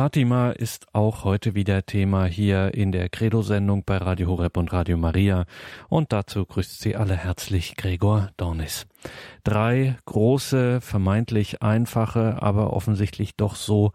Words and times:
Fatima 0.00 0.52
ist 0.52 0.86
auch 0.94 1.24
heute 1.24 1.54
wieder 1.54 1.84
Thema 1.84 2.24
hier 2.24 2.72
in 2.72 2.90
der 2.90 3.10
Credo-Sendung 3.10 3.84
bei 3.84 3.98
Radio 3.98 4.28
Horeb 4.28 4.56
und 4.56 4.72
Radio 4.72 4.96
Maria. 4.96 5.44
Und 5.90 6.14
dazu 6.14 6.46
grüßt 6.46 6.80
Sie 6.80 6.96
alle 6.96 7.14
herzlich 7.14 7.76
Gregor 7.76 8.30
Dornis. 8.38 8.86
Drei 9.44 9.98
große, 10.06 10.80
vermeintlich 10.80 11.60
einfache, 11.60 12.40
aber 12.40 12.72
offensichtlich 12.72 13.36
doch 13.36 13.56
so 13.56 13.92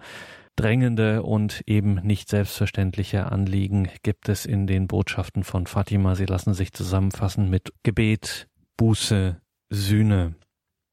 drängende 0.55 1.23
und 1.23 1.63
eben 1.65 1.95
nicht 1.95 2.29
selbstverständliche 2.29 3.31
Anliegen 3.31 3.89
gibt 4.03 4.29
es 4.29 4.45
in 4.45 4.67
den 4.67 4.85
Botschaften 4.85 5.43
von 5.43 5.65
Fatima. 5.65 6.13
Sie 6.13 6.27
lassen 6.27 6.53
sich 6.53 6.71
zusammenfassen 6.71 7.49
mit 7.49 7.73
Gebet, 7.81 8.47
Buße, 8.77 9.41
Sühne. 9.71 10.35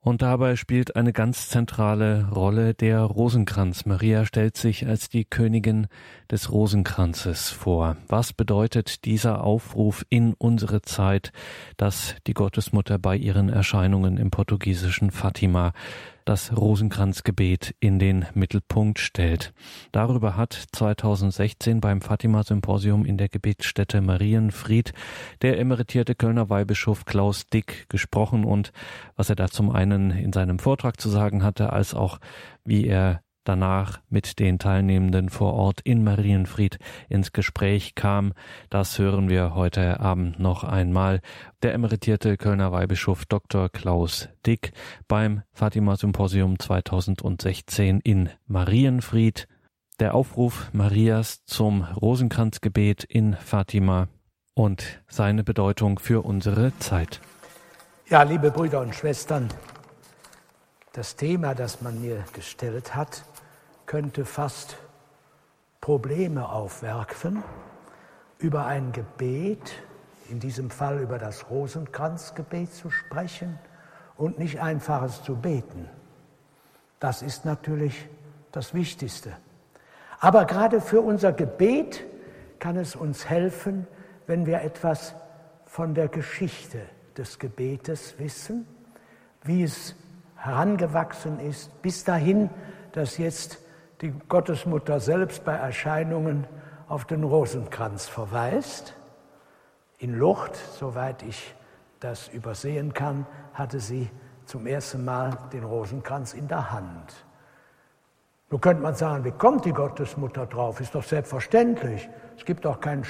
Und 0.04 0.20
dabei 0.20 0.56
spielt 0.56 0.96
eine 0.96 1.12
ganz 1.12 1.48
zentrale 1.48 2.28
Rolle 2.28 2.74
der 2.74 3.02
Rosenkranz. 3.02 3.86
Maria 3.86 4.26
stellt 4.26 4.56
sich 4.56 4.84
als 4.84 5.08
die 5.08 5.24
Königin 5.24 5.86
des 6.28 6.50
Rosenkranzes 6.50 7.50
vor. 7.50 7.96
Was 8.08 8.32
bedeutet 8.32 9.04
dieser 9.04 9.44
Aufruf 9.44 10.04
in 10.08 10.34
unsere 10.34 10.82
Zeit, 10.82 11.30
dass 11.76 12.16
die 12.26 12.34
Gottesmutter 12.34 12.98
bei 12.98 13.16
ihren 13.16 13.48
Erscheinungen 13.48 14.16
im 14.16 14.32
portugiesischen 14.32 15.12
Fatima 15.12 15.72
das 16.24 16.56
Rosenkranzgebet 16.56 17.74
in 17.80 17.98
den 17.98 18.26
Mittelpunkt 18.34 18.98
stellt. 18.98 19.52
Darüber 19.92 20.36
hat 20.36 20.52
2016 20.72 21.80
beim 21.80 22.00
Fatima-Symposium 22.00 23.04
in 23.04 23.18
der 23.18 23.28
Gebetsstätte 23.28 24.00
Marienfried 24.00 24.92
der 25.42 25.58
emeritierte 25.58 26.14
Kölner 26.14 26.50
Weihbischof 26.50 27.04
Klaus 27.04 27.46
Dick 27.46 27.88
gesprochen 27.88 28.44
und 28.44 28.72
was 29.16 29.28
er 29.28 29.36
da 29.36 29.48
zum 29.48 29.70
einen 29.70 30.10
in 30.10 30.32
seinem 30.32 30.58
Vortrag 30.58 31.00
zu 31.00 31.08
sagen 31.08 31.42
hatte, 31.42 31.72
als 31.72 31.94
auch 31.94 32.18
wie 32.64 32.86
er 32.86 33.22
danach 33.44 34.00
mit 34.08 34.38
den 34.38 34.58
Teilnehmenden 34.58 35.28
vor 35.28 35.54
Ort 35.54 35.80
in 35.82 36.04
Marienfried 36.04 36.78
ins 37.08 37.32
Gespräch 37.32 37.94
kam. 37.94 38.32
Das 38.70 38.98
hören 38.98 39.28
wir 39.28 39.54
heute 39.54 40.00
Abend 40.00 40.38
noch 40.38 40.64
einmal. 40.64 41.20
Der 41.62 41.74
emeritierte 41.74 42.36
Kölner 42.36 42.72
Weihbischof 42.72 43.24
Dr. 43.26 43.68
Klaus 43.68 44.28
Dick 44.46 44.72
beim 45.08 45.42
Fatima 45.52 45.96
Symposium 45.96 46.58
2016 46.58 48.00
in 48.00 48.30
Marienfried. 48.46 49.48
Der 50.00 50.14
Aufruf 50.14 50.70
Marias 50.72 51.44
zum 51.44 51.82
Rosenkranzgebet 51.82 53.04
in 53.04 53.34
Fatima 53.34 54.08
und 54.54 55.02
seine 55.08 55.44
Bedeutung 55.44 55.98
für 55.98 56.24
unsere 56.24 56.76
Zeit. 56.78 57.20
Ja, 58.08 58.22
liebe 58.22 58.50
Brüder 58.50 58.80
und 58.80 58.94
Schwestern, 58.94 59.48
das 60.92 61.16
Thema, 61.16 61.54
das 61.54 61.80
man 61.80 62.00
mir 62.02 62.24
gestellt 62.34 62.94
hat, 62.94 63.24
könnte 63.92 64.24
fast 64.24 64.78
Probleme 65.82 66.48
aufwerfen 66.48 67.42
über 68.38 68.64
ein 68.64 68.90
Gebet, 68.92 69.74
in 70.30 70.40
diesem 70.40 70.70
Fall 70.70 70.98
über 70.98 71.18
das 71.18 71.50
Rosenkranzgebet 71.50 72.72
zu 72.72 72.90
sprechen 72.90 73.58
und 74.16 74.38
nicht 74.38 74.62
einfaches 74.62 75.22
zu 75.24 75.36
beten. 75.36 75.90
Das 77.00 77.20
ist 77.20 77.44
natürlich 77.44 78.08
das 78.50 78.72
Wichtigste. 78.72 79.36
Aber 80.20 80.46
gerade 80.46 80.80
für 80.80 81.02
unser 81.02 81.34
Gebet 81.34 82.02
kann 82.60 82.78
es 82.78 82.96
uns 82.96 83.28
helfen, 83.28 83.86
wenn 84.26 84.46
wir 84.46 84.62
etwas 84.62 85.14
von 85.66 85.92
der 85.92 86.08
Geschichte 86.08 86.80
des 87.18 87.38
Gebetes 87.38 88.18
wissen, 88.18 88.66
wie 89.44 89.64
es 89.64 89.94
herangewachsen 90.36 91.38
ist, 91.40 91.82
bis 91.82 92.04
dahin, 92.04 92.48
dass 92.92 93.18
jetzt 93.18 93.61
die 94.02 94.12
Gottesmutter 94.28 94.98
selbst 94.98 95.44
bei 95.44 95.54
Erscheinungen 95.54 96.46
auf 96.88 97.04
den 97.04 97.22
Rosenkranz 97.22 98.08
verweist. 98.08 98.94
In 99.98 100.18
Lucht, 100.18 100.56
soweit 100.56 101.22
ich 101.22 101.54
das 102.00 102.26
übersehen 102.28 102.92
kann, 102.92 103.26
hatte 103.54 103.78
sie 103.78 104.10
zum 104.44 104.66
ersten 104.66 105.04
Mal 105.04 105.38
den 105.52 105.62
Rosenkranz 105.62 106.34
in 106.34 106.48
der 106.48 106.72
Hand. 106.72 107.24
Nun 108.50 108.60
könnte 108.60 108.82
man 108.82 108.96
sagen, 108.96 109.24
wie 109.24 109.30
kommt 109.30 109.64
die 109.64 109.72
Gottesmutter 109.72 110.46
drauf? 110.46 110.80
Ist 110.80 110.96
doch 110.96 111.04
selbstverständlich. 111.04 112.10
Es 112.36 112.44
gibt 112.44 112.64
doch 112.64 112.80
kein 112.80 113.04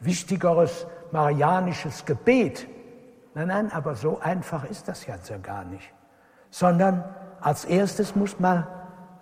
wichtigeres 0.00 0.86
marianisches 1.12 2.06
Gebet. 2.06 2.66
Nein, 3.34 3.48
nein, 3.48 3.72
aber 3.72 3.94
so 3.94 4.18
einfach 4.18 4.64
ist 4.64 4.88
das 4.88 5.06
ja 5.06 5.16
gar 5.42 5.64
nicht. 5.64 5.92
Sondern 6.50 7.04
als 7.40 7.66
erstes 7.66 8.16
muss 8.16 8.40
man 8.40 8.66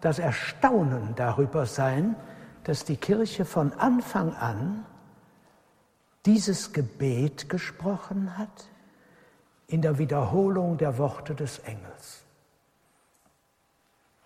das 0.00 0.18
Erstaunen 0.18 1.14
darüber 1.14 1.66
sein, 1.66 2.16
dass 2.64 2.84
die 2.84 2.96
Kirche 2.96 3.44
von 3.44 3.72
Anfang 3.74 4.34
an 4.34 4.84
dieses 6.24 6.72
Gebet 6.72 7.48
gesprochen 7.48 8.36
hat 8.36 8.68
in 9.68 9.82
der 9.82 9.98
Wiederholung 9.98 10.76
der 10.76 10.98
Worte 10.98 11.34
des 11.34 11.60
Engels. 11.60 12.24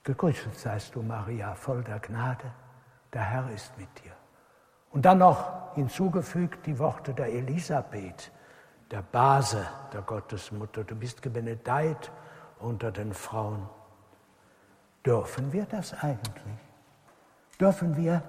Gegrüßet 0.05 0.59
seist 0.59 0.95
du, 0.95 1.03
Maria, 1.03 1.55
voll 1.55 1.85
der 1.85 1.99
Gnade, 2.01 2.51
der 3.13 3.23
Herr 3.23 3.51
ist 3.51 3.77
mit 3.77 3.89
dir. 4.03 4.13
Und 4.91 5.05
dann 5.05 5.19
noch 5.19 5.75
hinzugefügt 5.75 6.67
die 6.67 6.79
Worte 6.79 7.13
der 7.13 7.33
Elisabeth, 7.33 8.33
der 8.91 9.03
Base 9.03 9.67
der 9.93 10.03
Gottesmutter. 10.03 10.85
Du 10.85 10.97
bist 10.97 11.23
gebenedeit 11.23 12.11
unter 12.59 12.91
den 12.91 13.13
Frauen. 13.13 13.69
Dürfen 15.05 15.53
wir 15.53 15.67
das 15.67 15.95
eigentlich? 15.95 16.59
Dürfen 17.59 17.97
wir 17.97 18.23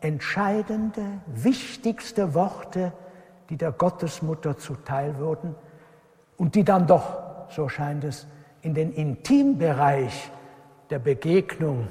entscheidende, 0.00 1.02
wichtigste 1.26 2.34
Worte, 2.34 2.92
die 3.50 3.56
der 3.56 3.72
Gottesmutter 3.72 4.58
zuteil 4.58 5.18
wurden 5.18 5.54
und 6.36 6.54
die 6.54 6.64
dann 6.64 6.86
doch, 6.86 7.48
so 7.50 7.68
scheint 7.68 8.04
es, 8.04 8.26
in 8.62 8.74
den 8.74 8.92
Intimbereich 8.92 10.30
der 10.90 10.98
Begegnung 10.98 11.88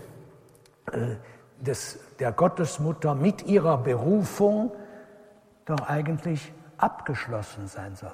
äh, 0.92 1.16
des, 1.60 2.00
der 2.20 2.32
Gottesmutter 2.32 3.16
mit 3.16 3.46
ihrer 3.46 3.78
Berufung 3.78 4.72
doch 5.66 5.88
eigentlich 5.88 6.52
abgeschlossen 6.78 7.68
sein 7.68 7.96
soll. 7.96 8.14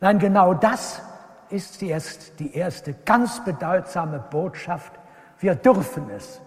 Nein, 0.00 0.18
genau 0.18 0.54
das 0.54 1.00
ist 1.48 1.82
jetzt 1.82 2.40
die 2.40 2.54
erste 2.54 2.94
ganz 3.04 3.44
bedeutsame 3.44 4.18
Botschaft 4.18 4.92
wir 5.42 5.54
dürfen 5.54 6.08
es. 6.10 6.40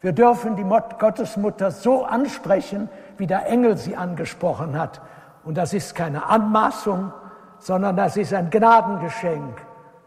Wir 0.00 0.12
dürfen 0.12 0.56
die 0.56 0.64
Gottesmutter 0.64 1.70
so 1.70 2.04
ansprechen, 2.04 2.88
wie 3.18 3.26
der 3.26 3.46
Engel 3.46 3.76
sie 3.76 3.96
angesprochen 3.96 4.78
hat. 4.78 5.02
Und 5.44 5.58
das 5.58 5.74
ist 5.74 5.94
keine 5.94 6.24
Anmaßung, 6.26 7.12
sondern 7.58 7.96
das 7.96 8.16
ist 8.16 8.32
ein 8.32 8.48
Gnadengeschenk. 8.48 9.60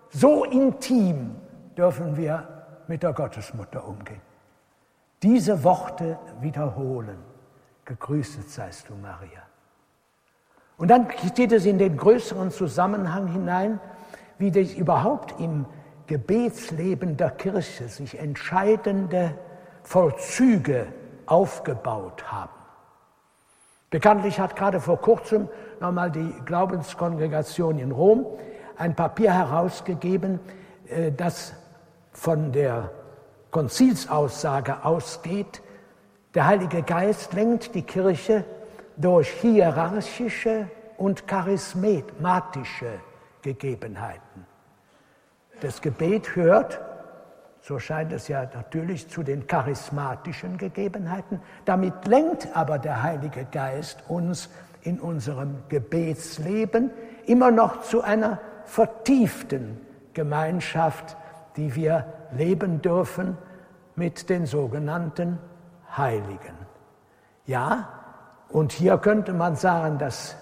So 0.10 0.46
intim 0.46 1.36
dürfen 1.78 2.18
wir 2.18 2.48
mit 2.88 3.04
der 3.04 3.14
Gottesmutter 3.14 3.88
umgehen. 3.88 4.22
Diese 5.22 5.64
Worte 5.64 6.18
wiederholen. 6.40 7.18
Gegrüßet 7.86 8.50
seist 8.50 8.90
du, 8.90 8.96
Maria. 8.96 9.42
Und 10.78 10.88
dann 10.90 11.08
steht 11.28 11.52
es 11.52 11.66
in 11.66 11.78
den 11.78 11.98
größeren 11.98 12.52
Zusammenhang 12.52 13.28
hinein, 13.28 13.80
wie 14.38 14.52
das 14.52 14.74
überhaupt 14.74 15.40
im 15.40 15.66
Gebetsleben 16.08 17.18
der 17.18 17.32
Kirche 17.32 17.88
sich 17.88 18.20
entscheidende 18.20 19.36
Vollzüge 19.84 20.88
aufgebaut 21.26 22.32
haben. 22.32 22.52
Bekanntlich 23.90 24.40
hat 24.40 24.56
gerade 24.56 24.80
vor 24.80 25.00
kurzem 25.00 25.48
nochmal 25.80 26.12
die 26.12 26.34
Glaubenskongregation 26.46 27.78
in 27.80 27.92
Rom 27.92 28.26
ein 28.76 28.96
Papier 28.96 29.34
herausgegeben, 29.34 30.40
äh, 30.88 31.12
das 31.12 31.54
von 32.12 32.52
der 32.52 32.90
Konzilsaussage 33.52 34.84
ausgeht, 34.84 35.62
der 36.34 36.48
Heilige 36.48 36.82
Geist 36.82 37.34
lenkt 37.34 37.76
die 37.76 37.84
Kirche 37.84 38.44
durch 38.98 39.30
hierarchische 39.30 40.68
und 40.98 41.28
charismatische 41.28 43.00
Gegebenheiten. 43.44 44.48
Das 45.64 45.82
Gebet 45.82 46.36
hört, 46.36 46.82
so 47.62 47.80
scheint 47.80 48.12
es 48.12 48.28
ja 48.28 48.44
natürlich, 48.54 49.08
zu 49.08 49.24
den 49.24 49.48
charismatischen 49.48 50.58
Gegebenheiten. 50.58 51.40
Damit 51.64 52.06
lenkt 52.06 52.50
aber 52.54 52.80
der 52.80 53.02
Heilige 53.02 53.46
Geist 53.50 54.04
uns 54.10 54.50
in 54.82 55.00
unserem 55.00 55.56
Gebetsleben 55.70 56.92
immer 57.28 57.50
noch 57.50 57.80
zu 57.80 58.02
einer 58.02 58.40
vertieften 58.66 59.80
Gemeinschaft, 60.14 61.16
die 61.56 61.74
wir 61.76 62.08
leben 62.36 62.82
dürfen 62.82 63.38
mit 63.96 64.30
den 64.30 64.46
sogenannten 64.46 65.40
Heiligen. 65.96 66.58
Ja, 67.46 67.88
und 68.50 68.74
hier 68.74 68.98
könnte 68.98 69.32
man 69.32 69.56
sagen, 69.56 69.98
das 69.98 70.36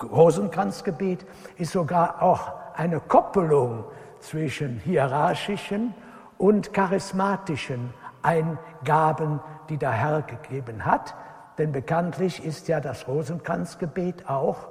Rosenkranzgebet 0.00 1.26
ist 1.56 1.72
sogar 1.72 2.22
auch 2.22 2.52
eine 2.76 3.00
Koppelung 3.00 3.86
zwischen 4.20 4.78
hierarchischen 4.78 5.94
und 6.38 6.72
charismatischen 6.72 7.92
Eingaben, 8.22 9.40
die 9.68 9.76
der 9.76 9.92
Herr 9.92 10.22
gegeben 10.22 10.84
hat. 10.84 11.14
Denn 11.58 11.72
bekanntlich 11.72 12.44
ist 12.44 12.68
ja 12.68 12.80
das 12.80 13.06
Rosenkranzgebet 13.08 14.28
auch 14.28 14.68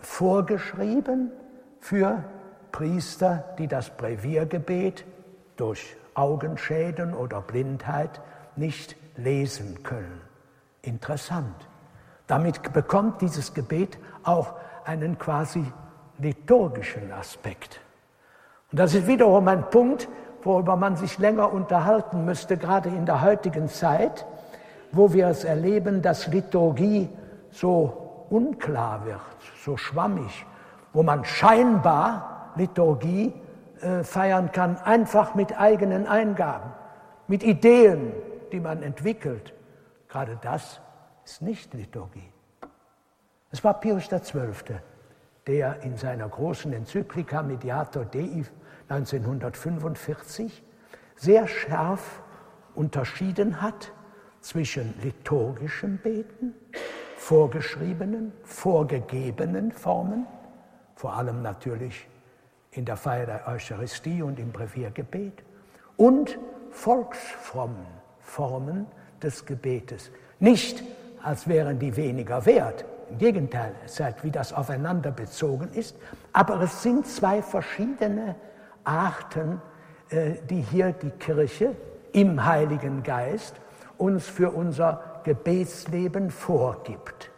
vorgeschrieben 0.00 1.30
für 1.80 2.24
Priester, 2.72 3.44
die 3.58 3.68
das 3.68 3.90
Breviergebet 3.90 5.04
durch 5.56 5.96
Augenschäden 6.14 7.14
oder 7.14 7.40
Blindheit 7.40 8.20
nicht 8.56 8.96
lesen 9.16 9.82
können. 9.82 10.20
Interessant. 10.82 11.68
Damit 12.26 12.72
bekommt 12.72 13.20
dieses 13.20 13.54
Gebet 13.54 13.98
auch 14.22 14.54
einen 14.84 15.18
quasi 15.18 15.64
liturgischen 16.18 17.12
Aspekt. 17.12 17.80
Und 18.74 18.80
das 18.80 18.92
ist 18.92 19.06
wiederum 19.06 19.46
ein 19.46 19.70
Punkt, 19.70 20.08
worüber 20.42 20.74
man 20.74 20.96
sich 20.96 21.18
länger 21.18 21.52
unterhalten 21.52 22.24
müsste, 22.24 22.56
gerade 22.56 22.88
in 22.88 23.06
der 23.06 23.22
heutigen 23.22 23.68
Zeit, 23.68 24.26
wo 24.90 25.12
wir 25.12 25.28
es 25.28 25.44
erleben, 25.44 26.02
dass 26.02 26.26
Liturgie 26.26 27.08
so 27.52 28.26
unklar 28.30 29.06
wird, 29.06 29.20
so 29.64 29.76
schwammig, 29.76 30.44
wo 30.92 31.04
man 31.04 31.24
scheinbar 31.24 32.50
Liturgie 32.56 33.32
äh, 33.80 34.02
feiern 34.02 34.50
kann, 34.50 34.76
einfach 34.78 35.36
mit 35.36 35.56
eigenen 35.56 36.08
Eingaben, 36.08 36.72
mit 37.28 37.44
Ideen, 37.44 38.12
die 38.50 38.58
man 38.58 38.82
entwickelt. 38.82 39.54
Gerade 40.08 40.36
das 40.42 40.80
ist 41.24 41.42
nicht 41.42 41.72
Liturgie. 41.74 42.28
Es 43.52 43.62
war 43.62 43.74
Pius 43.74 44.08
XII., 44.08 44.80
der 45.46 45.82
in 45.82 45.96
seiner 45.96 46.28
großen 46.28 46.72
Enzyklika 46.72 47.42
Mediator 47.42 48.04
Dei 48.06 48.44
1945 48.88 50.62
sehr 51.16 51.46
scharf 51.46 52.22
unterschieden 52.74 53.60
hat 53.62 53.92
zwischen 54.40 54.94
liturgischem 55.02 55.98
Beten, 55.98 56.54
vorgeschriebenen, 57.16 58.32
vorgegebenen 58.42 59.72
Formen, 59.72 60.26
vor 60.96 61.14
allem 61.14 61.42
natürlich 61.42 62.08
in 62.72 62.84
der 62.84 62.96
Feier 62.96 63.26
der 63.26 63.48
Eucharistie 63.48 64.22
und 64.22 64.38
im 64.38 64.52
Breviergebet, 64.52 65.42
und 65.96 66.38
volksfrommen 66.70 67.86
Formen 68.18 68.86
des 69.22 69.46
Gebetes. 69.46 70.10
Nicht, 70.40 70.82
als 71.22 71.46
wären 71.46 71.78
die 71.78 71.96
weniger 71.96 72.44
wert, 72.46 72.84
im 73.10 73.18
Gegenteil, 73.18 73.74
seit 73.86 74.24
wie 74.24 74.30
das 74.30 74.52
aufeinander 74.52 75.10
bezogen 75.10 75.68
ist, 75.72 75.96
aber 76.32 76.60
es 76.60 76.82
sind 76.82 77.06
zwei 77.06 77.42
verschiedene 77.42 78.34
Arten, 78.84 79.60
äh, 80.10 80.34
die 80.48 80.60
hier 80.60 80.92
die 80.92 81.10
Kirche 81.10 81.74
im 82.12 82.44
Heiligen 82.44 83.02
Geist 83.02 83.60
uns 83.98 84.26
für 84.26 84.50
unser 84.50 85.20
Gebetsleben 85.24 86.30
vorgibt. 86.30 87.30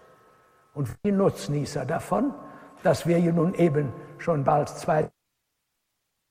Und 0.75 0.89
die 1.05 1.13
Nutznießer 1.13 1.87
davon, 1.87 2.35
dass 2.83 3.07
wir 3.07 3.19
nun 3.33 3.55
eben 3.55 3.93
schon 4.19 4.45
bald 4.45 4.69
zwei 4.69 5.09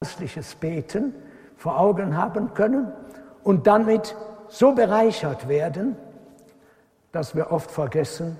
christliches 0.01 0.55
Beten 0.55 1.13
vor 1.57 1.79
Augen 1.79 2.15
haben 2.15 2.53
können 2.53 2.91
und 3.43 3.65
damit 3.65 4.15
so 4.49 4.73
bereichert 4.73 5.47
werden, 5.47 5.95
dass 7.11 7.35
wir 7.35 7.51
oft 7.51 7.71
vergessen, 7.71 8.39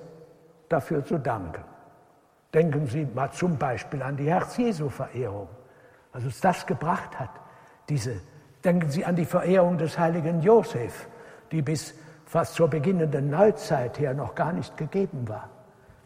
dafür 0.68 1.04
zu 1.04 1.18
danken. 1.18 1.64
Denken 2.52 2.86
Sie 2.86 3.06
mal 3.14 3.30
zum 3.32 3.58
Beispiel 3.58 4.02
an 4.02 4.16
die 4.16 4.28
Herz-Jesu-Verehrung, 4.30 5.48
was 6.16 6.24
uns 6.24 6.40
das 6.40 6.64
gebracht 6.64 7.18
hat. 7.18 7.28
Diese, 7.90 8.22
denken 8.64 8.88
Sie 8.88 9.04
an 9.04 9.16
die 9.16 9.26
Verehrung 9.26 9.76
des 9.76 9.98
heiligen 9.98 10.40
Josef, 10.40 11.08
die 11.52 11.60
bis 11.60 11.92
fast 12.24 12.54
zur 12.54 12.68
beginnenden 12.68 13.28
Neuzeit 13.28 13.98
her 13.98 14.14
noch 14.14 14.34
gar 14.34 14.54
nicht 14.54 14.78
gegeben 14.78 15.28
war. 15.28 15.50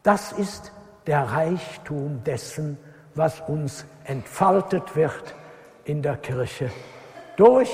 Das 0.02 0.32
ist 0.32 0.72
der 1.06 1.22
Reichtum 1.22 2.24
dessen, 2.24 2.76
was 3.14 3.40
uns 3.42 3.84
entfaltet 4.02 4.96
wird 4.96 5.36
in 5.84 6.02
der 6.02 6.16
Kirche 6.16 6.70
durch, 7.36 7.70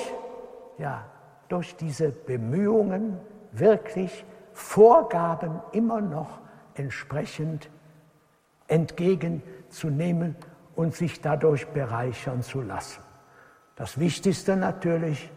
ja, 0.77 1.07
durch 1.49 1.75
diese 1.77 2.11
Bemühungen, 2.11 3.19
wirklich 3.53 4.27
Vorgaben 4.53 5.63
immer 5.73 6.03
noch 6.03 6.39
entsprechend 6.75 7.71
entgegenzunehmen 8.69 10.37
und 10.77 10.95
sich 10.95 11.21
dadurch 11.21 11.67
bereichern 11.69 12.43
zu 12.43 12.61
lassen. 12.63 13.03
Das 13.75 13.99
Wichtigste 13.99 14.57
natürlich 14.57 15.31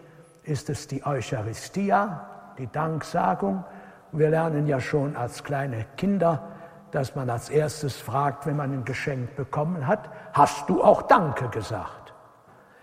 ist 0.44 0.70
es 0.70 0.88
die 0.88 1.06
Eucharistia, 1.06 2.54
die 2.58 2.68
Danksagung. 2.68 3.64
Wir 4.12 4.30
lernen 4.30 4.68
ja 4.68 4.80
schon 4.80 5.16
als 5.16 5.44
kleine 5.44 5.86
Kinder, 5.98 6.50
dass 6.92 7.16
man 7.16 7.30
als 7.30 7.50
erstes 7.50 7.98
fragt, 7.98 8.46
wenn 8.46 8.58
man 8.58 8.72
ein 8.74 8.86
Geschenk 8.86 9.36
bekommen 9.36 9.88
hat, 9.88 10.10
hast 10.34 10.70
du 10.70 10.84
auch 10.84 11.04
Danke 11.04 11.50
gesagt? 11.50 12.14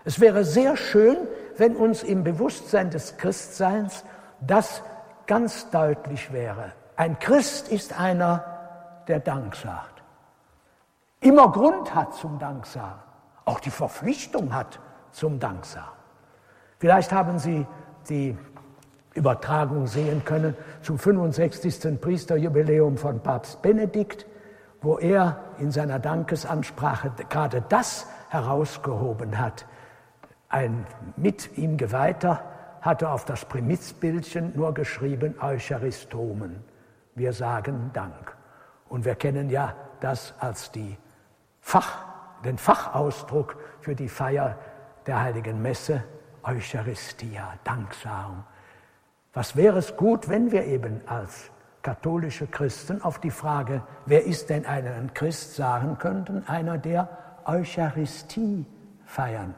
Es 0.05 0.19
wäre 0.19 0.43
sehr 0.43 0.77
schön, 0.77 1.17
wenn 1.57 1.75
uns 1.75 2.03
im 2.03 2.23
Bewusstsein 2.23 2.89
des 2.89 3.17
Christseins 3.17 4.05
das 4.39 4.81
ganz 5.25 5.69
deutlich 5.69 6.31
wäre. 6.31 6.71
Ein 6.95 7.19
Christ 7.19 7.67
ist 7.67 7.99
einer, 7.99 8.43
der 9.07 9.19
Dank 9.19 9.55
sagt. 9.55 9.96
Immer 11.19 11.51
Grund 11.51 11.93
hat 11.95 12.13
zum 12.13 12.37
Danksagen. 12.39 13.01
Auch 13.45 13.59
die 13.59 13.71
Verpflichtung 13.71 14.53
hat 14.53 14.79
zum 15.11 15.39
Danksagen. 15.39 15.97
Vielleicht 16.79 17.11
haben 17.11 17.39
Sie 17.39 17.65
die 18.09 18.37
Übertragung 19.13 19.87
sehen 19.87 20.23
können 20.23 20.55
zum 20.83 20.99
65. 20.99 21.99
Priesterjubiläum 21.99 22.97
von 22.97 23.19
Papst 23.21 23.61
Benedikt, 23.63 24.27
wo 24.81 24.99
er 24.99 25.39
in 25.57 25.71
seiner 25.71 25.97
Dankesansprache 25.97 27.11
gerade 27.29 27.63
das 27.67 28.05
herausgehoben 28.29 29.39
hat. 29.39 29.65
Ein 30.49 30.85
mit 31.15 31.57
ihm 31.57 31.77
Geweihter 31.77 32.43
hatte 32.81 33.09
auf 33.09 33.25
das 33.25 33.43
Primizbildchen 33.45 34.53
nur 34.55 34.73
geschrieben 34.73 35.35
Eucharistomen. 35.41 36.63
Wir 37.15 37.33
sagen 37.33 37.89
Dank. 37.93 38.37
Und 38.87 39.03
wir 39.03 39.15
kennen 39.15 39.49
ja 39.49 39.73
das 39.99 40.35
als 40.39 40.71
die 40.71 40.95
Fach, 41.67 41.97
den 42.45 42.57
Fachausdruck 42.57 43.57
für 43.81 43.93
die 43.93 44.07
Feier 44.07 44.57
der 45.05 45.21
heiligen 45.21 45.61
Messe, 45.61 46.01
Eucharistia, 46.41 47.55
Danksagung. 47.65 48.45
Was 49.33 49.57
wäre 49.57 49.79
es 49.79 49.97
gut, 49.97 50.29
wenn 50.29 50.53
wir 50.53 50.63
eben 50.63 51.01
als 51.07 51.51
katholische 51.81 52.47
Christen 52.47 53.01
auf 53.01 53.19
die 53.19 53.31
Frage, 53.31 53.83
wer 54.05 54.23
ist 54.23 54.49
denn 54.49 54.65
ein 54.65 55.11
Christ, 55.13 55.55
sagen 55.55 55.97
könnten, 55.97 56.47
einer, 56.47 56.77
der 56.77 57.09
Eucharistie 57.43 58.65
feiern, 59.05 59.53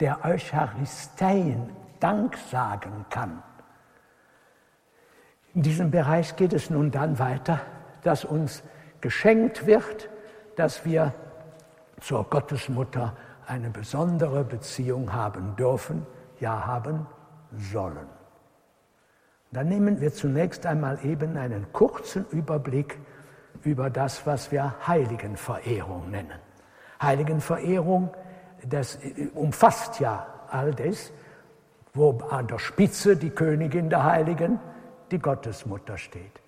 der 0.00 0.24
Eucharisteien 0.24 1.70
Dank 2.00 2.36
sagen 2.50 3.06
kann. 3.08 3.40
In 5.54 5.62
diesem 5.62 5.92
Bereich 5.92 6.34
geht 6.34 6.52
es 6.52 6.70
nun 6.70 6.90
dann 6.90 7.20
weiter, 7.20 7.60
dass 8.02 8.24
uns 8.24 8.64
geschenkt 9.00 9.68
wird, 9.68 10.10
dass 10.56 10.84
wir 10.84 11.14
zur 12.00 12.24
Gottesmutter 12.24 13.14
eine 13.46 13.70
besondere 13.70 14.44
Beziehung 14.44 15.12
haben 15.12 15.56
dürfen, 15.56 16.06
ja 16.40 16.66
haben 16.66 17.06
sollen. 17.56 18.08
Dann 19.52 19.68
nehmen 19.68 20.00
wir 20.00 20.12
zunächst 20.12 20.66
einmal 20.66 20.98
eben 21.04 21.36
einen 21.36 21.72
kurzen 21.72 22.26
Überblick 22.30 22.98
über 23.62 23.88
das, 23.88 24.26
was 24.26 24.52
wir 24.52 24.74
Heiligenverehrung 24.86 26.10
nennen. 26.10 26.38
Heiligenverehrung, 27.00 28.10
das 28.66 28.98
umfasst 29.34 30.00
ja 30.00 30.26
all 30.50 30.74
das, 30.74 31.12
wo 31.94 32.18
an 32.30 32.46
der 32.46 32.58
Spitze 32.58 33.16
die 33.16 33.30
Königin 33.30 33.88
der 33.88 34.04
Heiligen, 34.04 34.60
die 35.10 35.18
Gottesmutter 35.18 35.96
steht. 35.96 36.40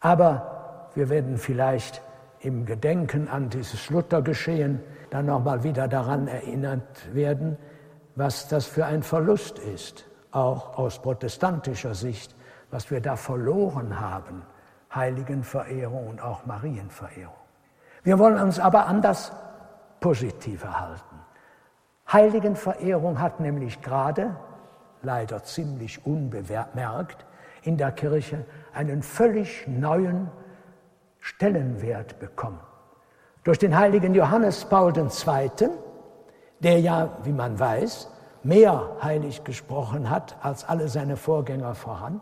Aber 0.00 0.88
wir 0.94 1.08
werden 1.08 1.38
vielleicht 1.38 2.02
im 2.46 2.64
Gedenken 2.64 3.26
an 3.28 3.50
dieses 3.50 3.90
Luthergeschehen 3.90 4.80
dann 5.10 5.26
nochmal 5.26 5.64
wieder 5.64 5.88
daran 5.88 6.28
erinnert 6.28 7.12
werden, 7.12 7.58
was 8.14 8.46
das 8.46 8.66
für 8.66 8.86
ein 8.86 9.02
Verlust 9.02 9.58
ist, 9.58 10.08
auch 10.30 10.78
aus 10.78 11.02
protestantischer 11.02 11.94
Sicht, 11.94 12.36
was 12.70 12.88
wir 12.92 13.00
da 13.00 13.16
verloren 13.16 14.00
haben, 14.00 14.42
Heiligenverehrung 14.94 16.06
und 16.06 16.22
auch 16.22 16.46
Marienverehrung. 16.46 17.34
Wir 18.04 18.16
wollen 18.20 18.40
uns 18.40 18.60
aber 18.60 18.86
an 18.86 19.02
das 19.02 19.32
Positive 19.98 20.80
halten. 20.80 21.16
Heiligenverehrung 22.12 23.20
hat 23.20 23.40
nämlich 23.40 23.80
gerade, 23.82 24.36
leider 25.02 25.42
ziemlich 25.42 26.06
unbemerkt, 26.06 27.26
in 27.62 27.76
der 27.76 27.90
Kirche 27.90 28.44
einen 28.72 29.02
völlig 29.02 29.66
neuen 29.66 30.30
Stellenwert 31.26 32.20
bekommen. 32.20 32.60
Durch 33.42 33.58
den 33.58 33.76
heiligen 33.76 34.14
Johannes 34.14 34.64
Paul 34.64 34.92
II., 34.96 35.70
der 36.60 36.78
ja, 36.78 37.16
wie 37.24 37.32
man 37.32 37.58
weiß, 37.58 38.08
mehr 38.44 38.92
heilig 39.02 39.42
gesprochen 39.42 40.08
hat 40.08 40.36
als 40.40 40.68
alle 40.68 40.86
seine 40.86 41.16
Vorgänger 41.16 41.74
voran, 41.74 42.20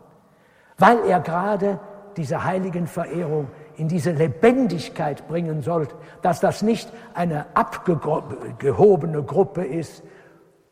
weil 0.79 0.97
er 1.07 1.19
gerade 1.19 1.79
diese 2.17 2.45
heiligen 2.45 2.87
Verehrung 2.87 3.49
in 3.77 3.87
diese 3.87 4.11
Lebendigkeit 4.11 5.27
bringen 5.27 5.61
soll, 5.61 5.87
dass 6.23 6.39
das 6.39 6.63
nicht 6.63 6.91
eine 7.13 7.45
abgehobene 7.53 9.21
Gruppe 9.21 9.63
ist, 9.63 10.03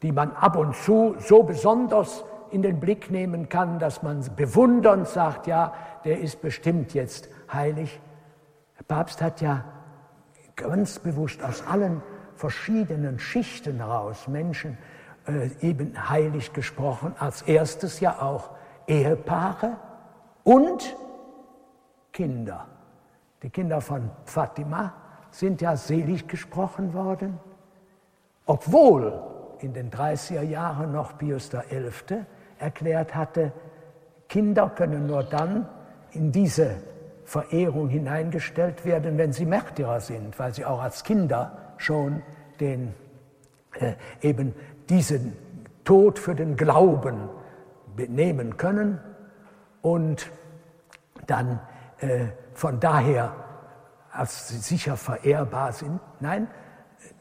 die 0.01 0.11
man 0.11 0.31
ab 0.31 0.55
und 0.55 0.75
zu 0.75 1.15
so 1.19 1.43
besonders 1.43 2.25
in 2.49 2.63
den 2.63 2.79
Blick 2.79 3.11
nehmen 3.11 3.47
kann, 3.47 3.77
dass 3.77 4.01
man 4.01 4.25
bewundernd 4.35 5.07
sagt, 5.07 5.45
ja, 5.45 5.73
der 6.03 6.19
ist 6.19 6.41
bestimmt 6.41 6.95
jetzt 6.95 7.29
heilig. 7.51 7.99
Papst 8.87 9.21
hat 9.21 9.41
ja 9.41 9.63
ganz 10.55 10.99
bewusst 10.99 11.43
aus 11.43 11.65
allen 11.65 12.01
verschiedenen 12.35 13.19
Schichten 13.19 13.77
heraus 13.77 14.27
Menschen 14.27 14.77
äh, 15.27 15.49
eben 15.61 16.09
heilig 16.09 16.53
gesprochen. 16.53 17.15
Als 17.19 17.41
erstes 17.43 17.99
ja 17.99 18.21
auch 18.21 18.51
Ehepaare 18.87 19.77
und 20.43 20.95
Kinder. 22.11 22.67
Die 23.41 23.49
Kinder 23.49 23.81
von 23.81 24.09
Fatima 24.25 24.93
sind 25.31 25.61
ja 25.61 25.75
selig 25.75 26.27
gesprochen 26.27 26.93
worden, 26.93 27.39
obwohl 28.45 29.21
in 29.59 29.73
den 29.73 29.89
30er 29.89 30.41
Jahren 30.41 30.91
noch 30.91 31.17
Pius 31.17 31.49
XI. 31.49 32.25
erklärt 32.59 33.15
hatte, 33.15 33.51
Kinder 34.27 34.69
können 34.69 35.07
nur 35.07 35.23
dann 35.23 35.67
in 36.11 36.31
diese 36.31 36.75
Verehrung 37.25 37.89
hineingestellt 37.89 38.85
werden, 38.85 39.17
wenn 39.17 39.33
sie 39.33 39.45
Märtyrer 39.45 40.01
sind, 40.01 40.37
weil 40.39 40.53
sie 40.53 40.65
auch 40.65 40.81
als 40.81 41.03
Kinder 41.03 41.57
schon 41.77 42.21
den, 42.59 42.93
äh, 43.79 43.93
eben 44.21 44.53
diesen 44.89 45.33
Tod 45.83 46.19
für 46.19 46.35
den 46.35 46.55
Glauben 46.55 47.29
nehmen 47.95 48.57
können 48.57 48.99
und 49.81 50.31
dann 51.27 51.59
äh, 51.99 52.27
von 52.53 52.79
daher 52.79 53.33
als 54.11 54.49
sicher 54.67 54.97
verehrbar 54.97 55.73
sind. 55.73 55.99
Nein, 56.19 56.47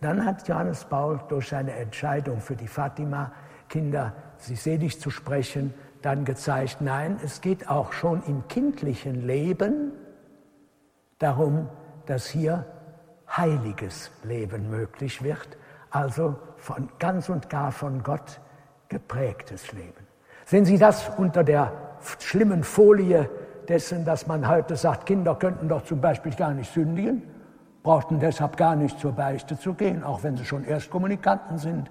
dann 0.01 0.25
hat 0.25 0.47
Johannes 0.49 0.85
Paul 0.85 1.21
durch 1.29 1.49
seine 1.49 1.73
Entscheidung 1.73 2.41
für 2.41 2.57
die 2.57 2.69
Fatima-Kinder, 2.69 4.13
sie 4.37 4.57
selig 4.57 5.01
zu 5.01 5.11
sprechen, 5.11 5.75
dann 6.03 6.25
gezeigt, 6.25 6.81
nein, 6.81 7.19
es 7.25 7.41
geht 7.41 7.69
auch 7.69 7.93
schon 7.93 8.23
im 8.25 8.47
kindlichen 8.49 9.27
Leben 9.27 9.93
darum, 11.19 11.69
dass 12.07 12.27
hier 12.27 12.67
heiliges 13.29 14.11
Leben 14.25 14.69
möglich 14.71 15.23
wird, 15.23 15.57
also 15.91 16.37
von 16.57 16.89
ganz 16.99 17.29
und 17.29 17.49
gar 17.49 17.73
von 17.73 18.03
Gott 18.03 18.41
geprägtes 18.89 19.73
Leben. 19.73 20.07
Sehen 20.45 20.65
Sie 20.65 20.79
das 20.79 21.11
unter 21.17 21.45
der 21.45 21.73
schlimmen 22.19 22.65
Folie 22.65 23.29
dessen, 23.69 24.05
dass 24.05 24.27
man 24.27 24.49
heute 24.49 24.77
sagt, 24.77 25.07
Kinder 25.07 25.35
könnten 25.37 25.69
doch 25.69 25.85
zum 25.85 26.01
Beispiel 26.01 26.35
gar 26.35 26.53
nicht 26.53 26.73
sündigen, 26.73 27.23
brauchten 27.83 28.21
deshalb 28.21 28.57
gar 28.57 28.77
nicht 28.77 28.99
zur 28.99 29.13
Beichte 29.13 29.59
zu 29.59 29.75
gehen, 29.75 30.05
auch 30.05 30.23
wenn 30.23 30.37
sie 30.37 30.45
schon 30.45 30.65
Erstkommunikanten 30.65 31.59
sind. 31.59 31.91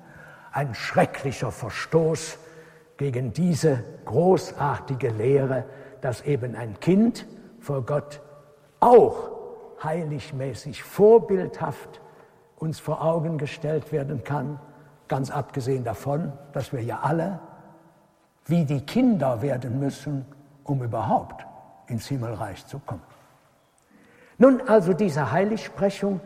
Ein 0.51 0.74
schrecklicher 0.74 1.51
Verstoß 1.51 2.38
gegen 2.98 3.33
diese 3.33 3.83
großartige 4.05 5.10
Lehre, 5.10 5.65
dass 6.01 6.21
eben 6.21 6.55
ein 6.55 6.79
Kind 6.79 7.25
vor 7.60 7.86
Gott 7.86 8.21
auch 8.79 9.31
heiligmäßig, 9.83 10.83
vorbildhaft 10.83 12.01
uns 12.57 12.79
vor 12.79 13.03
Augen 13.03 13.38
gestellt 13.38 13.91
werden 13.91 14.24
kann, 14.24 14.60
ganz 15.07 15.31
abgesehen 15.31 15.83
davon, 15.83 16.31
dass 16.53 16.71
wir 16.71 16.83
ja 16.83 17.00
alle 17.01 17.39
wie 18.45 18.65
die 18.65 18.81
Kinder 18.81 19.41
werden 19.41 19.79
müssen, 19.79 20.25
um 20.63 20.83
überhaupt 20.83 21.45
ins 21.88 22.07
Himmelreich 22.07 22.65
zu 22.65 22.79
kommen. 22.79 23.03
Nun 24.38 24.62
also 24.67 24.93
diese 24.93 25.31
Heiligsprechung 25.31 26.19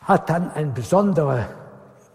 hat 0.00 0.30
dann 0.30 0.50
eine 0.52 0.70
besondere 0.70 1.46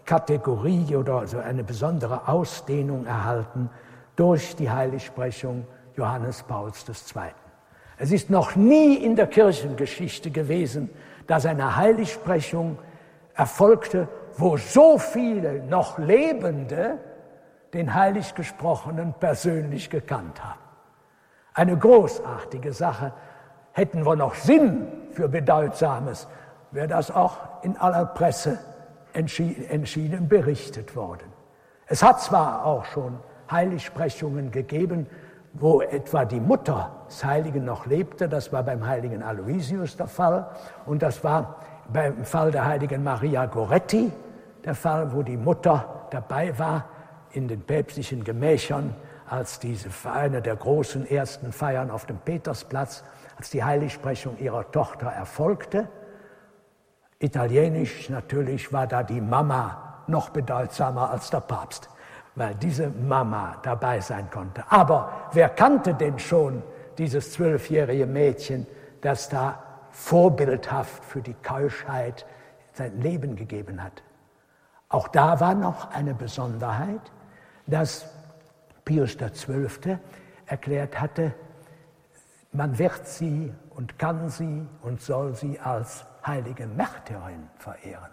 Kategorie 0.04 0.96
oder 0.96 1.20
also 1.20 1.38
eine 1.38 1.64
besondere 1.64 2.28
Ausdehnung 2.28 3.06
erhalten 3.06 3.70
durch 4.16 4.56
die 4.56 4.70
Heiligsprechung 4.70 5.66
Johannes 5.96 6.42
Pauls 6.42 6.84
II. 6.88 7.22
Es 7.98 8.10
ist 8.10 8.30
noch 8.30 8.56
nie 8.56 8.96
in 8.96 9.16
der 9.16 9.26
Kirchengeschichte 9.26 10.30
gewesen, 10.30 10.90
dass 11.26 11.46
eine 11.46 11.76
Heiligsprechung 11.76 12.78
erfolgte, 13.34 14.08
wo 14.36 14.56
so 14.56 14.98
viele 14.98 15.62
noch 15.64 15.98
Lebende 15.98 16.98
den 17.72 17.94
Heiliggesprochenen 17.94 19.14
persönlich 19.14 19.88
gekannt 19.88 20.42
haben. 20.42 20.60
Eine 21.54 21.76
großartige 21.76 22.72
Sache. 22.72 23.12
Hätten 23.72 24.04
wir 24.04 24.16
noch 24.16 24.34
Sinn 24.34 24.86
für 25.12 25.28
Bedeutsames, 25.28 26.28
wäre 26.72 26.88
das 26.88 27.10
auch 27.10 27.38
in 27.62 27.76
aller 27.78 28.04
Presse 28.06 28.58
entschieden 29.12 30.28
berichtet 30.28 30.96
worden. 30.96 31.26
Es 31.86 32.02
hat 32.02 32.20
zwar 32.22 32.64
auch 32.64 32.84
schon 32.86 33.18
Heiligsprechungen 33.50 34.50
gegeben, 34.50 35.06
wo 35.54 35.82
etwa 35.82 36.24
die 36.24 36.40
Mutter 36.40 36.90
des 37.08 37.24
Heiligen 37.24 37.64
noch 37.64 37.86
lebte, 37.86 38.28
das 38.28 38.52
war 38.52 38.62
beim 38.62 38.86
heiligen 38.86 39.22
Aloysius 39.22 39.96
der 39.96 40.06
Fall, 40.06 40.46
und 40.86 41.02
das 41.02 41.22
war 41.22 41.56
beim 41.92 42.24
Fall 42.24 42.50
der 42.50 42.64
heiligen 42.64 43.02
Maria 43.02 43.46
Goretti 43.46 44.10
der 44.64 44.74
Fall, 44.74 45.12
wo 45.12 45.22
die 45.22 45.36
Mutter 45.36 46.06
dabei 46.10 46.58
war 46.58 46.86
in 47.32 47.48
den 47.48 47.60
päpstlichen 47.60 48.24
Gemächern 48.24 48.94
als 49.28 49.58
diese 49.58 49.88
eine 50.10 50.42
der 50.42 50.56
großen 50.56 51.08
ersten 51.08 51.52
Feiern 51.52 51.90
auf 51.90 52.06
dem 52.06 52.18
Petersplatz, 52.18 53.02
als 53.38 53.50
die 53.50 53.64
Heiligsprechung 53.64 54.38
ihrer 54.38 54.70
Tochter 54.70 55.06
erfolgte. 55.06 55.88
Italienisch 57.22 58.10
natürlich 58.10 58.72
war 58.72 58.88
da 58.88 59.04
die 59.04 59.20
Mama 59.20 60.02
noch 60.08 60.30
bedeutsamer 60.30 61.10
als 61.10 61.30
der 61.30 61.38
Papst, 61.40 61.88
weil 62.34 62.56
diese 62.56 62.88
Mama 62.88 63.58
dabei 63.62 64.00
sein 64.00 64.28
konnte. 64.28 64.64
Aber 64.68 65.28
wer 65.32 65.48
kannte 65.48 65.94
denn 65.94 66.18
schon 66.18 66.64
dieses 66.98 67.32
zwölfjährige 67.32 68.06
Mädchen, 68.06 68.66
das 69.02 69.28
da 69.28 69.62
vorbildhaft 69.92 71.04
für 71.04 71.20
die 71.20 71.34
Keuschheit 71.34 72.26
sein 72.72 73.00
Leben 73.00 73.36
gegeben 73.36 73.80
hat? 73.80 74.02
Auch 74.88 75.06
da 75.06 75.38
war 75.38 75.54
noch 75.54 75.92
eine 75.92 76.14
Besonderheit, 76.14 77.12
dass 77.68 78.04
Pius 78.84 79.16
XII. 79.16 79.96
erklärt 80.46 81.00
hatte, 81.00 81.32
man 82.50 82.78
wird 82.78 83.06
sie 83.06 83.54
und 83.70 83.96
kann 84.00 84.28
sie 84.28 84.66
und 84.82 85.00
soll 85.00 85.36
sie 85.36 85.60
als 85.60 86.04
heilige 86.26 86.66
Märtyrerin 86.66 87.48
verehren. 87.58 88.10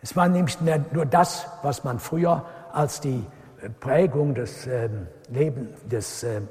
Es 0.00 0.16
war 0.16 0.28
nämlich 0.28 0.58
nur 0.60 1.06
das, 1.06 1.48
was 1.62 1.84
man 1.84 1.98
früher 1.98 2.44
als 2.72 3.00
die 3.00 3.26
äh, 3.62 3.70
Prägung 3.70 4.34
des 4.34 4.66
ähm, 4.66 5.06
Lebens, 5.28 5.70
des 5.86 6.22
äh, 6.22 6.42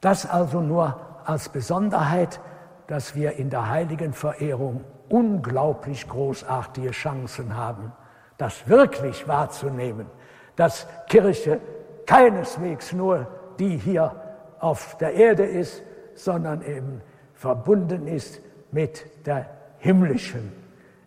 Das 0.00 0.26
also 0.26 0.60
nur 0.60 0.98
als 1.24 1.48
Besonderheit, 1.50 2.40
dass 2.88 3.14
wir 3.14 3.34
in 3.34 3.48
der 3.48 3.70
heiligen 3.70 4.14
Verehrung 4.14 4.82
unglaublich 5.08 6.08
großartige 6.08 6.90
Chancen 6.90 7.56
haben, 7.56 7.92
das 8.38 8.66
wirklich 8.68 9.28
wahrzunehmen, 9.28 10.08
dass 10.56 10.88
Kirche 11.06 11.60
keineswegs 12.06 12.92
nur 12.92 13.28
die 13.60 13.76
hier 13.76 14.16
auf 14.60 14.96
der 14.98 15.14
Erde 15.14 15.44
ist, 15.44 15.82
sondern 16.14 16.62
eben 16.62 17.00
verbunden 17.34 18.06
ist 18.06 18.40
mit 18.72 19.26
der 19.26 19.48
himmlischen 19.78 20.52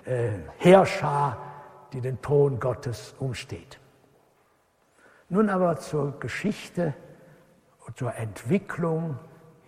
äh, 0.05 0.31
Herrscher, 0.57 1.37
die 1.93 2.01
den 2.01 2.21
Thron 2.21 2.59
Gottes 2.59 3.13
umsteht. 3.19 3.79
Nun 5.29 5.49
aber 5.49 5.77
zur 5.77 6.19
Geschichte 6.19 6.93
und 7.85 7.97
zur 7.97 8.15
Entwicklung 8.15 9.17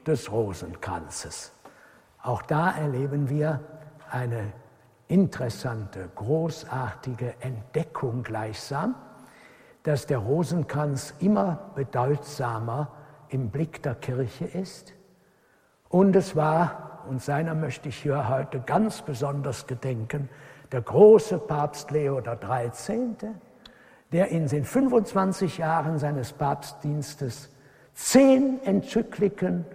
des 0.06 0.32
Rosenkranzes. 0.32 1.52
Auch 2.22 2.42
da 2.42 2.72
erleben 2.72 3.30
wir 3.30 3.60
eine 4.10 4.54
interessante, 5.08 6.10
großartige 6.16 7.36
Entdeckung 7.42 8.24
gleichsam, 8.24 8.96
dass 9.84 10.08
der 10.08 10.20
Rosenkranz 10.20 11.14
immer 11.20 11.72
bedeutsamer 11.76 12.92
im 13.34 13.50
Blick 13.50 13.82
der 13.82 13.96
Kirche 13.96 14.46
ist. 14.46 14.94
Und 15.90 16.16
es 16.16 16.36
war, 16.36 17.04
und 17.10 17.22
seiner 17.22 17.56
möchte 17.56 17.90
ich 17.90 17.98
hier 17.98 18.30
heute 18.30 18.60
ganz 18.60 19.02
besonders 19.02 19.68
gedenken, 19.68 20.30
der 20.72 20.82
große 20.82 21.40
Papst 21.40 21.92
Leo 21.92 22.22
XIII., 22.22 23.32
der 24.12 24.28
in 24.30 24.48
den 24.48 24.64
25 24.64 25.58
Jahren 25.58 25.98
seines 25.98 26.34
Papstdienstes 26.34 27.50
zehn 27.94 28.64
Enzykliken 28.64 29.66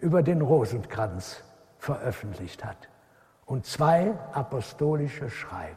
über 0.00 0.22
den 0.22 0.42
Rosenkranz 0.42 1.42
veröffentlicht 1.78 2.64
hat 2.64 2.88
und 3.46 3.64
zwei 3.64 4.12
apostolische 4.32 5.30
Schreiben. 5.30 5.76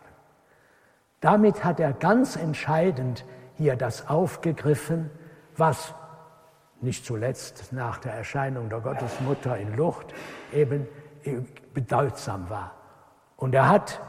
Damit 1.22 1.64
hat 1.64 1.80
er 1.80 1.94
ganz 1.94 2.36
entscheidend 2.36 3.26
hier 3.56 3.76
das 3.76 4.10
aufgegriffen, 4.10 5.10
was 5.56 5.94
nicht 6.82 7.06
zuletzt 7.06 7.72
nach 7.72 7.98
der 7.98 8.14
Erscheinung 8.14 8.70
der 8.70 8.80
Gottesmutter 8.80 9.58
in 9.58 9.76
Lucht 9.76 10.14
eben 10.54 10.88
bedeutsam 11.74 12.50
war. 12.50 12.74
Und 13.38 13.54
er 13.54 13.70
hat 13.70 14.02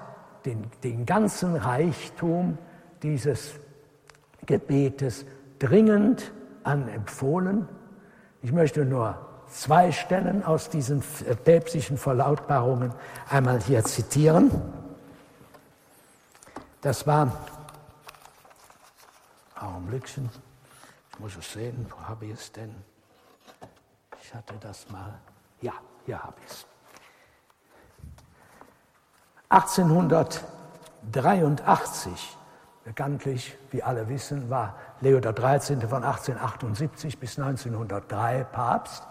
den, 0.45 0.71
den 0.83 1.07
ganzen 1.07 1.57
Reichtum 1.57 2.59
dieses 3.03 3.55
Gebetes 4.47 5.25
dringend 5.59 6.33
anempfohlen. 6.65 7.69
Ich 8.43 8.53
möchte 8.53 8.85
nur 8.85 9.19
zwei 9.49 9.93
Stellen 9.93 10.45
aus 10.45 10.71
diesen 10.71 11.03
päpstlichen 11.45 11.99
Verlautbarungen 11.99 12.95
einmal 13.29 13.61
hier 13.61 13.85
zitieren. 13.85 14.51
Das 16.81 17.07
war, 17.07 17.33
Augenblickchen, 19.61 20.31
muss 21.21 21.37
es 21.37 21.53
sehen, 21.53 21.87
wo 21.91 22.01
habe 22.09 22.25
ich 22.25 22.33
es 22.33 22.51
denn? 22.51 22.75
Ich 24.23 24.35
hatte 24.35 24.55
das 24.61 24.89
mal, 24.89 25.21
ja, 25.61 25.75
hier 26.07 26.23
habe 26.23 26.37
ich 26.45 26.51
es. 26.51 26.67
1883, 29.51 32.39
bekanntlich, 32.85 33.59
wie 33.71 33.83
alle 33.83 34.09
wissen, 34.09 34.49
war 34.49 34.77
Leo 35.01 35.21
XIII. 35.21 35.81
von 35.87 36.05
1878 36.05 37.19
bis 37.19 37.39
1903 37.39 38.45
Papst. 38.45 39.07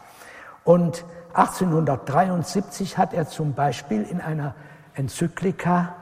Und 0.64 1.06
1873 1.34 2.98
hat 2.98 3.14
er 3.14 3.28
zum 3.28 3.54
Beispiel 3.54 4.02
in 4.04 4.22
einer 4.22 4.56
Enzyklika 4.94 5.94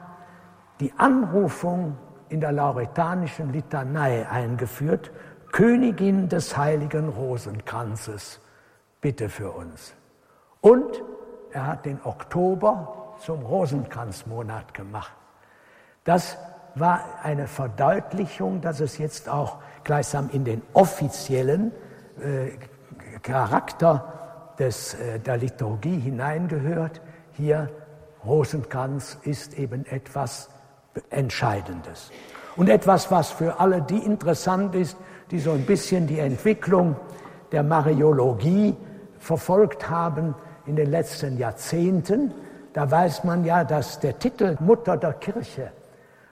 die 0.80 0.92
Anrufung 0.96 1.98
in 2.28 2.40
der 2.40 2.52
lauretanischen 2.52 3.52
Litanei 3.52 4.28
eingeführt, 4.28 5.10
Königin 5.52 6.28
des 6.28 6.56
heiligen 6.56 7.08
Rosenkranzes, 7.08 8.40
bitte 9.00 9.28
für 9.28 9.50
uns. 9.52 9.94
Und 10.60 11.02
er 11.52 11.66
hat 11.66 11.86
den 11.86 12.00
Oktober 12.04 13.16
zum 13.20 13.42
Rosenkranzmonat 13.42 14.74
gemacht. 14.74 15.12
Das 16.04 16.36
war 16.74 17.00
eine 17.22 17.46
Verdeutlichung, 17.46 18.60
dass 18.60 18.80
es 18.80 18.98
jetzt 18.98 19.28
auch 19.28 19.58
gleichsam 19.84 20.30
in 20.30 20.44
den 20.44 20.62
offiziellen 20.72 21.72
äh, 22.20 22.50
Charakter 23.20 24.54
des, 24.58 24.94
äh, 24.94 25.18
der 25.18 25.38
Liturgie 25.38 25.98
hineingehört. 25.98 27.00
Hier 27.32 27.70
Rosenkranz 28.24 29.18
ist 29.22 29.54
eben 29.54 29.86
etwas 29.86 30.50
Entscheidendes. 31.10 32.10
Und 32.56 32.68
etwas, 32.68 33.10
was 33.10 33.30
für 33.30 33.60
alle 33.60 33.82
die 33.82 33.98
interessant 33.98 34.74
ist, 34.74 34.96
die 35.30 35.38
so 35.38 35.52
ein 35.52 35.64
bisschen 35.64 36.06
die 36.06 36.18
Entwicklung 36.18 36.96
der 37.52 37.62
Mariologie 37.62 38.76
verfolgt 39.18 39.88
haben 39.88 40.34
in 40.66 40.76
den 40.76 40.90
letzten 40.90 41.38
Jahrzehnten, 41.38 42.32
da 42.72 42.90
weiß 42.90 43.24
man 43.24 43.44
ja, 43.44 43.64
dass 43.64 44.00
der 44.00 44.18
Titel 44.18 44.56
Mutter 44.60 44.96
der 44.96 45.14
Kirche 45.14 45.72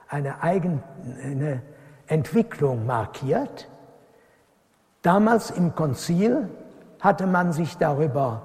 eine 0.07 0.41
eigene 0.41 1.61
Entwicklung 2.07 2.85
markiert. 2.85 3.67
Damals 5.01 5.51
im 5.51 5.75
Konzil 5.75 6.49
hatte 6.99 7.27
man 7.27 7.51
sich 7.53 7.77
darüber 7.77 8.41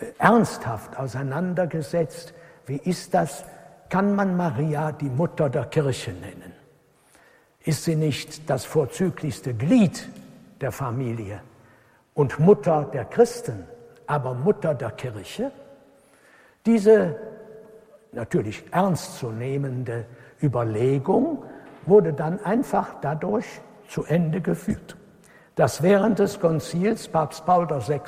äh, 0.00 0.06
ernsthaft 0.18 0.98
auseinandergesetzt, 0.98 2.34
wie 2.66 2.76
ist 2.76 3.14
das, 3.14 3.44
kann 3.88 4.14
man 4.14 4.36
Maria 4.36 4.92
die 4.92 5.08
Mutter 5.08 5.48
der 5.48 5.64
Kirche 5.64 6.12
nennen? 6.12 6.57
Ist 7.68 7.84
sie 7.84 7.96
nicht 7.96 8.48
das 8.48 8.64
vorzüglichste 8.64 9.52
Glied 9.52 10.08
der 10.62 10.72
Familie 10.72 11.42
und 12.14 12.38
Mutter 12.38 12.88
der 12.90 13.04
Christen, 13.04 13.66
aber 14.06 14.32
Mutter 14.32 14.74
der 14.74 14.92
Kirche? 14.92 15.52
Diese 16.64 17.16
natürlich 18.12 18.64
ernstzunehmende 18.72 20.06
Überlegung 20.42 21.44
wurde 21.84 22.14
dann 22.14 22.42
einfach 22.42 22.96
dadurch 23.02 23.44
zu 23.86 24.04
Ende 24.04 24.40
geführt 24.40 24.96
dass 25.58 25.82
während 25.82 26.20
des 26.20 26.38
Konzils 26.38 27.08
Papst 27.08 27.44
Paul 27.44 27.68
VI. 27.68 28.00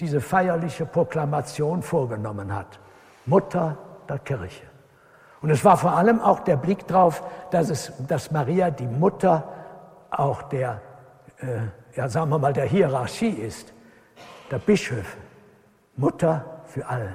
diese 0.00 0.20
feierliche 0.20 0.84
Proklamation 0.84 1.82
vorgenommen 1.82 2.52
hat. 2.52 2.80
Mutter 3.26 3.78
der 4.08 4.18
Kirche. 4.18 4.73
Und 5.44 5.50
es 5.50 5.62
war 5.62 5.76
vor 5.76 5.92
allem 5.92 6.22
auch 6.22 6.40
der 6.40 6.56
Blick 6.56 6.86
darauf, 6.86 7.22
dass, 7.50 7.92
dass 8.08 8.30
Maria 8.30 8.70
die 8.70 8.86
Mutter 8.86 9.46
auch 10.10 10.40
der, 10.44 10.80
äh, 11.38 11.58
ja, 11.94 12.08
sagen 12.08 12.30
wir 12.30 12.38
mal, 12.38 12.54
der 12.54 12.64
Hierarchie 12.64 13.28
ist, 13.28 13.74
der 14.50 14.58
Bischöfe, 14.58 15.18
Mutter 15.96 16.46
für 16.64 16.88
alle. 16.88 17.10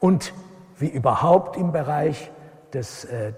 Und 0.00 0.34
wie 0.78 0.88
überhaupt 0.88 1.56
im 1.56 1.70
Bereich 1.70 2.32
des 2.72 3.04
äh, 3.04 3.32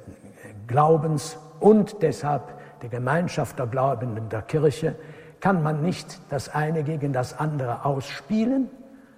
Glaubens 0.66 1.37
und 1.59 2.00
deshalb 2.00 2.44
der 2.81 2.88
Gemeinschaft 2.88 3.59
der 3.59 3.66
Glaubenden 3.66 4.31
der 4.31 4.40
Kirche 4.40 4.96
kann 5.40 5.62
man 5.62 5.83
nicht 5.83 6.18
das 6.31 6.48
eine 6.48 6.83
gegen 6.83 7.12
das 7.12 7.38
andere 7.38 7.85
ausspielen, 7.85 8.70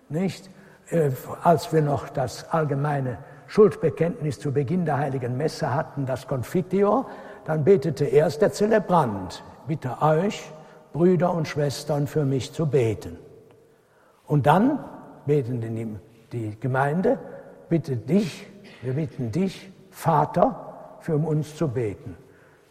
nicht? 0.08 0.50
Äh, 0.88 1.12
als 1.44 1.72
wir 1.72 1.80
noch 1.80 2.08
das 2.08 2.50
allgemeine 2.50 3.18
Schuldbekenntnis 3.52 4.40
zu 4.40 4.50
Beginn 4.50 4.86
der 4.86 4.96
heiligen 4.96 5.36
Messe 5.36 5.74
hatten, 5.74 6.06
das 6.06 6.26
Confiteor, 6.26 7.04
dann 7.44 7.64
betete 7.64 8.06
erst 8.06 8.40
der 8.40 8.50
Zelebrant, 8.50 9.44
bitte 9.66 10.00
euch, 10.00 10.50
Brüder 10.94 11.34
und 11.34 11.46
Schwestern, 11.46 12.06
für 12.06 12.24
mich 12.24 12.54
zu 12.54 12.64
beten. 12.64 13.18
Und 14.26 14.46
dann 14.46 14.78
beten 15.26 16.00
die, 16.32 16.58
Gemeinde, 16.60 17.18
bitte 17.68 17.94
dich, 17.94 18.46
wir 18.80 18.94
bitten 18.94 19.30
dich, 19.30 19.70
Vater, 19.90 20.96
für 21.00 21.16
uns 21.16 21.54
zu 21.54 21.68
beten. 21.68 22.16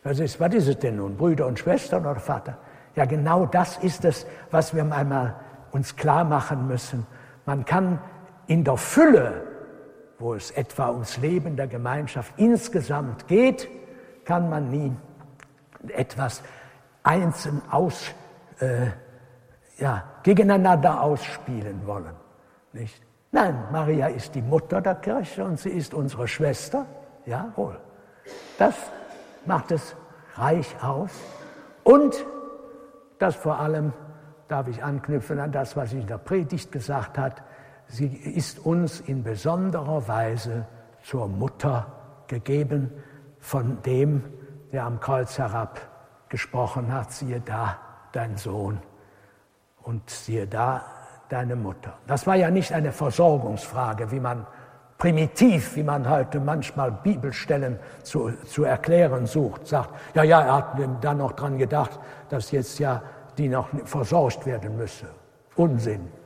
Was 0.01 0.17
ist, 0.17 0.39
was 0.39 0.51
ist 0.55 0.67
es 0.67 0.79
denn 0.79 0.95
nun, 0.95 1.15
Brüder 1.15 1.45
und 1.45 1.59
Schwestern 1.59 2.07
oder 2.07 2.19
Vater? 2.19 2.57
Ja, 2.95 3.05
genau 3.05 3.45
das 3.45 3.77
ist 3.77 4.03
es, 4.03 4.25
was 4.49 4.73
wir 4.73 4.91
einmal 4.91 5.35
uns 5.73 5.95
klar 5.95 6.23
machen 6.23 6.67
müssen. 6.67 7.05
Man 7.45 7.65
kann 7.65 7.99
in 8.47 8.63
der 8.63 8.77
Fülle, 8.77 9.50
wo 10.21 10.35
es 10.35 10.51
etwa 10.51 10.89
ums 10.89 11.17
Leben 11.17 11.55
der 11.55 11.67
Gemeinschaft 11.67 12.33
insgesamt 12.37 13.27
geht, 13.27 13.67
kann 14.23 14.49
man 14.49 14.69
nie 14.69 14.95
etwas 15.89 16.43
einzeln 17.03 17.61
aus, 17.69 18.11
äh, 18.59 18.87
ja, 19.77 20.03
gegeneinander 20.23 21.01
ausspielen 21.01 21.85
wollen. 21.85 22.15
Nicht? 22.73 23.01
Nein, 23.31 23.63
Maria 23.71 24.07
ist 24.07 24.35
die 24.35 24.41
Mutter 24.41 24.81
der 24.81 24.95
Kirche 24.95 25.43
und 25.43 25.59
sie 25.59 25.69
ist 25.69 25.93
unsere 25.93 26.27
Schwester. 26.27 26.85
Jawohl. 27.25 27.79
Das 28.57 28.75
macht 29.45 29.71
es 29.71 29.95
reich 30.35 30.75
aus. 30.83 31.11
Und 31.83 32.25
das 33.19 33.35
vor 33.35 33.59
allem 33.59 33.93
darf 34.47 34.67
ich 34.67 34.83
anknüpfen 34.83 35.39
an 35.39 35.51
das, 35.51 35.75
was 35.75 35.93
ich 35.93 36.01
in 36.01 36.07
der 36.07 36.17
Predigt 36.17 36.71
gesagt 36.71 37.17
hat. 37.17 37.41
Sie 37.91 38.07
ist 38.07 38.65
uns 38.65 39.01
in 39.01 39.21
besonderer 39.21 40.07
Weise 40.07 40.65
zur 41.03 41.27
Mutter 41.27 41.87
gegeben 42.27 42.89
von 43.39 43.81
dem, 43.81 44.23
der 44.71 44.85
am 44.85 45.01
Kreuz 45.01 45.37
herab 45.37 45.81
gesprochen 46.29 46.93
hat, 46.93 47.11
siehe 47.11 47.41
da 47.41 47.77
dein 48.13 48.37
Sohn 48.37 48.79
und 49.83 50.09
siehe 50.09 50.47
da 50.47 50.85
deine 51.27 51.57
Mutter. 51.57 51.97
Das 52.07 52.25
war 52.25 52.35
ja 52.35 52.49
nicht 52.49 52.71
eine 52.71 52.93
Versorgungsfrage, 52.93 54.09
wie 54.09 54.21
man 54.21 54.47
primitiv, 54.97 55.75
wie 55.75 55.83
man 55.83 56.09
heute 56.09 56.39
manchmal 56.39 56.93
Bibelstellen 56.93 57.77
zu, 58.03 58.31
zu 58.45 58.63
erklären 58.63 59.25
sucht, 59.25 59.67
sagt, 59.67 59.89
ja, 60.13 60.23
ja, 60.23 60.41
er 60.41 60.53
hat 60.53 60.77
dann 61.01 61.17
noch 61.17 61.33
dran 61.33 61.57
gedacht, 61.57 61.99
dass 62.29 62.51
jetzt 62.51 62.79
ja 62.79 63.01
die 63.37 63.49
noch 63.49 63.67
versorgt 63.83 64.45
werden 64.45 64.77
müsse. 64.77 65.07
Unsinn. 65.55 66.20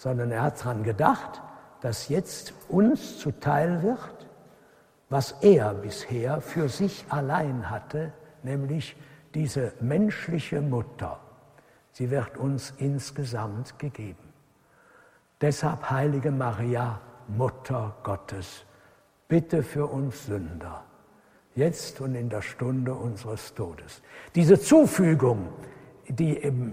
Sondern 0.00 0.30
er 0.30 0.40
hat 0.40 0.64
dran 0.64 0.82
gedacht, 0.82 1.42
dass 1.82 2.08
jetzt 2.08 2.54
uns 2.70 3.18
zuteil 3.18 3.82
wird, 3.82 4.26
was 5.10 5.32
er 5.42 5.74
bisher 5.74 6.40
für 6.40 6.70
sich 6.70 7.04
allein 7.10 7.68
hatte, 7.68 8.10
nämlich 8.42 8.96
diese 9.34 9.74
menschliche 9.80 10.62
Mutter. 10.62 11.20
Sie 11.92 12.10
wird 12.10 12.38
uns 12.38 12.72
insgesamt 12.78 13.78
gegeben. 13.78 14.32
Deshalb, 15.42 15.90
heilige 15.90 16.30
Maria, 16.30 16.98
Mutter 17.28 17.94
Gottes, 18.02 18.64
bitte 19.28 19.62
für 19.62 19.86
uns 19.86 20.24
Sünder, 20.24 20.82
jetzt 21.54 22.00
und 22.00 22.14
in 22.14 22.30
der 22.30 22.40
Stunde 22.40 22.94
unseres 22.94 23.52
Todes. 23.52 24.00
Diese 24.34 24.58
Zufügung, 24.58 25.50
die 26.12 26.34
im 26.34 26.72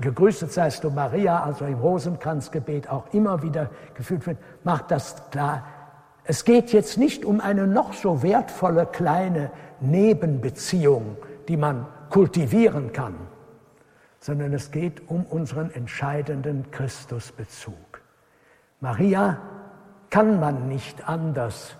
Gegrüßet 0.00 0.52
seist 0.52 0.84
du 0.84 0.90
Maria, 0.90 1.42
also 1.42 1.64
im 1.64 1.78
Rosenkranzgebet 1.78 2.88
auch 2.88 3.12
immer 3.12 3.42
wieder 3.42 3.70
gefühlt 3.94 4.26
wird, 4.26 4.38
macht 4.64 4.90
das 4.90 5.30
klar. 5.30 5.64
Es 6.24 6.44
geht 6.44 6.72
jetzt 6.72 6.98
nicht 6.98 7.24
um 7.24 7.40
eine 7.40 7.66
noch 7.66 7.92
so 7.94 8.22
wertvolle 8.22 8.86
kleine 8.86 9.50
Nebenbeziehung, 9.80 11.16
die 11.48 11.56
man 11.56 11.86
kultivieren 12.10 12.92
kann, 12.92 13.14
sondern 14.20 14.52
es 14.52 14.70
geht 14.70 15.08
um 15.08 15.24
unseren 15.24 15.70
entscheidenden 15.70 16.70
Christusbezug. 16.70 17.74
Maria 18.80 19.38
kann 20.10 20.40
man 20.40 20.68
nicht 20.68 21.08
anders 21.08 21.76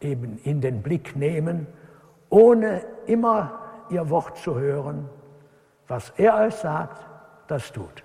eben 0.00 0.38
in 0.44 0.60
den 0.60 0.82
Blick 0.82 1.16
nehmen, 1.16 1.66
ohne 2.28 2.82
immer 3.06 3.60
ihr 3.90 4.10
Wort 4.10 4.38
zu 4.38 4.58
hören. 4.58 5.08
Was 5.92 6.10
er 6.16 6.34
euch 6.36 6.54
sagt, 6.54 7.04
das 7.48 7.70
tut. 7.70 8.02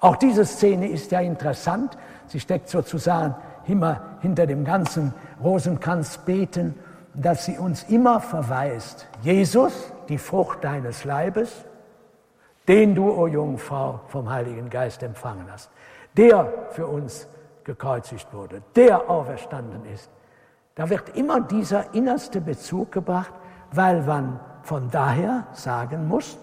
Auch 0.00 0.16
diese 0.16 0.46
Szene 0.46 0.88
ist 0.88 1.12
ja 1.12 1.20
interessant. 1.20 1.98
Sie 2.28 2.40
steckt 2.40 2.70
sozusagen 2.70 3.34
immer 3.66 4.00
hinter 4.20 4.46
dem 4.46 4.64
ganzen 4.64 5.12
Rosenkranzbeten, 5.44 6.74
dass 7.12 7.44
sie 7.44 7.58
uns 7.58 7.82
immer 7.90 8.22
verweist. 8.22 9.06
Jesus, 9.20 9.92
die 10.08 10.16
Frucht 10.16 10.64
deines 10.64 11.04
Leibes, 11.04 11.66
den 12.66 12.94
du, 12.94 13.10
o 13.10 13.24
oh 13.24 13.26
Jungfrau, 13.26 14.00
vom 14.08 14.30
Heiligen 14.30 14.70
Geist 14.70 15.02
empfangen 15.02 15.44
hast, 15.52 15.68
der 16.16 16.50
für 16.70 16.86
uns 16.86 17.28
gekreuzigt 17.64 18.32
wurde, 18.32 18.62
der 18.74 19.10
auferstanden 19.10 19.84
ist. 19.92 20.10
Da 20.74 20.88
wird 20.88 21.14
immer 21.18 21.42
dieser 21.42 21.92
innerste 21.92 22.40
Bezug 22.40 22.92
gebracht, 22.92 23.34
weil 23.72 24.00
man 24.04 24.40
von 24.62 24.90
daher 24.90 25.46
sagen 25.52 26.08
muss, 26.08 26.38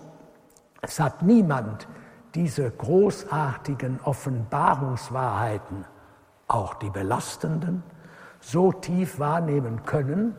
es 0.87 0.99
hat 0.99 1.23
niemand 1.23 1.87
diese 2.35 2.69
großartigen 2.69 3.99
Offenbarungswahrheiten, 4.03 5.85
auch 6.47 6.75
die 6.75 6.89
belastenden, 6.89 7.81
so 8.39 8.71
tief 8.71 9.17
wahrnehmen 9.17 9.83
können 9.85 10.35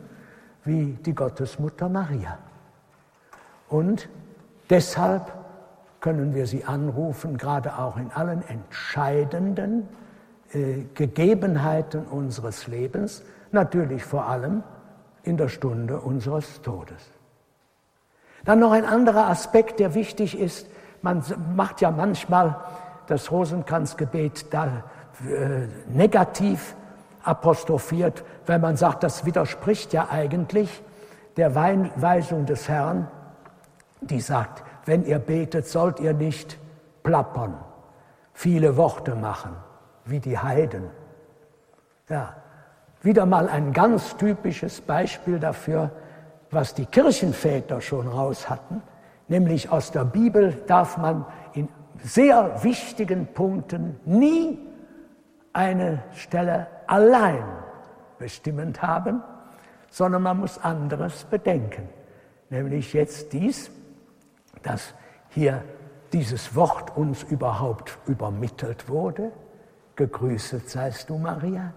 wie 0.63 0.93
die 0.93 1.13
Gottesmutter 1.13 1.89
Maria. 1.89 2.37
Und 3.67 4.07
deshalb 4.69 5.33
können 5.99 6.33
wir 6.33 6.47
sie 6.47 6.63
anrufen, 6.63 7.37
gerade 7.37 7.77
auch 7.77 7.97
in 7.97 8.11
allen 8.11 8.47
entscheidenden 8.47 9.87
äh, 10.53 10.83
Gegebenheiten 10.93 12.05
unseres 12.05 12.67
Lebens, 12.67 13.23
natürlich 13.51 14.05
vor 14.05 14.27
allem 14.27 14.63
in 15.23 15.35
der 15.35 15.49
Stunde 15.49 15.99
unseres 15.99 16.61
Todes. 16.61 17.16
Dann 18.47 18.59
noch 18.59 18.71
ein 18.71 18.85
anderer 18.85 19.27
Aspekt, 19.27 19.81
der 19.81 19.93
wichtig 19.93 20.39
ist. 20.39 20.67
Man 21.01 21.21
macht 21.53 21.81
ja 21.81 21.91
manchmal 21.91 22.55
das 23.07 23.29
Rosenkranzgebet 23.29 24.53
da 24.53 24.85
äh, 25.27 25.67
negativ 25.93 26.73
apostrophiert, 27.25 28.23
weil 28.45 28.59
man 28.59 28.77
sagt, 28.77 29.03
das 29.03 29.25
widerspricht 29.25 29.91
ja 29.91 30.07
eigentlich 30.09 30.81
der 31.35 31.55
Weisung 31.55 32.45
des 32.45 32.69
Herrn, 32.69 33.09
die 33.99 34.21
sagt, 34.21 34.63
wenn 34.85 35.03
ihr 35.03 35.19
betet, 35.19 35.67
sollt 35.67 35.99
ihr 35.99 36.13
nicht 36.13 36.57
plappern, 37.03 37.53
viele 38.31 38.77
Worte 38.77 39.15
machen 39.15 39.57
wie 40.05 40.21
die 40.21 40.39
Heiden. 40.39 40.85
Ja, 42.07 42.33
wieder 43.01 43.25
mal 43.25 43.49
ein 43.49 43.73
ganz 43.73 44.15
typisches 44.15 44.79
Beispiel 44.79 45.37
dafür, 45.37 45.91
was 46.57 46.73
die 46.73 46.87
Kirchenväter 46.87 47.81
schon 47.81 48.07
raus 48.07 48.49
hatten, 48.49 48.81
nämlich 49.27 49.69
aus 49.69 49.91
der 49.91 50.05
Bibel 50.05 50.63
darf 50.65 50.97
man 50.97 51.23
in 51.53 51.69
sehr 52.01 52.63
wichtigen 52.63 53.27
Punkten 53.27 53.99
nie 54.05 54.57
eine 55.53 56.01
Stelle 56.15 56.65
allein 56.87 57.43
bestimmend 58.17 58.81
haben, 58.81 59.21
sondern 59.91 60.23
man 60.23 60.39
muss 60.39 60.57
anderes 60.57 61.25
bedenken, 61.25 61.89
nämlich 62.49 62.91
jetzt 62.91 63.33
dies, 63.33 63.69
dass 64.63 64.95
hier 65.29 65.63
dieses 66.11 66.55
Wort 66.55 66.97
uns 66.97 67.21
überhaupt 67.21 67.99
übermittelt 68.07 68.89
wurde, 68.89 69.31
Gegrüßet 69.95 70.67
seist 70.67 71.11
du, 71.11 71.19
Maria, 71.19 71.71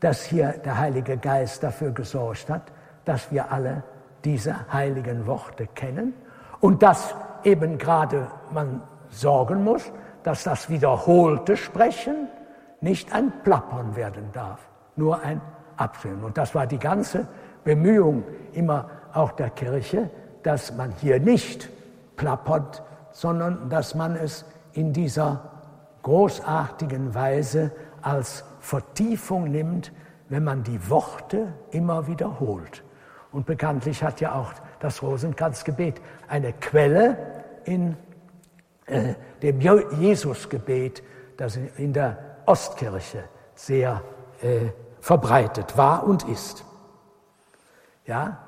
dass 0.00 0.24
hier 0.24 0.52
der 0.64 0.78
Heilige 0.78 1.18
Geist 1.18 1.62
dafür 1.62 1.90
gesorgt 1.90 2.48
hat, 2.48 2.72
dass 3.04 3.30
wir 3.30 3.52
alle 3.52 3.82
diese 4.24 4.72
heiligen 4.72 5.26
Worte 5.26 5.66
kennen 5.66 6.14
und 6.60 6.82
dass 6.82 7.14
eben 7.44 7.78
gerade 7.78 8.28
man 8.52 8.82
sorgen 9.10 9.64
muss, 9.64 9.90
dass 10.22 10.44
das 10.44 10.70
wiederholte 10.70 11.56
Sprechen 11.56 12.28
nicht 12.80 13.12
ein 13.12 13.32
Plappern 13.42 13.96
werden 13.96 14.30
darf, 14.32 14.68
nur 14.96 15.20
ein 15.22 15.40
Abfilmen. 15.76 16.24
Und 16.24 16.38
das 16.38 16.54
war 16.54 16.66
die 16.66 16.78
ganze 16.78 17.26
Bemühung 17.64 18.24
immer 18.52 18.88
auch 19.12 19.32
der 19.32 19.50
Kirche, 19.50 20.10
dass 20.42 20.76
man 20.76 20.92
hier 21.00 21.20
nicht 21.20 21.68
plappert, 22.16 22.82
sondern 23.12 23.68
dass 23.68 23.94
man 23.94 24.16
es 24.16 24.44
in 24.72 24.92
dieser 24.92 25.50
großartigen 26.02 27.14
Weise 27.14 27.70
als 28.00 28.44
Vertiefung 28.60 29.44
nimmt, 29.44 29.92
wenn 30.28 30.44
man 30.44 30.62
die 30.62 30.90
Worte 30.90 31.52
immer 31.70 32.06
wiederholt. 32.06 32.82
Und 33.32 33.46
bekanntlich 33.46 34.02
hat 34.02 34.20
ja 34.20 34.34
auch 34.34 34.52
das 34.80 35.02
Rosenkranzgebet 35.02 36.00
eine 36.28 36.52
Quelle 36.52 37.16
in 37.64 37.96
äh, 38.86 39.14
dem 39.42 39.60
Jesusgebet, 39.60 41.02
das 41.36 41.56
in 41.76 41.92
der 41.92 42.18
Ostkirche 42.46 43.24
sehr 43.54 44.02
äh, 44.42 44.70
verbreitet 45.00 45.76
war 45.76 46.06
und 46.06 46.28
ist. 46.28 46.64
Ja, 48.06 48.38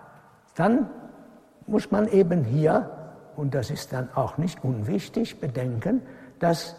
dann 0.54 0.90
muss 1.66 1.90
man 1.90 2.08
eben 2.08 2.44
hier, 2.44 2.90
und 3.36 3.54
das 3.54 3.70
ist 3.70 3.92
dann 3.92 4.08
auch 4.14 4.36
nicht 4.38 4.62
unwichtig, 4.64 5.40
bedenken, 5.40 6.02
dass 6.38 6.76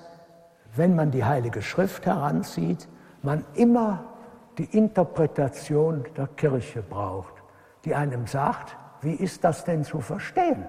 wenn 0.76 0.96
man 0.96 1.12
die 1.12 1.24
Heilige 1.24 1.62
Schrift 1.62 2.06
heranzieht, 2.06 2.88
man 3.22 3.44
immer 3.56 4.04
die 4.58 4.78
Interpretation 4.78 6.06
der 6.16 6.28
Kirche 6.28 6.82
braucht, 6.82 7.35
die 7.86 7.96
einem 7.96 8.28
sagt, 8.28 8.76
wie 9.02 9.14
ist 9.14 9.44
das 9.44 9.64
denn 9.64 9.84
zu 9.84 10.02
verstehen? 10.02 10.66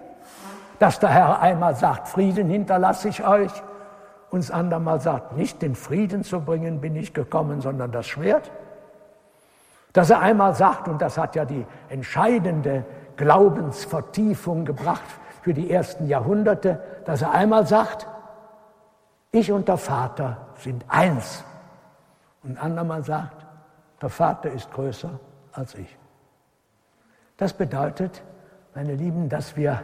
Dass 0.78 1.00
der 1.00 1.10
Herr 1.10 1.40
einmal 1.40 1.74
sagt, 1.74 2.08
Frieden 2.08 2.48
hinterlasse 2.48 3.08
ich 3.08 3.26
euch, 3.26 3.52
und 4.30 4.42
das 4.42 4.50
andere 4.50 4.80
Mal 4.80 5.00
sagt, 5.00 5.36
nicht 5.36 5.62
den 5.62 5.74
Frieden 5.74 6.24
zu 6.24 6.40
bringen 6.40 6.80
bin 6.80 6.96
ich 6.96 7.14
gekommen, 7.14 7.60
sondern 7.60 7.92
das 7.92 8.06
Schwert. 8.06 8.50
Dass 9.92 10.10
er 10.10 10.20
einmal 10.20 10.54
sagt, 10.54 10.88
und 10.88 11.00
das 11.00 11.16
hat 11.16 11.36
ja 11.36 11.44
die 11.44 11.64
entscheidende 11.88 12.84
Glaubensvertiefung 13.16 14.64
gebracht 14.64 15.04
für 15.42 15.54
die 15.54 15.70
ersten 15.70 16.08
Jahrhunderte, 16.08 16.80
dass 17.06 17.22
er 17.22 17.30
einmal 17.30 17.66
sagt, 17.66 18.06
ich 19.30 19.50
und 19.52 19.68
der 19.68 19.78
Vater 19.78 20.48
sind 20.58 20.84
eins. 20.88 21.44
Und 22.42 22.62
andermal 22.62 23.02
sagt, 23.04 23.46
der 24.02 24.08
Vater 24.08 24.50
ist 24.50 24.70
größer 24.72 25.18
als 25.52 25.74
ich. 25.76 25.96
Das 27.36 27.52
bedeutet, 27.52 28.22
meine 28.74 28.94
Lieben, 28.94 29.28
dass 29.28 29.56
wir, 29.56 29.82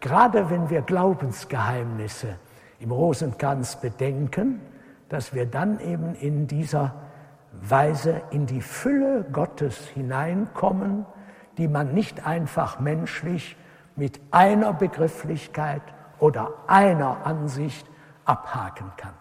gerade 0.00 0.50
wenn 0.50 0.70
wir 0.70 0.82
Glaubensgeheimnisse 0.82 2.38
im 2.80 2.90
Rosenkranz 2.90 3.76
bedenken, 3.76 4.60
dass 5.08 5.34
wir 5.34 5.46
dann 5.46 5.80
eben 5.80 6.14
in 6.14 6.46
dieser 6.46 6.94
Weise 7.52 8.22
in 8.30 8.46
die 8.46 8.62
Fülle 8.62 9.24
Gottes 9.32 9.86
hineinkommen, 9.88 11.06
die 11.58 11.68
man 11.68 11.94
nicht 11.94 12.26
einfach 12.26 12.80
menschlich 12.80 13.56
mit 13.96 14.20
einer 14.30 14.72
Begrifflichkeit 14.72 15.82
oder 16.18 16.52
einer 16.66 17.26
Ansicht 17.26 17.86
abhaken 18.24 18.90
kann. 18.96 19.14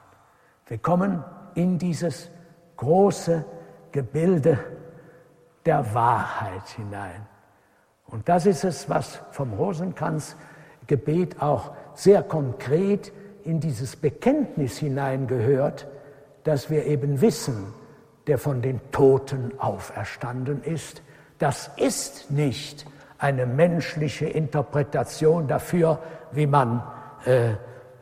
Wir 0.67 0.77
kommen 0.77 1.23
in 1.53 1.77
dieses 1.77 2.31
große 2.77 3.45
Gebilde 3.91 4.57
der 5.65 5.93
Wahrheit 5.93 6.67
hinein. 6.69 7.27
Und 8.13 8.29
das 8.29 8.45
ist 8.45 8.63
es, 8.63 8.87
was 8.87 9.19
vom 9.31 9.53
Rosenkranzgebet 9.53 11.41
auch 11.41 11.71
sehr 11.95 12.21
konkret 12.21 13.11
in 13.43 13.59
dieses 13.59 13.95
Bekenntnis 13.95 14.77
hineingehört, 14.77 15.87
dass 16.43 16.69
wir 16.69 16.85
eben 16.85 17.19
wissen, 17.21 17.73
der 18.27 18.37
von 18.37 18.61
den 18.61 18.79
Toten 18.91 19.51
auferstanden 19.59 20.63
ist, 20.63 21.01
Das 21.43 21.71
ist 21.75 22.31
nicht 22.31 22.85
eine 23.17 23.45
menschliche 23.45 24.27
Interpretation 24.27 25.45
dafür, 25.45 25.99
wie 26.31 26.47
man 26.47 26.81
äh, 27.25 27.55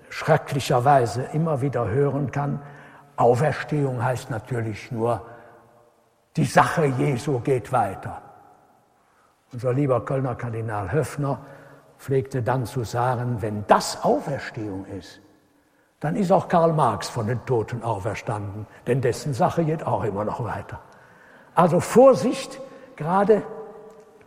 schrecklicherweise 0.10 1.24
immer 1.34 1.60
wieder 1.62 1.90
hören 1.90 2.32
kann. 2.32 2.62
Auferstehung 3.16 4.04
heißt 4.04 4.30
natürlich 4.30 4.92
nur, 4.92 5.26
die 6.36 6.46
Sache 6.46 6.86
Jesu 6.86 7.40
geht 7.40 7.72
weiter. 7.72 8.22
Unser 9.54 9.74
lieber 9.74 10.06
Kölner 10.06 10.36
Kardinal 10.36 10.92
Höffner 10.92 11.40
pflegte 11.98 12.42
dann 12.42 12.66
zu 12.66 12.84
sagen, 12.84 13.42
wenn 13.42 13.66
das 13.68 14.04
Auferstehung 14.04 14.86
ist, 14.86 15.22
dann 16.00 16.16
ist 16.16 16.32
auch 16.32 16.48
Karl 16.48 16.74
Marx 16.74 17.10
von 17.10 17.28
den 17.28 17.46
Toten 17.46 17.84
auferstanden, 17.84 18.66
denn 18.88 19.02
dessen 19.02 19.34
Sache 19.34 19.64
geht 19.64 19.86
auch 19.86 20.04
immer 20.04 20.26
noch 20.26 20.44
weiter. 20.44 20.80
Also 21.54 21.80
Vorsicht, 21.80 22.60
gerade, 22.96 23.44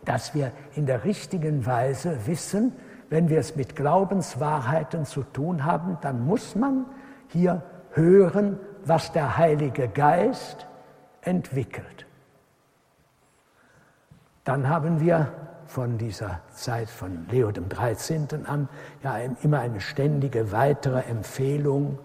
dass 0.05 0.33
wir 0.33 0.51
in 0.75 0.85
der 0.85 1.03
richtigen 1.03 1.65
Weise 1.65 2.27
wissen, 2.27 2.73
wenn 3.09 3.29
wir 3.29 3.39
es 3.39 3.55
mit 3.55 3.75
Glaubenswahrheiten 3.75 5.05
zu 5.05 5.23
tun 5.23 5.65
haben, 5.65 5.97
dann 6.01 6.25
muss 6.25 6.55
man 6.55 6.85
hier 7.29 7.63
hören, 7.91 8.59
was 8.85 9.11
der 9.11 9.37
Heilige 9.37 9.87
Geist 9.87 10.67
entwickelt. 11.21 12.04
Dann 14.45 14.69
haben 14.69 15.01
wir 15.01 15.27
von 15.65 15.97
dieser 15.97 16.39
Zeit 16.53 16.87
von 16.87 17.27
Leo 17.29 17.51
dem 17.51 17.67
13. 17.67 18.45
an 18.45 18.69
ja 19.03 19.17
immer 19.41 19.59
eine 19.59 19.81
ständige 19.81 20.51
weitere 20.51 20.99
Empfehlung 21.01 21.97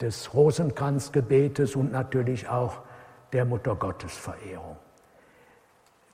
des 0.00 0.32
Rosenkranzgebetes 0.32 1.76
und 1.76 1.92
natürlich 1.92 2.48
auch 2.48 2.78
der 3.34 3.44
Muttergottesverehrung. 3.44 4.76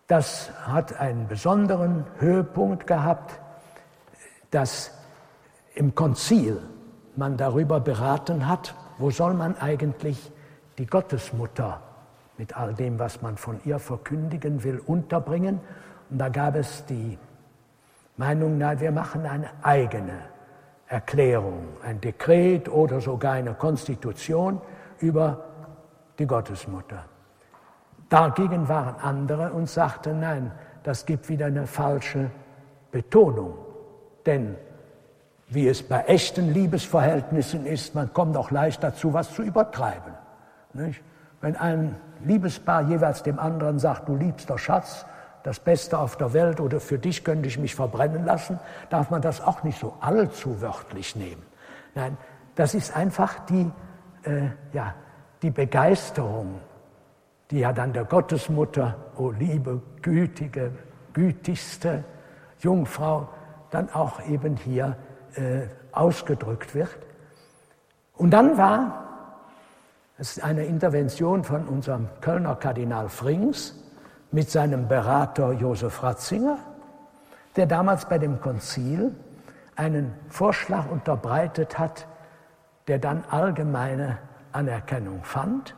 Das 0.08 0.50
hat 0.66 0.98
einen 0.98 1.28
besonderen 1.28 2.04
Höhepunkt 2.18 2.88
gehabt, 2.88 3.38
dass 4.50 4.90
im 5.76 5.94
Konzil 5.94 6.60
man 7.14 7.36
darüber 7.36 7.78
beraten 7.78 8.48
hat, 8.48 8.74
wo 8.98 9.10
soll 9.10 9.34
man 9.34 9.56
eigentlich 9.56 10.32
die 10.76 10.86
Gottesmutter 10.86 11.82
mit 12.38 12.56
all 12.56 12.72
dem, 12.72 12.98
was 12.98 13.20
man 13.20 13.36
von 13.36 13.60
ihr 13.64 13.78
verkündigen 13.78 14.62
will, 14.62 14.80
unterbringen. 14.86 15.60
Und 16.08 16.18
da 16.18 16.28
gab 16.28 16.54
es 16.54 16.84
die 16.86 17.18
Meinung, 18.16 18.56
na, 18.58 18.80
wir 18.80 18.92
machen 18.92 19.26
eine 19.26 19.50
eigene 19.62 20.20
Erklärung, 20.86 21.68
ein 21.84 22.00
Dekret 22.00 22.68
oder 22.68 23.00
sogar 23.00 23.34
eine 23.34 23.54
Konstitution 23.54 24.60
über 25.00 25.44
die 26.18 26.26
Gottesmutter. 26.26 27.04
Dagegen 28.08 28.68
waren 28.68 28.96
andere 29.02 29.52
und 29.52 29.68
sagten, 29.68 30.20
nein, 30.20 30.50
das 30.82 31.04
gibt 31.04 31.28
wieder 31.28 31.46
eine 31.46 31.66
falsche 31.66 32.30
Betonung. 32.90 33.54
Denn 34.24 34.56
wie 35.48 35.68
es 35.68 35.82
bei 35.82 36.02
echten 36.04 36.52
Liebesverhältnissen 36.52 37.66
ist, 37.66 37.94
man 37.94 38.12
kommt 38.12 38.36
auch 38.36 38.50
leicht 38.50 38.82
dazu, 38.82 39.12
was 39.12 39.34
zu 39.34 39.42
übertreiben. 39.42 40.14
Nicht? 40.72 41.02
Wenn 41.40 41.56
ein 41.56 41.96
Liebespaar 42.24 42.82
jeweils 42.82 43.22
dem 43.22 43.38
anderen 43.38 43.78
sagt, 43.78 44.08
du 44.08 44.16
liebster 44.16 44.58
Schatz, 44.58 45.06
das 45.44 45.60
Beste 45.60 45.98
auf 45.98 46.16
der 46.16 46.32
Welt 46.32 46.60
oder 46.60 46.80
für 46.80 46.98
dich 46.98 47.24
könnte 47.24 47.48
ich 47.48 47.58
mich 47.58 47.74
verbrennen 47.74 48.24
lassen, 48.24 48.58
darf 48.90 49.10
man 49.10 49.22
das 49.22 49.40
auch 49.40 49.62
nicht 49.62 49.78
so 49.78 49.94
allzu 50.00 50.60
wörtlich 50.60 51.14
nehmen. 51.16 51.42
Nein, 51.94 52.16
das 52.54 52.74
ist 52.74 52.94
einfach 52.96 53.38
die, 53.46 53.70
äh, 54.24 54.48
ja, 54.72 54.94
die 55.42 55.50
Begeisterung, 55.50 56.60
die 57.50 57.60
ja 57.60 57.72
dann 57.72 57.92
der 57.92 58.04
Gottesmutter, 58.04 58.96
o 59.16 59.26
oh 59.26 59.30
liebe, 59.30 59.80
gütige, 60.02 60.72
gütigste 61.12 62.04
Jungfrau, 62.58 63.28
dann 63.70 63.88
auch 63.94 64.20
eben 64.26 64.56
hier 64.56 64.96
äh, 65.34 65.62
ausgedrückt 65.92 66.74
wird. 66.74 66.98
Und 68.16 68.30
dann 68.30 68.58
war 68.58 69.07
es 70.20 70.36
ist 70.36 70.44
eine 70.44 70.64
Intervention 70.64 71.44
von 71.44 71.68
unserem 71.68 72.08
Kölner 72.20 72.56
Kardinal 72.56 73.08
Frings 73.08 73.74
mit 74.32 74.50
seinem 74.50 74.88
Berater 74.88 75.52
Josef 75.52 76.02
Ratzinger, 76.02 76.58
der 77.54 77.66
damals 77.66 78.08
bei 78.08 78.18
dem 78.18 78.40
Konzil 78.40 79.14
einen 79.76 80.12
Vorschlag 80.28 80.90
unterbreitet 80.90 81.78
hat, 81.78 82.08
der 82.88 82.98
dann 82.98 83.22
allgemeine 83.30 84.18
Anerkennung 84.50 85.22
fand, 85.22 85.76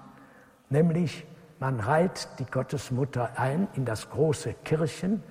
nämlich 0.71 1.27
man 1.59 1.79
reiht 1.79 2.27
die 2.39 2.47
Gottesmutter 2.47 3.33
ein 3.37 3.69
in 3.75 3.85
das 3.85 4.09
große 4.09 4.55
Kirchen, 4.65 5.23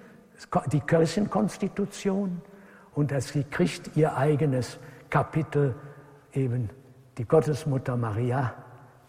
die 0.71 0.81
Kirchenkonstitution 0.81 2.43
und 2.93 3.21
sie 3.23 3.43
kriegt 3.43 3.97
ihr 3.97 4.15
eigenes 4.15 4.77
Kapitel, 5.09 5.73
eben 6.31 6.69
die 7.17 7.25
Gottesmutter 7.25 7.97
Maria 7.97 8.53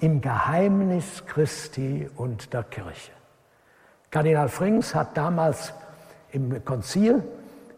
im 0.01 0.21
Geheimnis 0.21 1.25
Christi 1.27 2.09
und 2.17 2.53
der 2.53 2.65
Kirche. 2.65 3.13
Kardinal 4.11 4.49
Frings 4.49 4.95
hat 4.95 5.17
damals 5.17 5.73
im 6.33 6.65
Konzil 6.65 7.23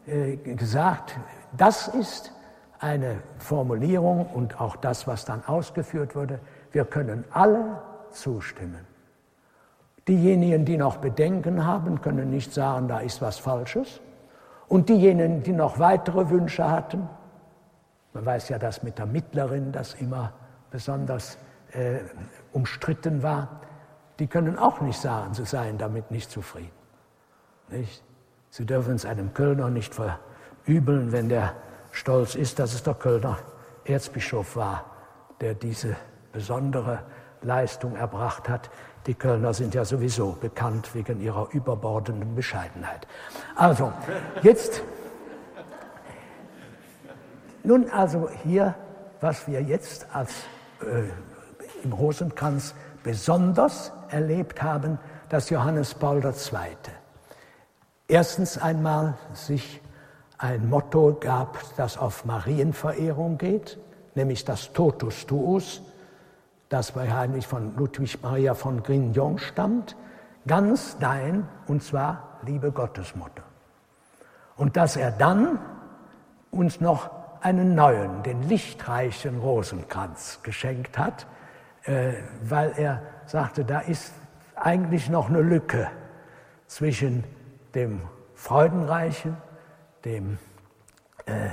äh, 0.06 0.36
gesagt, 0.36 1.16
das 1.56 1.88
ist 1.88 2.32
eine 2.78 3.18
Formulierung 3.38 4.26
und 4.26 4.60
auch 4.60 4.76
das, 4.76 5.06
was 5.06 5.24
dann 5.24 5.44
ausgeführt 5.46 6.16
wurde, 6.16 6.40
wir 6.72 6.84
können 6.84 7.24
alle 7.30 7.80
zustimmen. 8.10 8.86
Diejenigen, 10.08 10.64
die 10.64 10.76
noch 10.76 10.96
Bedenken 10.96 11.64
haben, 11.64 12.00
können 12.00 12.30
nicht 12.30 12.52
sagen, 12.52 12.88
da 12.88 12.98
ist 12.98 13.22
was 13.22 13.38
Falsches. 13.38 14.00
Und 14.68 14.88
diejenigen, 14.88 15.42
die 15.42 15.52
noch 15.52 15.78
weitere 15.78 16.30
Wünsche 16.30 16.68
hatten, 16.68 17.08
man 18.14 18.26
weiß 18.26 18.48
ja, 18.48 18.58
dass 18.58 18.82
mit 18.82 18.98
der 18.98 19.06
Mittlerin 19.06 19.70
das 19.70 19.94
immer 19.94 20.32
besonders 20.70 21.38
äh, 21.72 22.00
umstritten 22.52 23.22
war, 23.22 23.60
die 24.18 24.26
können 24.26 24.58
auch 24.58 24.80
nicht 24.80 25.00
sagen, 25.00 25.34
sie 25.34 25.44
seien 25.44 25.78
damit 25.78 26.10
nicht 26.10 26.30
zufrieden. 26.30 26.70
Nicht? 27.68 28.04
Sie 28.50 28.66
dürfen 28.66 28.94
es 28.94 29.06
einem 29.06 29.32
Kölner 29.32 29.70
nicht 29.70 29.94
verübeln, 29.94 31.12
wenn 31.12 31.28
der 31.28 31.54
stolz 31.90 32.34
ist, 32.34 32.58
dass 32.58 32.74
es 32.74 32.82
der 32.82 32.94
Kölner 32.94 33.38
Erzbischof 33.84 34.56
war, 34.56 34.84
der 35.40 35.54
diese 35.54 35.96
besondere 36.32 37.00
Leistung 37.40 37.96
erbracht 37.96 38.48
hat. 38.48 38.70
Die 39.06 39.14
Kölner 39.14 39.52
sind 39.54 39.74
ja 39.74 39.84
sowieso 39.84 40.32
bekannt 40.32 40.94
wegen 40.94 41.20
ihrer 41.20 41.48
überbordenden 41.52 42.34
Bescheidenheit. 42.34 43.06
Also, 43.56 43.92
jetzt, 44.42 44.82
nun 47.64 47.90
also 47.90 48.28
hier, 48.44 48.74
was 49.20 49.48
wir 49.48 49.62
jetzt 49.62 50.06
als 50.14 50.32
äh, 50.82 51.04
im 51.84 51.92
Rosenkranz 51.92 52.74
besonders 53.02 53.92
erlebt 54.08 54.62
haben, 54.62 54.98
dass 55.28 55.50
Johannes 55.50 55.94
Paul 55.94 56.22
II. 56.24 56.76
erstens 58.08 58.58
einmal 58.58 59.14
sich 59.34 59.80
ein 60.38 60.68
Motto 60.68 61.16
gab, 61.18 61.58
das 61.76 61.96
auf 61.96 62.24
Marienverehrung 62.24 63.38
geht, 63.38 63.78
nämlich 64.14 64.44
das 64.44 64.72
Totus 64.72 65.26
Tuus, 65.26 65.82
das 66.68 66.92
bei 66.92 67.08
von 67.42 67.76
Ludwig 67.76 68.22
Maria 68.22 68.54
von 68.54 68.82
Grignon 68.82 69.38
stammt, 69.38 69.96
ganz 70.46 70.96
dein, 70.98 71.46
und 71.66 71.82
zwar 71.82 72.38
liebe 72.44 72.72
Gottesmutter. 72.72 73.42
Und 74.56 74.76
dass 74.76 74.96
er 74.96 75.10
dann 75.10 75.58
uns 76.50 76.80
noch 76.80 77.10
einen 77.40 77.74
neuen, 77.74 78.22
den 78.22 78.48
lichtreichen 78.48 79.38
Rosenkranz 79.40 80.40
geschenkt 80.42 80.98
hat, 80.98 81.26
weil 81.84 82.72
er 82.76 83.02
sagte, 83.26 83.64
da 83.64 83.80
ist 83.80 84.12
eigentlich 84.54 85.10
noch 85.10 85.28
eine 85.28 85.40
Lücke 85.40 85.88
zwischen 86.66 87.24
dem 87.74 88.02
Freudenreichen, 88.34 89.36
dem 90.04 90.38
äh, 91.26 91.50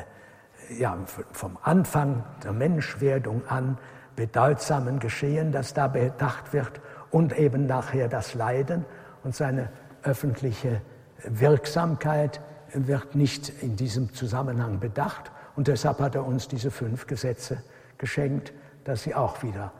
ja, 0.77 0.97
vom 1.31 1.57
Anfang 1.63 2.23
der 2.43 2.53
Menschwerdung 2.53 3.47
an 3.47 3.77
bedeutsamen 4.15 4.99
Geschehen, 4.99 5.51
das 5.51 5.73
da 5.73 5.87
bedacht 5.87 6.53
wird, 6.53 6.81
und 7.11 7.37
eben 7.37 7.65
nachher 7.65 8.07
das 8.07 8.35
Leiden 8.35 8.85
und 9.23 9.35
seine 9.35 9.69
öffentliche 10.03 10.81
Wirksamkeit 11.23 12.39
wird 12.73 13.15
nicht 13.15 13.49
in 13.63 13.75
diesem 13.75 14.13
Zusammenhang 14.13 14.79
bedacht. 14.79 15.31
Und 15.55 15.67
deshalb 15.67 15.99
hat 15.99 16.15
er 16.15 16.25
uns 16.25 16.47
diese 16.47 16.69
fünf 16.69 17.07
Gesetze 17.07 17.63
geschenkt, 17.97 18.53
dass 18.83 19.03
sie 19.03 19.15
auch 19.15 19.41
wieder 19.41 19.71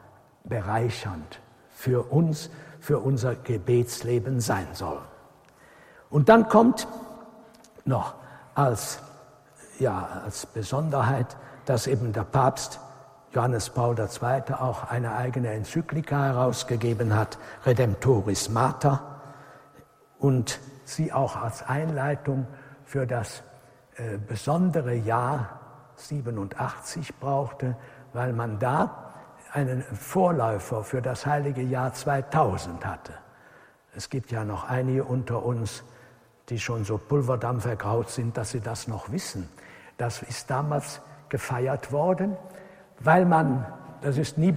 bereichernd 0.43 1.39
für 1.69 2.11
uns, 2.11 2.49
für 2.79 2.99
unser 2.99 3.35
Gebetsleben 3.35 4.39
sein 4.39 4.67
soll. 4.73 5.01
Und 6.09 6.29
dann 6.29 6.49
kommt 6.49 6.87
noch 7.85 8.15
als, 8.55 8.99
ja, 9.79 10.21
als 10.25 10.45
Besonderheit, 10.45 11.37
dass 11.65 11.87
eben 11.87 12.13
der 12.13 12.23
Papst 12.23 12.79
Johannes 13.31 13.69
Paul 13.69 13.95
II. 13.97 14.53
auch 14.55 14.89
eine 14.89 15.15
eigene 15.15 15.49
Enzyklika 15.53 16.25
herausgegeben 16.25 17.15
hat, 17.15 17.37
Redemptoris 17.65 18.49
Mater, 18.49 19.21
und 20.17 20.59
sie 20.83 21.13
auch 21.13 21.35
als 21.35 21.61
Einleitung 21.63 22.47
für 22.85 23.05
das 23.05 23.43
äh, 23.95 24.17
besondere 24.17 24.95
Jahr 24.95 25.59
87 25.95 27.19
brauchte, 27.19 27.75
weil 28.13 28.33
man 28.33 28.57
da 28.57 29.08
einen 29.53 29.81
Vorläufer 29.81 30.83
für 30.83 31.01
das 31.01 31.25
heilige 31.25 31.61
Jahr 31.61 31.93
2000 31.93 32.85
hatte. 32.85 33.13
Es 33.95 34.09
gibt 34.09 34.31
ja 34.31 34.43
noch 34.43 34.69
einige 34.69 35.03
unter 35.03 35.43
uns, 35.43 35.83
die 36.49 36.59
schon 36.59 36.83
so 36.83 36.97
pulverdampfergraut 36.97 38.09
sind, 38.09 38.37
dass 38.37 38.51
sie 38.51 38.61
das 38.61 38.87
noch 38.87 39.11
wissen. 39.11 39.49
Das 39.97 40.21
ist 40.21 40.49
damals 40.49 41.01
gefeiert 41.29 41.91
worden, 41.91 42.37
weil 42.99 43.25
man, 43.25 43.65
das 44.01 44.17
ist 44.17 44.37
nie 44.37 44.53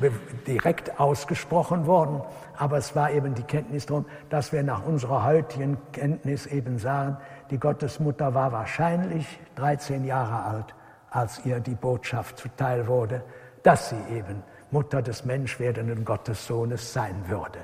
direkt 0.47 1.01
ausgesprochen 1.01 1.87
worden, 1.87 2.23
aber 2.57 2.79
es 2.79 2.95
war 2.95 3.11
eben 3.11 3.35
die 3.35 3.43
Kenntnis 3.43 3.87
darum, 3.87 4.07
dass 4.31 4.53
wir 4.53 4.63
nach 4.63 4.85
unserer 4.85 5.25
heutigen 5.25 5.77
Kenntnis 5.93 6.47
eben 6.47 6.79
sagen, 6.79 7.17
die 7.51 7.59
Gottesmutter 7.59 8.35
war 8.35 8.53
wahrscheinlich 8.53 9.27
13 9.57 10.05
Jahre 10.05 10.45
alt, 10.45 10.75
als 11.11 11.45
ihr 11.45 11.61
die 11.61 11.75
Botschaft 11.75 12.39
zuteil 12.39 12.87
wurde, 12.87 13.23
dass 13.63 13.91
sie 13.91 14.17
eben 14.17 14.43
Mutter 14.73 15.03
des 15.03 15.25
menschwerdenden 15.25 16.05
Gottessohnes 16.05 16.93
sein 16.93 17.25
würde. 17.29 17.59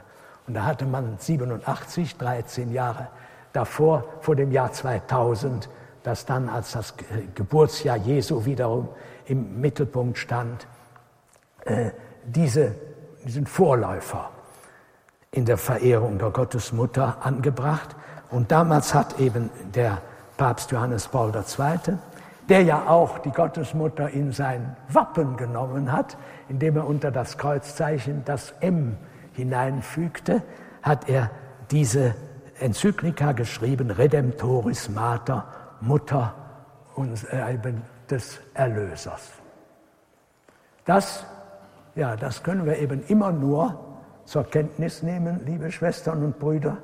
Und 0.47 0.55
da 0.55 0.65
hatte 0.65 0.87
man 0.87 1.19
87, 1.19 2.17
13 2.17 2.73
Jahre 2.73 3.09
davor, 3.53 4.05
vor 4.21 4.37
dem 4.37 4.53
Jahr 4.53 4.73
2000, 4.73 5.69
das 6.03 6.25
dann 6.25 6.49
als 6.49 6.73
das 6.73 6.95
Geburtsjahr 7.35 7.97
Jesu 7.97 8.45
wiederum 8.45 8.89
im 9.27 9.61
Mittelpunkt 9.61 10.17
stand, 10.19 10.67
äh, 11.65 11.91
diese, 12.25 12.75
diesen 13.25 13.47
Vorläufer 13.47 14.31
in 15.31 15.45
der 15.45 15.59
Verehrung 15.59 16.19
der 16.19 16.31
Gottesmutter 16.31 17.19
angebracht. 17.21 17.95
Und 18.31 18.51
damals 18.51 18.95
hat 18.95 19.19
eben 19.21 19.51
der 19.75 20.01
Papst 20.37 20.71
Johannes 20.71 21.09
Paul 21.09 21.33
II., 21.35 21.99
der 22.49 22.63
ja 22.63 22.89
auch 22.89 23.19
die 23.19 23.31
Gottesmutter 23.31 24.09
in 24.11 24.33
sein 24.33 24.77
Wappen 24.89 25.37
genommen 25.37 25.93
hat, 25.93 26.17
indem 26.49 26.77
er 26.77 26.87
unter 26.87 27.11
das 27.11 27.37
Kreuzzeichen 27.37 28.23
das 28.25 28.53
M 28.61 28.97
hineinfügte, 29.33 30.43
hat 30.83 31.09
er 31.09 31.31
diese 31.71 32.15
Enzyklika 32.59 33.33
geschrieben, 33.33 33.91
Redemptoris 33.91 34.89
Mater, 34.89 35.47
Mutter 35.81 36.35
äh, 36.97 37.59
des 38.11 38.41
Erlösers. 38.55 39.31
Das, 40.85 41.27
ja, 41.95 42.17
das 42.17 42.43
können 42.43 42.65
wir 42.65 42.79
eben 42.79 43.03
immer 43.07 43.31
nur 43.31 43.79
zur 44.25 44.45
Kenntnis 44.45 45.03
nehmen, 45.03 45.41
liebe 45.45 45.71
Schwestern 45.71 46.25
und 46.25 46.39
Brüder, 46.39 46.79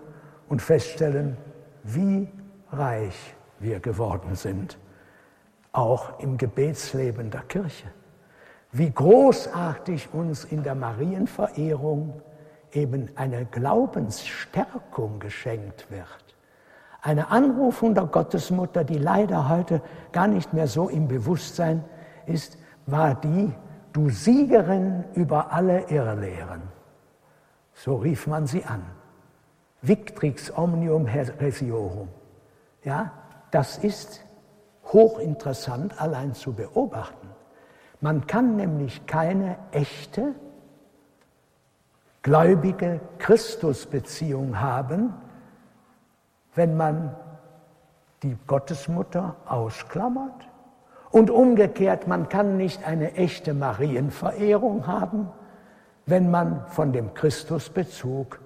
und 0.48 0.60
feststellen, 0.60 1.36
wie 1.82 2.28
reich 2.70 3.34
wir 3.58 3.80
geworden 3.80 4.34
sind, 4.34 4.78
auch 5.74 6.18
im 6.20 6.38
Gebetsleben 6.38 7.30
der 7.30 7.42
Kirche. 7.42 7.88
Wie 8.72 8.90
großartig 8.90 10.12
uns 10.12 10.44
in 10.44 10.62
der 10.62 10.74
Marienverehrung 10.74 12.22
eben 12.72 13.10
eine 13.14 13.44
Glaubensstärkung 13.44 15.18
geschenkt 15.20 15.90
wird. 15.90 16.06
Eine 17.02 17.30
Anrufung 17.30 17.94
der 17.94 18.06
Gottesmutter, 18.06 18.82
die 18.82 18.98
leider 18.98 19.48
heute 19.48 19.82
gar 20.12 20.26
nicht 20.26 20.52
mehr 20.52 20.66
so 20.66 20.88
im 20.88 21.06
Bewusstsein 21.06 21.84
ist, 22.26 22.56
war 22.86 23.14
die, 23.14 23.52
du 23.92 24.08
Siegerin 24.08 25.04
über 25.14 25.52
alle 25.52 25.88
Irrlehren. 25.90 26.62
So 27.74 27.96
rief 27.96 28.26
man 28.26 28.46
sie 28.46 28.64
an. 28.64 28.82
Victrix 29.82 30.56
omnium 30.56 31.06
heresiorum. 31.06 32.08
Ja, 32.84 33.12
das 33.50 33.78
ist 33.78 34.23
hochinteressant 34.94 36.00
allein 36.00 36.32
zu 36.32 36.54
beobachten. 36.54 37.28
Man 38.00 38.26
kann 38.26 38.56
nämlich 38.56 39.06
keine 39.06 39.58
echte 39.72 40.34
gläubige 42.22 43.00
Christusbeziehung 43.18 44.58
haben, 44.60 45.12
wenn 46.54 46.76
man 46.76 47.14
die 48.22 48.36
Gottesmutter 48.46 49.36
ausklammert. 49.46 50.48
Und 51.10 51.30
umgekehrt, 51.30 52.08
man 52.08 52.28
kann 52.28 52.56
nicht 52.56 52.84
eine 52.84 53.14
echte 53.14 53.54
Marienverehrung 53.54 54.86
haben, 54.86 55.28
wenn 56.06 56.30
man 56.30 56.66
von 56.68 56.92
dem 56.92 57.14
Christusbezug 57.14 58.40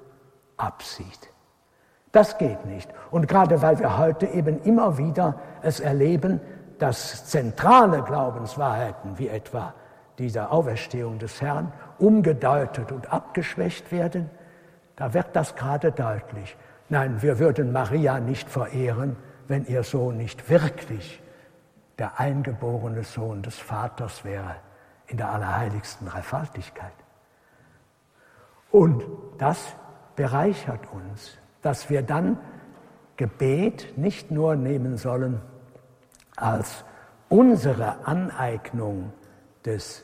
absieht. 0.57 1.31
Das 2.19 2.37
geht 2.37 2.67
nicht. 2.67 2.91
Und 3.13 3.29
gerade 3.29 3.63
weil 3.63 3.79
wir 3.79 3.97
heute 3.97 4.27
eben 4.27 4.61
immer 4.65 4.99
wieder 4.99 5.39
es 5.63 5.79
erleben, 5.79 6.41
dass 6.81 7.27
zentrale 7.27 8.03
Glaubenswahrheiten 8.03 9.17
wie 9.21 9.29
etwa 9.29 9.73
dieser 10.19 10.51
Auferstehung 10.51 11.21
des 11.21 11.41
Herrn 11.41 11.73
umgedeutet 12.01 12.91
und 12.91 13.13
abgeschwächt 13.13 13.93
werden, 13.93 14.29
da 14.97 15.15
wird 15.15 15.29
das 15.35 15.55
gerade 15.55 15.93
deutlich. 15.93 16.57
Nein, 16.89 17.23
wir 17.23 17.39
würden 17.39 17.71
Maria 17.71 18.19
nicht 18.19 18.51
verehren, 18.51 19.15
wenn 19.47 19.65
ihr 19.67 19.85
Sohn 19.85 20.17
nicht 20.17 20.51
wirklich 20.51 21.23
der 22.01 22.19
eingeborene 22.19 23.05
Sohn 23.05 23.43
des 23.43 23.61
Vaters 23.61 24.25
wäre 24.25 24.57
in 25.07 25.19
der 25.19 25.31
allerheiligsten 25.31 26.09
Dreifaltigkeit. 26.09 26.91
Und 28.73 29.05
das 29.39 29.73
bereichert 30.17 30.81
uns, 30.93 31.39
dass 31.69 31.91
wir 31.91 32.01
dann 32.01 32.39
Gebet 33.19 33.99
nicht 33.99 34.31
nur 34.31 34.57
nehmen 34.57 34.97
sollen 34.97 35.43
als 36.35 36.83
unsere 37.29 38.07
Aneignung 38.07 39.13
des 39.67 40.03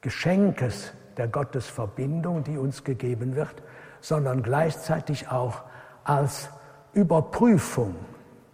Geschenkes 0.00 0.92
der 1.16 1.26
Gottesverbindung, 1.26 2.44
die 2.44 2.56
uns 2.56 2.84
gegeben 2.84 3.34
wird, 3.34 3.64
sondern 4.00 4.44
gleichzeitig 4.44 5.28
auch 5.28 5.64
als 6.04 6.50
Überprüfung, 6.92 7.96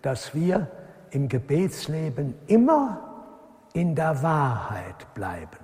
dass 0.01 0.35
wir 0.35 0.69
im 1.11 1.29
Gebetsleben 1.29 2.35
immer 2.47 3.27
in 3.75 3.95
der 3.95 4.23
Wahrheit 4.23 5.13
bleiben. 5.13 5.59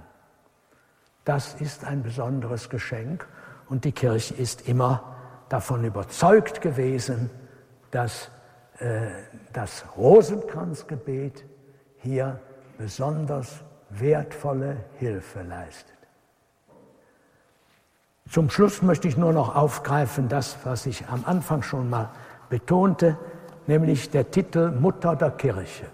Das 1.25 1.55
ist 1.55 1.83
ein 1.87 2.03
besonderes 2.03 2.69
Geschenk 2.69 3.27
und 3.71 3.87
die 3.87 3.93
Kirche 3.93 4.35
ist 4.35 4.69
immer 4.69 5.14
davon 5.55 5.85
überzeugt 5.85 6.61
gewesen, 6.61 7.31
dass 7.93 8.29
äh, 8.81 9.07
das 9.53 9.85
Rosenkranzgebet 9.97 11.45
hier 11.99 12.41
besonders 12.77 13.63
wertvolle 13.89 14.79
Hilfe 14.99 15.43
leistet. 15.43 15.95
Zum 18.29 18.51
Schluss 18.51 18.83
möchte 18.83 19.07
ich 19.07 19.17
nur 19.17 19.33
noch 19.33 19.55
aufgreifen 19.55 20.29
das, 20.29 20.57
was 20.65 20.87
ich 20.87 21.07
am 21.07 21.25
Anfang 21.25 21.63
schon 21.63 21.89
mal 21.89 22.11
betonte, 22.49 23.17
nämlich 23.69 24.11
der 24.11 24.33
Titel 24.33 24.73
Mutter 24.73 25.15
der 25.15 25.31
Kirche. 25.31 25.87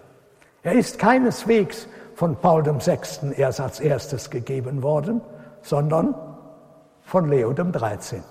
Er 0.62 0.72
ist 0.72 0.98
keineswegs 0.98 1.86
von 2.14 2.34
Paul 2.36 2.64
VI. 2.64 3.34
erst 3.36 3.60
als 3.60 3.78
erstes 3.80 4.30
gegeben 4.30 4.82
worden, 4.82 5.20
sondern 5.60 6.14
von 7.02 7.28
Leo 7.28 7.52
XIII. 7.52 8.22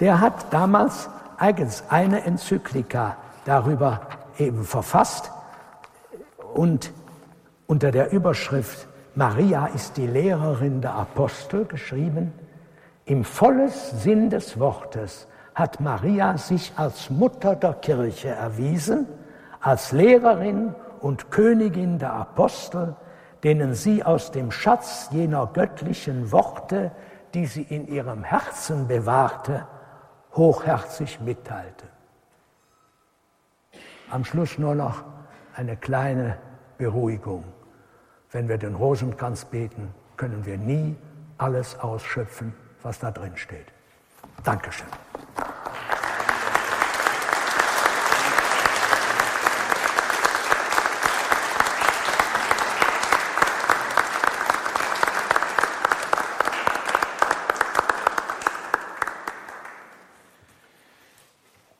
Der 0.00 0.20
hat 0.20 0.52
damals 0.52 1.08
eigens 1.38 1.84
eine 1.88 2.24
Enzyklika 2.24 3.16
darüber 3.44 4.00
eben 4.38 4.64
verfasst. 4.64 5.30
Und 6.54 6.92
unter 7.66 7.90
der 7.90 8.12
Überschrift 8.12 8.88
Maria 9.14 9.66
ist 9.66 9.96
die 9.96 10.06
Lehrerin 10.06 10.80
der 10.80 10.94
Apostel 10.94 11.64
geschrieben, 11.66 12.32
im 13.06 13.22
volles 13.22 14.02
Sinn 14.02 14.30
des 14.30 14.58
Wortes 14.58 15.28
hat 15.54 15.80
Maria 15.80 16.36
sich 16.38 16.72
als 16.76 17.10
Mutter 17.10 17.54
der 17.54 17.74
Kirche 17.74 18.30
erwiesen, 18.30 19.06
als 19.60 19.92
Lehrerin 19.92 20.74
und 21.00 21.30
Königin 21.30 21.98
der 21.98 22.14
Apostel, 22.14 22.96
denen 23.44 23.74
sie 23.74 24.02
aus 24.02 24.30
dem 24.32 24.50
Schatz 24.50 25.08
jener 25.12 25.48
göttlichen 25.52 26.32
Worte, 26.32 26.90
die 27.34 27.46
sie 27.46 27.62
in 27.62 27.86
ihrem 27.86 28.24
Herzen 28.24 28.88
bewahrte, 28.88 29.66
hochherzig 30.36 31.20
mitteilte. 31.20 31.86
Am 34.10 34.24
Schluss 34.24 34.58
nur 34.58 34.74
noch 34.74 35.04
eine 35.54 35.76
kleine 35.76 36.38
Beruhigung. 36.78 37.44
Wenn 38.30 38.48
wir 38.48 38.58
den 38.58 38.74
Rosenkranz 38.74 39.44
beten, 39.44 39.94
können 40.16 40.44
wir 40.44 40.58
nie 40.58 40.96
alles 41.38 41.78
ausschöpfen, 41.78 42.54
was 42.82 42.98
da 42.98 43.10
drin 43.10 43.36
steht. 43.36 43.66
Dankeschön. 44.42 44.88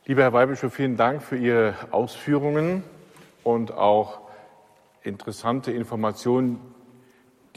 Lieber 0.07 0.21
Herr 0.21 0.35
Weihbischof, 0.35 0.75
vielen 0.75 0.99
Dank 0.99 1.23
für 1.23 1.39
Ihre 1.39 1.75
Ausführungen 1.91 2.85
und 3.43 3.73
auch 3.73 4.21
interessante 5.03 5.73
Informationen, 5.73 6.61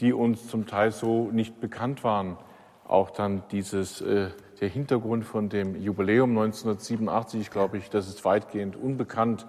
die 0.00 0.14
uns 0.14 0.48
zum 0.48 0.66
Teil 0.66 0.90
so 0.90 1.30
nicht 1.30 1.60
bekannt 1.60 2.04
waren. 2.04 2.38
Auch 2.84 3.10
dann 3.10 3.42
dieses, 3.50 4.00
äh, 4.00 4.30
der 4.62 4.68
Hintergrund 4.70 5.26
von 5.26 5.50
dem 5.50 5.76
Jubiläum 5.76 6.30
1987, 6.30 7.50
glaube 7.50 7.76
ich, 7.76 7.90
das 7.90 8.08
ist 8.08 8.24
weitgehend 8.24 8.76
unbekannt. 8.76 9.46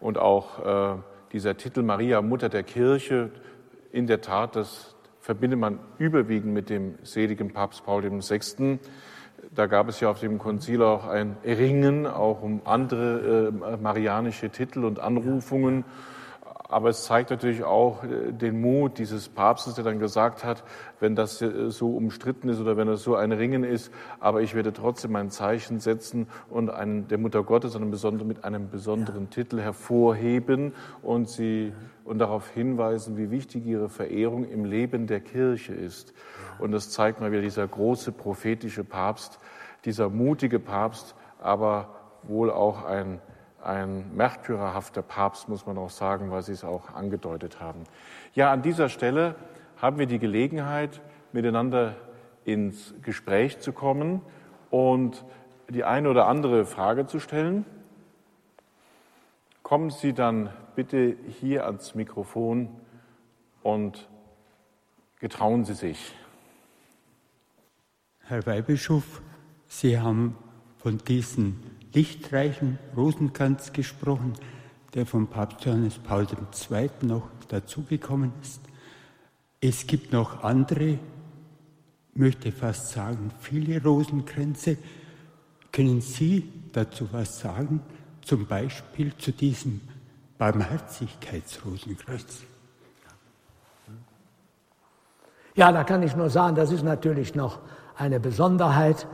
Und 0.00 0.18
auch 0.18 0.96
äh, 0.96 0.98
dieser 1.32 1.56
Titel 1.56 1.84
Maria, 1.84 2.22
Mutter 2.22 2.48
der 2.48 2.64
Kirche, 2.64 3.30
in 3.92 4.08
der 4.08 4.20
Tat, 4.20 4.56
das 4.56 4.96
verbindet 5.20 5.60
man 5.60 5.78
überwiegend 5.98 6.52
mit 6.52 6.70
dem 6.70 6.96
seligen 7.04 7.52
Papst 7.52 7.84
Paul 7.84 8.02
VI. 8.02 8.80
Da 9.50 9.66
gab 9.66 9.88
es 9.88 9.98
ja 10.00 10.10
auf 10.10 10.20
dem 10.20 10.38
Konzil 10.38 10.82
auch 10.82 11.06
ein 11.06 11.36
Ringen, 11.44 12.06
auch 12.06 12.42
um 12.42 12.62
andere 12.64 13.48
äh, 13.48 13.76
marianische 13.76 14.50
Titel 14.50 14.84
und 14.84 15.00
Anrufungen. 15.00 15.84
Aber 16.68 16.88
es 16.88 17.04
zeigt 17.04 17.30
natürlich 17.30 17.64
auch 17.64 18.02
äh, 18.04 18.32
den 18.32 18.60
Mut 18.60 18.98
dieses 18.98 19.28
Papstes, 19.28 19.74
der 19.74 19.84
dann 19.84 19.98
gesagt 19.98 20.42
hat, 20.44 20.62
wenn 21.00 21.16
das 21.16 21.42
äh, 21.42 21.70
so 21.70 21.94
umstritten 21.96 22.48
ist 22.48 22.60
oder 22.60 22.76
wenn 22.76 22.88
es 22.88 23.02
so 23.02 23.14
ein 23.14 23.32
Ringen 23.32 23.64
ist, 23.64 23.92
aber 24.20 24.40
ich 24.40 24.54
werde 24.54 24.72
trotzdem 24.72 25.14
ein 25.16 25.30
Zeichen 25.30 25.80
setzen 25.80 26.28
und 26.48 26.70
einen, 26.70 27.08
der 27.08 27.18
Mutter 27.18 27.42
Gottes 27.42 27.76
einen 27.76 27.90
besonderen, 27.90 28.28
mit 28.28 28.44
einem 28.44 28.70
besonderen 28.70 29.24
ja. 29.24 29.30
Titel 29.30 29.60
hervorheben 29.60 30.72
und 31.02 31.28
sie 31.28 31.72
und 32.04 32.18
darauf 32.18 32.48
hinweisen, 32.48 33.16
wie 33.16 33.30
wichtig 33.30 33.66
ihre 33.66 33.88
Verehrung 33.88 34.44
im 34.48 34.64
Leben 34.64 35.06
der 35.06 35.20
Kirche 35.20 35.74
ist. 35.74 36.14
Und 36.58 36.72
das 36.72 36.90
zeigt 36.90 37.20
mal 37.20 37.32
wieder 37.32 37.42
dieser 37.42 37.66
große 37.66 38.12
prophetische 38.12 38.84
Papst, 38.84 39.38
dieser 39.84 40.08
mutige 40.08 40.58
Papst, 40.58 41.14
aber 41.40 41.88
wohl 42.22 42.50
auch 42.50 42.84
ein 42.84 43.20
ein 43.62 44.14
märtyrerhafter 44.14 45.02
Papst, 45.02 45.48
muss 45.48 45.66
man 45.66 45.78
auch 45.78 45.90
sagen, 45.90 46.30
weil 46.30 46.42
Sie 46.42 46.52
es 46.52 46.64
auch 46.64 46.94
angedeutet 46.94 47.60
haben. 47.60 47.84
Ja, 48.34 48.52
an 48.52 48.62
dieser 48.62 48.88
Stelle 48.88 49.36
haben 49.76 49.98
wir 49.98 50.06
die 50.06 50.18
Gelegenheit, 50.18 51.00
miteinander 51.32 51.96
ins 52.44 52.94
Gespräch 53.02 53.60
zu 53.60 53.72
kommen 53.72 54.20
und 54.70 55.24
die 55.68 55.84
eine 55.84 56.10
oder 56.10 56.26
andere 56.26 56.66
Frage 56.66 57.06
zu 57.06 57.20
stellen. 57.20 57.64
Kommen 59.62 59.90
Sie 59.90 60.12
dann 60.12 60.50
bitte 60.74 61.16
hier 61.40 61.64
ans 61.64 61.94
Mikrofon 61.94 62.68
und 63.62 64.08
getrauen 65.20 65.64
Sie 65.64 65.74
sich. 65.74 66.14
Herr 68.24 68.46
Weihbischof, 68.46 69.20
Sie 69.66 69.98
haben 69.98 70.36
von 70.78 70.98
diesen 70.98 71.60
lichtreichen 71.92 72.78
Rosenkranz 72.96 73.72
gesprochen, 73.72 74.34
der 74.94 75.06
von 75.06 75.26
Papst 75.26 75.64
Johannes 75.64 75.98
Paul 75.98 76.26
II. 76.70 76.90
noch 77.02 77.28
dazugekommen 77.48 78.32
ist. 78.40 78.60
Es 79.60 79.86
gibt 79.86 80.12
noch 80.12 80.44
andere, 80.44 80.98
möchte 82.14 82.52
fast 82.52 82.90
sagen, 82.90 83.32
viele 83.40 83.82
Rosenkränze. 83.82 84.76
Können 85.72 86.00
Sie 86.00 86.48
dazu 86.72 87.08
was 87.12 87.40
sagen? 87.40 87.80
Zum 88.22 88.46
Beispiel 88.46 89.16
zu 89.16 89.32
diesem 89.32 89.80
Barmherzigkeitsrosenkreuz. 90.38 92.44
Ja, 95.54 95.72
da 95.72 95.84
kann 95.84 96.02
ich 96.02 96.16
nur 96.16 96.30
sagen, 96.30 96.56
das 96.56 96.70
ist 96.70 96.82
natürlich 96.82 97.34
noch 97.34 97.58
eine 97.96 98.20
Besonderheit 98.20 99.06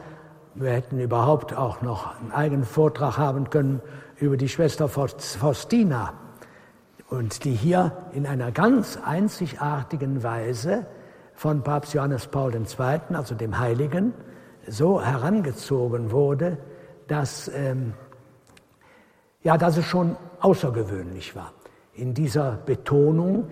wir 0.60 0.72
hätten 0.72 0.98
überhaupt 0.98 1.54
auch 1.54 1.82
noch 1.82 2.18
einen 2.18 2.32
eigenen 2.32 2.64
Vortrag 2.64 3.16
haben 3.16 3.48
können 3.48 3.80
über 4.16 4.36
die 4.36 4.48
Schwester 4.48 4.88
Faustina 4.88 6.14
und 7.10 7.44
die 7.44 7.52
hier 7.52 7.92
in 8.12 8.26
einer 8.26 8.50
ganz 8.50 8.98
einzigartigen 9.04 10.24
Weise 10.24 10.86
von 11.34 11.62
Papst 11.62 11.94
Johannes 11.94 12.26
Paul 12.26 12.52
II., 12.54 13.14
also 13.14 13.36
dem 13.36 13.58
Heiligen, 13.58 14.12
so 14.66 15.00
herangezogen 15.00 16.10
wurde, 16.10 16.58
dass, 17.06 17.48
ähm, 17.54 17.94
ja, 19.44 19.56
dass 19.56 19.76
es 19.76 19.84
schon 19.84 20.16
außergewöhnlich 20.40 21.36
war. 21.36 21.52
In 21.94 22.14
dieser 22.14 22.58
Betonung, 22.66 23.48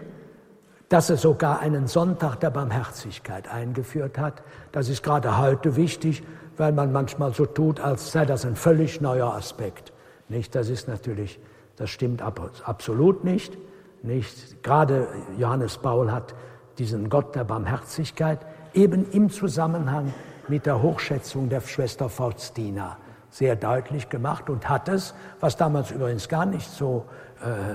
dass 0.88 1.10
er 1.10 1.16
sogar 1.16 1.60
einen 1.60 1.88
Sonntag 1.88 2.36
der 2.40 2.50
Barmherzigkeit 2.50 3.48
eingeführt 3.48 4.18
hat. 4.18 4.42
Das 4.72 4.88
ist 4.88 5.02
gerade 5.02 5.38
heute 5.38 5.76
wichtig, 5.76 6.22
weil 6.56 6.72
man 6.72 6.92
manchmal 6.92 7.34
so 7.34 7.44
tut, 7.44 7.80
als 7.80 8.12
sei 8.12 8.24
das 8.24 8.44
ein 8.44 8.56
völlig 8.56 9.00
neuer 9.00 9.34
Aspekt. 9.34 9.92
Nicht? 10.28 10.54
Das 10.54 10.68
ist 10.68 10.88
natürlich, 10.88 11.40
das 11.76 11.90
stimmt 11.90 12.22
absolut 12.22 13.24
nicht. 13.24 13.56
Nicht? 14.02 14.62
Gerade 14.62 15.08
Johannes 15.36 15.78
Paul 15.78 16.12
hat 16.12 16.34
diesen 16.78 17.08
Gott 17.08 17.34
der 17.34 17.44
Barmherzigkeit 17.44 18.38
eben 18.74 19.10
im 19.10 19.30
Zusammenhang 19.30 20.12
mit 20.48 20.66
der 20.66 20.82
Hochschätzung 20.82 21.48
der 21.48 21.60
Schwester 21.62 22.08
Faustina 22.08 22.98
sehr 23.30 23.56
deutlich 23.56 24.08
gemacht 24.08 24.48
und 24.48 24.68
hat 24.68 24.88
es, 24.88 25.14
was 25.40 25.56
damals 25.56 25.90
übrigens 25.90 26.28
gar 26.28 26.46
nicht 26.46 26.70
so 26.70 27.04
äh, 27.42 27.74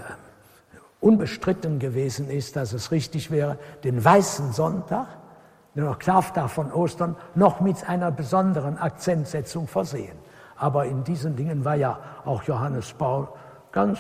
unbestritten 1.02 1.80
gewesen 1.80 2.30
ist, 2.30 2.56
dass 2.56 2.72
es 2.74 2.92
richtig 2.92 3.32
wäre, 3.32 3.58
den 3.84 4.04
Weißen 4.04 4.54
Sonntag 4.54 5.08
noch 5.74 6.00
Karftag 6.00 6.50
von 6.50 6.72
Ostern, 6.72 7.16
noch 7.36 7.62
mit 7.62 7.88
einer 7.88 8.12
besonderen 8.12 8.78
Akzentsetzung 8.78 9.68
versehen. 9.68 10.18
Aber 10.58 10.86
in 10.86 11.04
diesen 11.04 11.36
Dingen 11.36 11.66
war 11.66 11.76
ja 11.76 12.00
auch 12.26 12.44
Johannes 12.44 12.94
Paul 12.94 13.28
ganz 13.72 14.00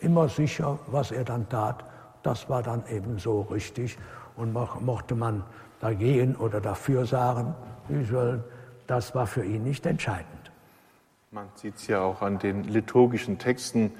immer 0.00 0.28
sicher, 0.28 0.78
was 0.86 1.10
er 1.10 1.24
dann 1.24 1.48
tat. 1.48 1.84
Das 2.22 2.48
war 2.48 2.62
dann 2.62 2.84
eben 2.88 3.18
so 3.18 3.42
richtig. 3.42 3.98
Und 4.36 4.52
mochte 4.52 5.14
man 5.14 5.42
dagegen 5.80 6.36
oder 6.36 6.60
dafür 6.60 7.06
sagen, 7.06 7.54
das 8.86 9.14
war 9.14 9.26
für 9.26 9.44
ihn 9.44 9.64
nicht 9.64 9.84
entscheidend. 9.86 10.52
Man 11.30 11.46
sieht 11.54 11.76
es 11.76 11.86
ja 11.86 12.00
auch 12.02 12.20
an 12.22 12.38
den 12.38 12.64
liturgischen 12.64 13.38
Texten, 13.38 13.92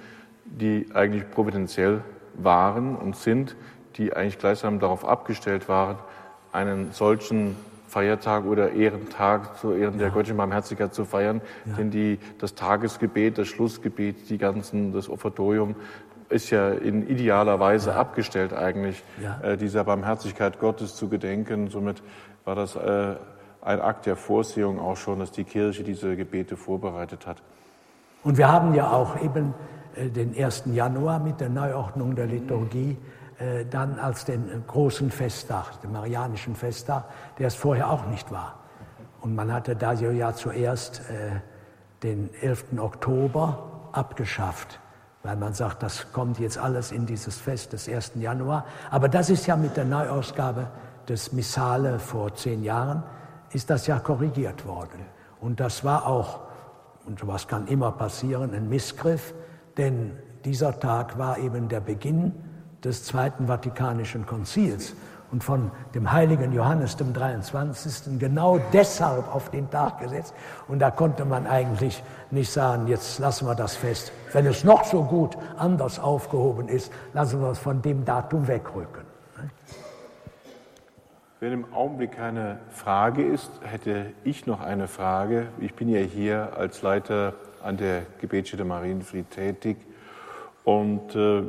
die 0.60 0.86
eigentlich 0.94 1.30
providentiell 1.30 2.02
waren 2.34 2.96
und 2.96 3.16
sind, 3.16 3.56
die 3.96 4.12
eigentlich 4.14 4.38
gleichsam 4.38 4.78
darauf 4.78 5.06
abgestellt 5.06 5.68
waren, 5.68 5.98
einen 6.52 6.92
solchen 6.92 7.56
Feiertag 7.88 8.46
oder 8.46 8.72
Ehrentag 8.72 9.58
zu 9.58 9.72
Ehren 9.72 9.94
ja. 9.94 10.00
der 10.00 10.10
göttlichen 10.10 10.38
Barmherzigkeit 10.38 10.94
zu 10.94 11.04
feiern. 11.04 11.42
Ja. 11.66 11.74
Denn 11.74 11.90
die, 11.90 12.18
das 12.38 12.54
Tagesgebet, 12.54 13.36
das 13.36 13.48
Schlussgebet, 13.48 14.30
die 14.30 14.38
ganzen, 14.38 14.92
das 14.92 15.08
Offertorium 15.10 15.74
ist 16.30 16.48
ja 16.48 16.70
in 16.70 17.06
idealer 17.06 17.60
Weise 17.60 17.90
ja. 17.90 17.96
abgestellt 17.96 18.54
eigentlich, 18.54 19.02
äh, 19.42 19.58
dieser 19.58 19.84
Barmherzigkeit 19.84 20.58
Gottes 20.58 20.96
zu 20.96 21.08
gedenken. 21.08 21.68
Somit 21.68 22.02
war 22.46 22.54
das 22.54 22.76
äh, 22.76 23.16
ein 23.60 23.80
Akt 23.80 24.06
der 24.06 24.16
Vorsehung 24.16 24.80
auch 24.80 24.96
schon, 24.96 25.18
dass 25.18 25.30
die 25.30 25.44
Kirche 25.44 25.84
diese 25.84 26.16
Gebete 26.16 26.56
vorbereitet 26.56 27.26
hat. 27.26 27.42
Und 28.24 28.38
wir 28.38 28.50
haben 28.50 28.74
ja 28.74 28.90
auch 28.90 29.20
eben 29.20 29.52
den 29.96 30.36
1. 30.36 30.64
Januar 30.66 31.18
mit 31.18 31.40
der 31.40 31.48
Neuordnung 31.48 32.14
der 32.14 32.26
Liturgie 32.26 32.96
äh, 33.38 33.64
dann 33.66 33.98
als 33.98 34.24
den 34.24 34.64
großen 34.66 35.10
Festtag, 35.10 35.80
den 35.82 35.92
Marianischen 35.92 36.54
Festtag, 36.54 37.04
der 37.38 37.48
es 37.48 37.54
vorher 37.54 37.90
auch 37.90 38.06
nicht 38.06 38.30
war. 38.30 38.60
Und 39.20 39.34
man 39.34 39.52
hatte 39.52 39.76
da 39.76 39.92
ja 39.92 40.34
zuerst 40.34 41.00
äh, 41.10 41.40
den 42.02 42.30
11. 42.40 42.78
Oktober 42.78 43.88
abgeschafft, 43.92 44.80
weil 45.22 45.36
man 45.36 45.54
sagt, 45.54 45.82
das 45.82 46.12
kommt 46.12 46.38
jetzt 46.38 46.58
alles 46.58 46.92
in 46.92 47.06
dieses 47.06 47.38
Fest 47.38 47.72
des 47.72 47.88
1. 47.88 48.12
Januar. 48.16 48.66
Aber 48.90 49.08
das 49.08 49.30
ist 49.30 49.46
ja 49.46 49.56
mit 49.56 49.76
der 49.76 49.84
Neuausgabe 49.84 50.68
des 51.08 51.32
Missale 51.32 51.98
vor 51.98 52.34
zehn 52.34 52.64
Jahren, 52.64 53.02
ist 53.50 53.70
das 53.70 53.86
ja 53.86 53.98
korrigiert 53.98 54.66
worden. 54.66 55.06
Und 55.40 55.60
das 55.60 55.84
war 55.84 56.06
auch, 56.06 56.40
und 57.06 57.18
sowas 57.18 57.48
kann 57.48 57.66
immer 57.66 57.92
passieren, 57.92 58.54
ein 58.54 58.68
Missgriff, 58.68 59.34
denn 59.76 60.12
dieser 60.44 60.78
Tag 60.78 61.18
war 61.18 61.38
eben 61.38 61.68
der 61.68 61.80
Beginn 61.80 62.32
des 62.84 63.04
Zweiten 63.04 63.46
Vatikanischen 63.46 64.26
Konzils 64.26 64.94
und 65.30 65.42
von 65.42 65.70
dem 65.94 66.12
heiligen 66.12 66.52
Johannes 66.52 66.96
dem 66.96 67.14
23. 67.14 68.18
genau 68.18 68.60
deshalb 68.72 69.34
auf 69.34 69.50
den 69.50 69.70
Tag 69.70 70.00
gesetzt. 70.00 70.34
Und 70.68 70.78
da 70.78 70.90
konnte 70.90 71.24
man 71.24 71.46
eigentlich 71.46 72.02
nicht 72.30 72.52
sagen, 72.52 72.86
jetzt 72.86 73.18
lassen 73.18 73.46
wir 73.46 73.54
das 73.54 73.74
fest. 73.74 74.12
Wenn 74.32 74.46
es 74.46 74.62
noch 74.62 74.84
so 74.84 75.04
gut 75.04 75.36
anders 75.56 75.98
aufgehoben 75.98 76.68
ist, 76.68 76.92
lassen 77.14 77.40
wir 77.40 77.50
es 77.50 77.58
von 77.58 77.80
dem 77.80 78.04
Datum 78.04 78.46
wegrücken. 78.46 79.02
Wenn 81.40 81.52
im 81.52 81.72
Augenblick 81.72 82.12
keine 82.12 82.58
Frage 82.70 83.24
ist, 83.24 83.50
hätte 83.62 84.12
ich 84.22 84.46
noch 84.46 84.60
eine 84.60 84.86
Frage. 84.86 85.48
Ich 85.58 85.74
bin 85.74 85.88
ja 85.88 85.98
hier 85.98 86.56
als 86.56 86.82
Leiter 86.82 87.34
an 87.62 87.76
der 87.76 88.02
Gebetsstätte 88.20 88.64
Marienfried 88.64 89.30
tätig 89.30 89.76
und 90.64 91.14
äh, 91.16 91.42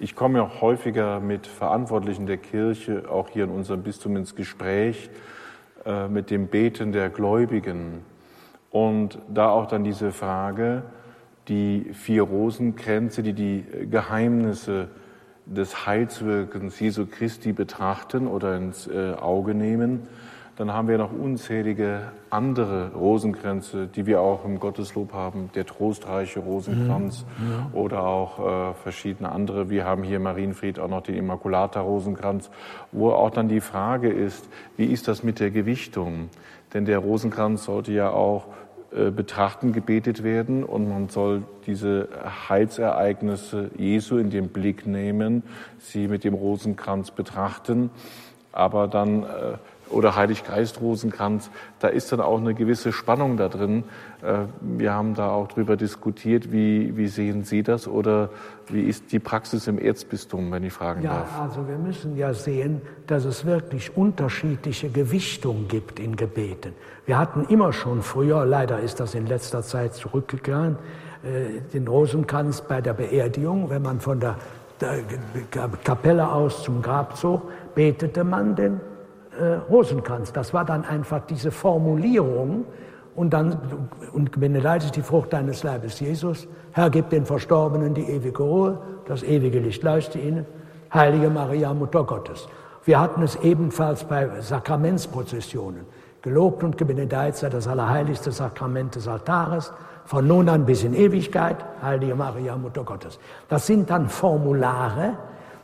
ich 0.00 0.14
komme 0.14 0.38
ja 0.38 0.50
häufiger 0.60 1.20
mit 1.20 1.46
Verantwortlichen 1.46 2.26
der 2.26 2.36
Kirche, 2.36 3.04
auch 3.10 3.28
hier 3.28 3.44
in 3.44 3.50
unserem 3.50 3.82
Bistum, 3.82 4.16
ins 4.16 4.36
Gespräch 4.36 5.10
äh, 5.84 6.06
mit 6.08 6.30
dem 6.30 6.46
Beten 6.46 6.92
der 6.92 7.10
Gläubigen. 7.10 8.04
Und 8.70 9.18
da 9.28 9.50
auch 9.50 9.66
dann 9.66 9.84
diese 9.84 10.12
Frage, 10.12 10.84
die 11.48 11.90
vier 11.92 12.22
Rosenkränze, 12.22 13.22
die 13.22 13.32
die 13.32 13.64
Geheimnisse 13.90 14.88
des 15.44 15.86
Heilswirkens 15.86 16.78
Jesu 16.78 17.06
Christi 17.06 17.52
betrachten 17.52 18.28
oder 18.28 18.56
ins 18.56 18.86
äh, 18.86 19.14
Auge 19.14 19.54
nehmen. 19.54 20.06
Dann 20.56 20.72
haben 20.72 20.86
wir 20.86 20.98
noch 20.98 21.12
unzählige 21.12 22.12
andere 22.28 22.92
Rosenkränze, 22.94 23.86
die 23.86 24.04
wir 24.04 24.20
auch 24.20 24.44
im 24.44 24.60
Gotteslob 24.60 25.14
haben, 25.14 25.50
der 25.54 25.64
trostreiche 25.64 26.40
Rosenkranz 26.40 27.24
mhm. 27.38 27.74
oder 27.74 28.04
auch 28.04 28.38
äh, 28.38 28.74
verschiedene 28.74 29.32
andere. 29.32 29.70
Wir 29.70 29.86
haben 29.86 30.02
hier 30.02 30.20
Marienfried 30.20 30.78
auch 30.78 30.88
noch 30.88 31.02
den 31.02 31.16
Immaculata-Rosenkranz, 31.16 32.50
wo 32.92 33.12
auch 33.12 33.30
dann 33.30 33.48
die 33.48 33.60
Frage 33.60 34.10
ist, 34.10 34.46
wie 34.76 34.86
ist 34.86 35.08
das 35.08 35.22
mit 35.22 35.40
der 35.40 35.50
Gewichtung? 35.50 36.28
Denn 36.74 36.84
der 36.84 36.98
Rosenkranz 36.98 37.64
sollte 37.64 37.92
ja 37.92 38.10
auch 38.10 38.48
äh, 38.94 39.10
betrachten, 39.10 39.72
gebetet 39.72 40.22
werden 40.22 40.64
und 40.64 40.86
man 40.86 41.08
soll 41.08 41.44
diese 41.66 42.08
Heilsereignisse 42.50 43.70
Jesu 43.78 44.18
in 44.18 44.28
den 44.28 44.48
Blick 44.48 44.86
nehmen, 44.86 45.44
sie 45.78 46.08
mit 46.08 46.24
dem 46.24 46.34
Rosenkranz 46.34 47.10
betrachten, 47.10 47.88
aber 48.52 48.88
dann 48.88 49.22
äh, 49.22 49.26
oder 49.92 50.16
Heiliggeist 50.16 50.80
Rosenkranz, 50.80 51.50
da 51.80 51.88
ist 51.88 52.12
dann 52.12 52.20
auch 52.20 52.38
eine 52.38 52.54
gewisse 52.54 52.92
Spannung 52.92 53.36
da 53.36 53.48
drin. 53.48 53.84
Äh, 54.22 54.46
wir 54.60 54.92
haben 54.92 55.14
da 55.14 55.30
auch 55.30 55.48
drüber 55.48 55.76
diskutiert, 55.76 56.52
wie, 56.52 56.96
wie 56.96 57.08
sehen 57.08 57.44
Sie 57.44 57.62
das 57.62 57.86
oder 57.86 58.30
wie 58.68 58.82
ist 58.82 59.12
die 59.12 59.18
Praxis 59.18 59.66
im 59.66 59.78
Erzbistum, 59.78 60.50
wenn 60.50 60.64
ich 60.64 60.72
fragen 60.72 61.02
ja, 61.02 61.14
darf? 61.14 61.30
Ja, 61.36 61.42
also 61.44 61.68
wir 61.68 61.78
müssen 61.78 62.16
ja 62.16 62.32
sehen, 62.34 62.80
dass 63.06 63.24
es 63.24 63.44
wirklich 63.44 63.96
unterschiedliche 63.96 64.88
Gewichtung 64.88 65.68
gibt 65.68 66.00
in 66.00 66.16
Gebeten. 66.16 66.72
Wir 67.06 67.18
hatten 67.18 67.44
immer 67.44 67.72
schon 67.72 68.02
früher, 68.02 68.46
leider 68.46 68.80
ist 68.80 69.00
das 69.00 69.14
in 69.14 69.26
letzter 69.26 69.62
Zeit 69.62 69.94
zurückgegangen, 69.94 70.76
äh, 71.22 71.60
den 71.72 71.86
Rosenkranz 71.86 72.62
bei 72.62 72.80
der 72.80 72.94
Beerdigung, 72.94 73.70
wenn 73.70 73.82
man 73.82 74.00
von 74.00 74.20
der 74.20 74.36
Kapelle 75.84 76.32
aus 76.32 76.64
zum 76.64 76.82
Grab 76.82 77.16
zog, 77.16 77.42
betete 77.74 78.24
man 78.24 78.56
den 78.56 78.80
äh, 79.38 79.54
Rosenkranz. 79.70 80.32
Das 80.32 80.52
war 80.52 80.64
dann 80.64 80.84
einfach 80.84 81.20
diese 81.26 81.50
Formulierung 81.50 82.64
und 83.14 83.32
dann, 83.32 83.88
und 84.12 84.38
benedeitet 84.38 84.96
die 84.96 85.02
Frucht 85.02 85.32
deines 85.32 85.62
Leibes, 85.62 86.00
Jesus. 86.00 86.48
Herr, 86.72 86.90
gib 86.90 87.10
den 87.10 87.26
Verstorbenen 87.26 87.94
die 87.94 88.02
ewige 88.02 88.42
Ruhe, 88.42 88.78
das 89.06 89.22
ewige 89.22 89.58
Licht 89.58 89.82
leuchte 89.82 90.18
ihnen. 90.18 90.46
Heilige 90.92 91.30
Maria, 91.30 91.72
Mutter 91.74 92.04
Gottes. 92.04 92.48
Wir 92.84 93.00
hatten 93.00 93.22
es 93.22 93.36
ebenfalls 93.36 94.04
bei 94.04 94.40
Sakramentsprozessionen. 94.40 95.86
Gelobt 96.22 96.62
und 96.62 96.78
gebenedeit 96.78 97.36
sei 97.36 97.48
das 97.48 97.66
allerheiligste 97.66 98.32
Sakrament 98.32 98.94
des 98.94 99.08
Altares, 99.08 99.72
von 100.04 100.26
nun 100.26 100.48
an 100.48 100.66
bis 100.66 100.84
in 100.84 100.94
Ewigkeit, 100.94 101.56
Heilige 101.82 102.14
Maria, 102.14 102.56
Mutter 102.56 102.84
Gottes. 102.84 103.18
Das 103.48 103.66
sind 103.66 103.90
dann 103.90 104.08
Formulare, 104.08 105.14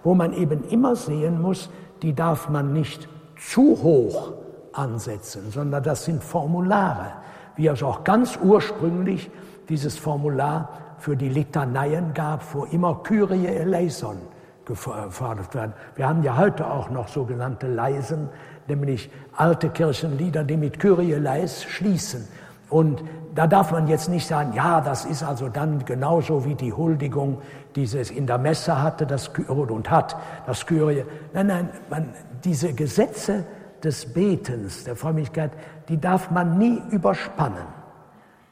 wo 0.04 0.14
man 0.14 0.32
eben 0.32 0.64
immer 0.68 0.96
sehen 0.96 1.40
muss, 1.40 1.70
die 2.02 2.14
darf 2.14 2.48
man 2.48 2.72
nicht 2.72 3.08
zu 3.38 3.82
hoch 3.82 4.32
ansetzen, 4.72 5.50
sondern 5.50 5.82
das 5.82 6.04
sind 6.04 6.22
Formulare, 6.22 7.12
wie 7.56 7.66
es 7.68 7.82
auch 7.82 8.04
ganz 8.04 8.38
ursprünglich 8.42 9.30
dieses 9.68 9.98
Formular 9.98 10.68
für 10.98 11.16
die 11.16 11.28
Litaneien 11.28 12.14
gab, 12.14 12.42
wo 12.54 12.64
immer 12.64 13.02
Kyrie 13.02 13.46
eleison 13.46 14.16
gefordert 14.64 15.54
werden. 15.54 15.72
Wir 15.94 16.08
haben 16.08 16.22
ja 16.22 16.36
heute 16.36 16.70
auch 16.70 16.90
noch 16.90 17.08
sogenannte 17.08 17.66
Leisen, 17.66 18.28
nämlich 18.66 19.10
alte 19.34 19.70
Kirchenlieder, 19.70 20.44
die 20.44 20.56
mit 20.56 20.78
Kyrie 20.78 21.12
eleis 21.12 21.64
schließen. 21.64 22.28
Und 22.68 23.02
da 23.34 23.46
darf 23.46 23.72
man 23.72 23.88
jetzt 23.88 24.10
nicht 24.10 24.26
sagen, 24.26 24.52
ja, 24.52 24.80
das 24.80 25.06
ist 25.06 25.22
also 25.22 25.48
dann 25.48 25.84
genauso 25.86 26.44
wie 26.44 26.54
die 26.54 26.72
Huldigung, 26.72 27.40
die 27.76 27.84
es 27.84 28.10
in 28.10 28.26
der 28.26 28.36
Messe 28.36 28.82
hatte 28.82 29.06
das, 29.06 29.28
und 29.28 29.90
hat, 29.90 30.16
das 30.46 30.66
Kyrie. 30.66 31.04
Nein, 31.32 31.46
nein, 31.46 31.70
man, 31.88 32.08
diese 32.44 32.72
Gesetze 32.72 33.44
des 33.82 34.12
Betens, 34.12 34.84
der 34.84 34.96
Frömmigkeit, 34.96 35.52
die 35.88 36.00
darf 36.00 36.30
man 36.30 36.58
nie 36.58 36.82
überspannen. 36.90 37.66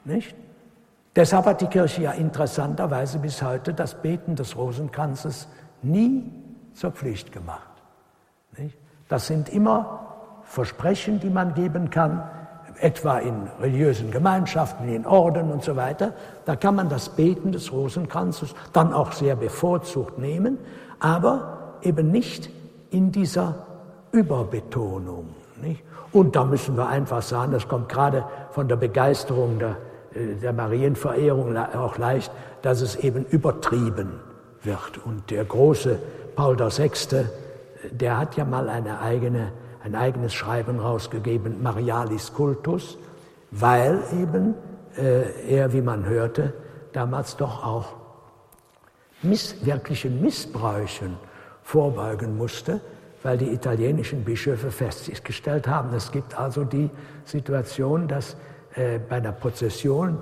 Nicht? 0.05 0.35
Deshalb 1.15 1.45
hat 1.45 1.61
die 1.61 1.67
Kirche 1.67 2.03
ja 2.03 2.11
interessanterweise 2.11 3.19
bis 3.19 3.41
heute 3.41 3.73
das 3.73 4.01
Beten 4.01 4.35
des 4.35 4.55
Rosenkranzes 4.55 5.47
nie 5.81 6.31
zur 6.73 6.91
Pflicht 6.91 7.31
gemacht. 7.31 7.69
Nicht? 8.57 8.77
Das 9.09 9.27
sind 9.27 9.49
immer 9.49 10.15
Versprechen, 10.43 11.19
die 11.19 11.29
man 11.29 11.53
geben 11.53 11.89
kann, 11.89 12.23
etwa 12.79 13.17
in 13.17 13.47
religiösen 13.59 14.11
Gemeinschaften, 14.11 14.87
in 14.87 15.05
Orden 15.05 15.51
und 15.51 15.63
so 15.63 15.75
weiter. 15.75 16.13
Da 16.45 16.55
kann 16.55 16.75
man 16.75 16.89
das 16.89 17.09
Beten 17.09 17.51
des 17.51 17.71
Rosenkranzes 17.71 18.53
dann 18.71 18.93
auch 18.93 19.11
sehr 19.11 19.35
bevorzugt 19.35 20.19
nehmen, 20.19 20.57
aber 20.99 21.77
eben 21.81 22.11
nicht 22.11 22.49
in 22.91 23.11
dieser 23.11 23.65
Überbetonung. 24.11 25.29
Nicht? 25.61 25.83
Und 26.11 26.35
da 26.35 26.43
müssen 26.45 26.77
wir 26.77 26.87
einfach 26.87 27.21
sagen, 27.21 27.51
das 27.51 27.67
kommt 27.67 27.89
gerade 27.89 28.25
von 28.51 28.67
der 28.67 28.75
Begeisterung 28.75 29.59
der, 29.59 29.77
äh, 30.13 30.35
der 30.35 30.53
Marienverehrung 30.53 31.57
auch 31.57 31.97
leicht, 31.97 32.31
dass 32.61 32.81
es 32.81 32.95
eben 32.95 33.25
übertrieben 33.25 34.19
wird. 34.63 35.05
Und 35.05 35.29
der 35.31 35.45
große 35.45 35.99
Paul 36.35 36.57
VI., 36.59 37.25
der 37.91 38.17
hat 38.17 38.35
ja 38.37 38.45
mal 38.45 38.69
eine 38.69 38.99
eigene, 38.99 39.51
ein 39.83 39.95
eigenes 39.95 40.33
Schreiben 40.33 40.79
rausgegeben, 40.79 41.61
Marialis 41.61 42.33
Cultus, 42.33 42.97
weil 43.51 43.99
eben 44.19 44.55
äh, 44.97 45.55
er, 45.55 45.73
wie 45.73 45.81
man 45.81 46.05
hörte, 46.05 46.53
damals 46.93 47.37
doch 47.37 47.63
auch 47.63 47.93
miss, 49.21 49.65
wirklichen 49.65 50.21
Missbräuchen 50.21 51.17
vorbeugen 51.63 52.37
musste, 52.37 52.81
weil 53.27 53.37
die 53.37 53.51
italienischen 53.51 54.23
Bischöfe 54.23 54.71
festgestellt 54.71 55.67
haben, 55.67 55.93
es 55.93 56.13
gibt 56.13 56.39
also 56.39 56.63
die 56.63 56.89
Situation, 57.25 58.07
dass 58.07 58.37
äh, 58.73 58.99
bei 58.99 59.17
einer 59.17 59.33
Prozession 59.33 60.19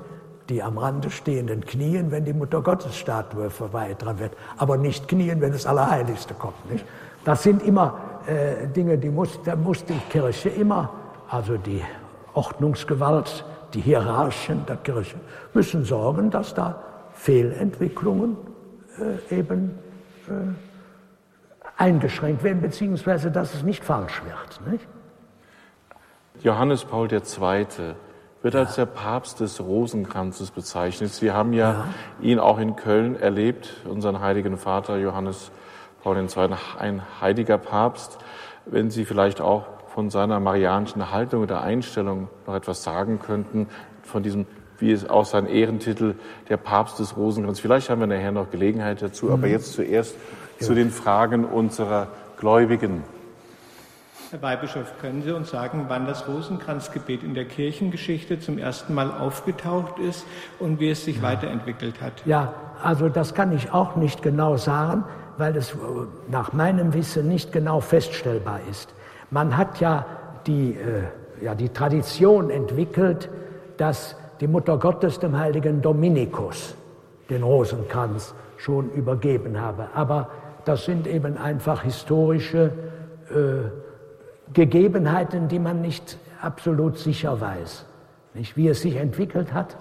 die 0.50 0.64
am 0.64 0.80
Rande 0.80 1.12
stehenden 1.12 1.64
knien, 1.64 2.10
wenn 2.10 2.26
die 2.26 2.34
Mutter 2.34 2.64
Gottes 2.64 2.98
Statue 2.98 3.52
verweitert 3.52 4.18
wird, 4.18 4.32
aber 4.58 4.78
nicht 4.78 5.08
knien, 5.08 5.40
wenn 5.40 5.52
das 5.52 5.68
Allerheiligste 5.68 6.34
kommt. 6.34 6.72
Nicht? 6.72 6.84
Das 7.24 7.44
sind 7.44 7.62
immer 7.62 8.00
äh, 8.26 8.66
Dinge, 8.70 8.98
die 8.98 9.10
muss, 9.10 9.40
da 9.44 9.56
muss 9.56 9.86
die 9.86 10.00
Kirche 10.10 10.50
immer, 10.50 10.90
also 11.30 11.58
die 11.58 11.84
Ordnungsgewalt, 12.34 13.46
die 13.76 13.82
Hierarchen 13.82 14.66
der 14.66 14.78
Kirche, 14.78 15.18
müssen 15.54 15.86
sorgen, 15.86 16.32
dass 16.32 16.56
da 16.56 16.82
Fehlentwicklungen 17.14 18.36
äh, 19.30 19.42
eben 19.42 19.78
äh, 20.28 20.32
eingeschränkt 21.78 22.44
werden, 22.44 22.62
beziehungsweise 22.62 23.32
dass 23.32 23.54
es 23.54 23.64
nicht 23.64 23.84
falsch 23.84 24.22
wird. 24.24 24.72
Nicht? 24.72 24.88
Johannes 26.42 26.86
Paul 26.86 27.12
II. 27.12 27.22
wird 28.42 28.54
ja. 28.54 28.60
als 28.60 28.76
der 28.76 28.86
Papst 28.86 29.40
des 29.40 29.60
Rosenkranzes 29.60 30.52
bezeichnet. 30.52 31.22
Wir 31.22 31.34
haben 31.34 31.54
ja, 31.54 31.72
ja, 31.72 31.86
ihn 32.22 32.40
auch 32.40 32.60
in 32.60 32.76
Köln 32.76 33.16
erlebt, 33.20 33.74
unseren 33.86 34.20
heiligen 34.20 34.58
Vater 34.58 34.98
Johannes 34.98 35.52
Paul 36.04 36.18
II., 36.18 36.50
ein 36.80 37.02
heiliger 37.20 37.58
Papst. 37.58 38.20
Wenn 38.66 38.92
Sie 38.92 39.06
vielleicht 39.06 39.42
auch 39.42 39.66
von 39.88 40.10
seiner 40.10 40.40
marianischen 40.40 41.12
Haltung 41.12 41.44
oder 41.44 41.62
Einstellung 41.62 42.30
noch 42.46 42.56
etwas 42.56 42.84
sagen 42.84 43.20
könnten, 43.20 43.68
von 44.04 44.24
diesem 44.24 44.46
wie 44.78 44.92
es 44.92 45.10
auch 45.10 45.26
sein 45.26 45.46
Ehrentitel, 45.46 46.16
der 46.50 46.58
Papst 46.58 47.00
des 47.00 47.16
Rosenkranzes. 47.16 47.62
Vielleicht 47.62 47.90
haben 47.90 48.02
wir 48.02 48.08
nachher 48.08 48.32
noch 48.32 48.52
Gelegenheit 48.52 49.02
dazu, 49.02 49.28
mhm. 49.28 49.34
aber 49.34 49.48
jetzt 49.48 49.74
zuerst 49.74 50.16
zu 50.60 50.74
den 50.74 50.92
Fragen 50.92 51.46
unserer 51.46 52.08
Gläubigen. 52.38 53.04
Herr 54.32 54.42
Weihbischof, 54.42 54.98
können 55.00 55.22
Sie 55.22 55.32
uns 55.32 55.52
sagen, 55.52 55.86
wann 55.88 56.08
das 56.08 56.28
Rosenkranzgebet 56.28 57.24
in 57.24 57.36
der 57.36 57.46
Kirchengeschichte 57.46 58.40
zum 58.40 58.58
ersten 58.58 58.94
Mal 58.94 59.12
aufgetaucht 59.12 60.00
ist 60.00 60.26
und 60.60 60.80
wie 60.80 60.90
es 60.90 61.06
sich 61.06 61.18
ja. 61.18 61.24
weiterentwickelt 61.24 62.02
hat? 62.02 62.26
Ja, 62.26 62.54
also 62.82 63.08
das 63.08 63.34
kann 63.34 63.52
ich 63.52 63.72
auch 63.72 63.96
nicht 63.96 64.24
genau 64.24 64.58
sagen, 64.58 65.04
weil 65.38 65.56
es 65.56 65.76
nach 66.30 66.54
meinem 66.54 66.94
Wissen 66.94 67.28
nicht 67.28 67.52
genau 67.52 67.80
feststellbar 67.82 68.60
ist. 68.70 68.94
Man 69.30 69.56
hat 69.58 69.80
ja 69.80 70.06
die, 70.48 70.72
äh, 70.72 71.44
ja, 71.44 71.56
die 71.56 71.70
Tradition 71.70 72.50
entwickelt, 72.50 73.30
dass 73.78 74.16
die 74.42 74.48
Mutter 74.48 74.78
Gottes 74.78 75.20
dem 75.20 75.38
heiligen 75.38 75.82
Dominikus 75.82 76.76
den 77.30 77.44
Rosenkranz 77.44 78.34
schon 78.58 78.90
übergeben 78.92 79.60
habe. 79.60 79.90
Aber 79.94 80.30
das 80.66 80.86
sind 80.86 81.08
eben 81.08 81.38
einfach 81.38 81.84
historische 81.84 82.72
äh, 83.30 83.70
Gegebenheiten, 84.54 85.48
die 85.48 85.60
man 85.60 85.82
nicht 85.82 86.18
absolut 86.42 86.98
sicher 86.98 87.40
weiß. 87.40 87.86
Nicht? 88.34 88.58
Wie 88.58 88.68
es 88.68 88.82
sich 88.82 88.96
entwickelt 88.96 89.54
hat, 89.54 89.78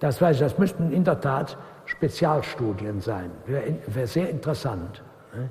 das 0.00 0.20
weiß 0.20 0.36
ich. 0.36 0.42
Das 0.42 0.58
müssten 0.58 0.92
in 0.92 1.04
der 1.04 1.20
Tat 1.20 1.56
Spezialstudien 1.84 3.00
sein. 3.00 3.30
Wäre 3.46 3.76
wär 3.86 4.06
sehr 4.06 4.30
interessant. 4.30 5.02
Ne? 5.34 5.48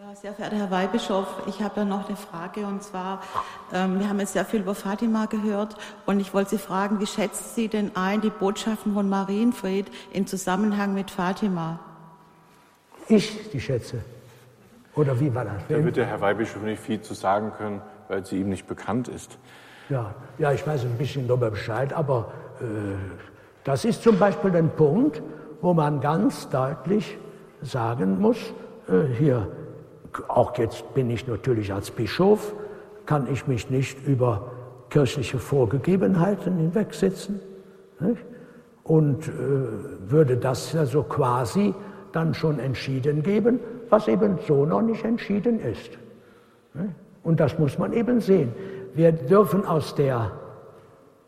Ja, 0.00 0.14
sehr 0.26 0.34
verehrter 0.34 0.56
Herr 0.56 0.70
Weihbischof, 0.72 1.28
ich 1.46 1.62
habe 1.62 1.82
ja 1.82 1.84
noch 1.84 2.08
eine 2.08 2.16
Frage 2.16 2.66
und 2.66 2.82
zwar, 2.82 3.22
ähm, 3.72 4.00
wir 4.00 4.08
haben 4.08 4.18
jetzt 4.18 4.32
sehr 4.32 4.44
viel 4.44 4.58
über 4.58 4.74
Fatima 4.74 5.26
gehört 5.26 5.76
und 6.04 6.18
ich 6.18 6.34
wollte 6.34 6.50
Sie 6.50 6.58
fragen, 6.58 6.98
wie 6.98 7.06
schätzt 7.06 7.54
Sie 7.54 7.68
denn 7.68 7.92
ein 7.94 8.20
die 8.22 8.30
Botschaften 8.30 8.94
von 8.94 9.08
Marienfried 9.08 9.86
im 10.12 10.26
Zusammenhang 10.26 10.94
mit 10.94 11.12
Fatima? 11.12 11.78
Ich 13.06 13.50
die 13.52 13.60
schätze. 13.60 13.98
Oder 14.96 15.20
wie 15.20 15.32
war 15.32 15.44
das? 15.44 15.62
Da 15.68 15.84
wird 15.84 15.94
der 15.94 16.06
Herr 16.06 16.20
Weihbischof 16.20 16.60
nicht 16.62 16.82
viel 16.82 17.00
zu 17.00 17.14
sagen 17.14 17.52
können, 17.56 17.80
weil 18.08 18.26
sie 18.26 18.40
ihm 18.40 18.48
nicht 18.48 18.66
bekannt 18.66 19.06
ist. 19.06 19.38
Ja, 19.90 20.12
ja 20.38 20.50
ich 20.50 20.66
weiß 20.66 20.82
ein 20.86 20.98
bisschen 20.98 21.28
darüber 21.28 21.52
Bescheid, 21.52 21.92
aber 21.92 22.32
äh, 22.60 22.64
das 23.62 23.84
ist 23.84 24.02
zum 24.02 24.18
Beispiel 24.18 24.56
ein 24.56 24.70
Punkt, 24.70 25.22
wo 25.60 25.72
man 25.72 26.00
ganz 26.00 26.48
deutlich 26.48 27.16
sagen 27.62 28.20
muss, 28.20 28.38
äh, 28.88 29.14
hier, 29.16 29.48
auch 30.28 30.56
jetzt 30.58 30.94
bin 30.94 31.10
ich 31.10 31.26
natürlich 31.26 31.72
als 31.72 31.90
Bischof, 31.90 32.54
kann 33.06 33.32
ich 33.32 33.46
mich 33.46 33.70
nicht 33.70 34.06
über 34.06 34.50
kirchliche 34.90 35.38
Vorgegebenheiten 35.38 36.56
hinwegsetzen 36.58 37.40
nicht? 38.00 38.22
und 38.84 39.28
äh, 39.28 39.30
würde 40.10 40.36
das 40.36 40.72
ja 40.72 40.86
so 40.86 41.02
quasi 41.02 41.74
dann 42.12 42.34
schon 42.34 42.58
entschieden 42.58 43.22
geben, 43.22 43.60
was 43.90 44.08
eben 44.08 44.38
so 44.46 44.64
noch 44.64 44.82
nicht 44.82 45.04
entschieden 45.04 45.60
ist. 45.60 45.90
Nicht? 46.74 46.94
Und 47.22 47.40
das 47.40 47.58
muss 47.58 47.78
man 47.78 47.92
eben 47.92 48.20
sehen. 48.20 48.52
Wir 48.94 49.12
dürfen 49.12 49.66
aus 49.66 49.94
der 49.94 50.30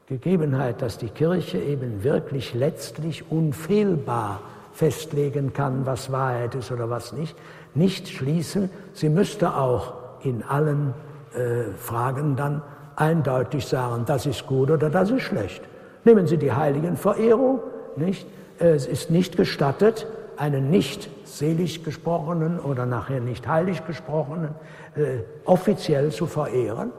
Gegebenheit, 0.07 0.81
dass 0.81 0.97
die 0.97 1.11
Kirche 1.11 1.59
eben 1.59 2.03
wirklich 2.05 2.55
letztlich 2.55 3.31
unfehlbar 3.31 4.41
festlegen 4.73 5.53
kann, 5.53 5.85
was 5.85 6.13
Wahrheit 6.13 6.55
ist 6.55 6.71
oder 6.71 6.89
was 6.89 7.13
nicht, 7.13 7.37
nicht 7.75 8.09
schließen, 8.09 8.71
sie 8.93 9.09
müsste 9.09 9.55
auch 9.55 9.93
in 10.23 10.43
allen 10.43 10.95
äh, 11.35 11.73
Fragen 11.77 12.37
dann 12.37 12.63
eindeutig 12.97 13.67
sagen, 13.67 14.05
das 14.07 14.27
ist 14.27 14.47
gut 14.47 14.71
oder 14.71 14.91
das 14.91 15.11
ist 15.11 15.23
schlecht. 15.23 15.63
Nehmen 16.05 16.27
Sie 16.27 16.39
die 16.39 16.53
Heiligenverehrung, 16.53 17.61
nicht? 17.97 18.27
Es 18.59 18.87
ist 18.87 19.11
nicht 19.11 19.37
gestattet, 19.37 20.07
einen 20.37 20.71
nicht 20.71 21.09
selig 21.25 21.85
gesprochenen 21.85 22.59
oder 22.59 22.87
nachher 22.87 23.21
nicht 23.21 23.47
heilig 23.47 23.87
gesprochenen 23.87 24.55
äh, 24.97 25.19
offiziell 25.45 26.11
zu 26.11 26.27
verehren. 26.27 26.93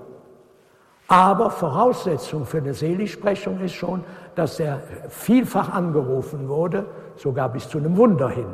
Aber 1.08 1.50
Voraussetzung 1.50 2.46
für 2.46 2.60
eine 2.60 2.74
Seligsprechung 2.74 3.60
ist 3.62 3.74
schon, 3.74 4.04
dass 4.36 4.60
er 4.60 4.82
vielfach 5.10 5.74
angerufen 5.74 6.48
wurde, 6.48 6.86
sogar 7.16 7.50
bis 7.50 7.68
zu 7.68 7.80
einem 7.80 7.98
Wunder 7.98 8.30
hin. 8.30 8.46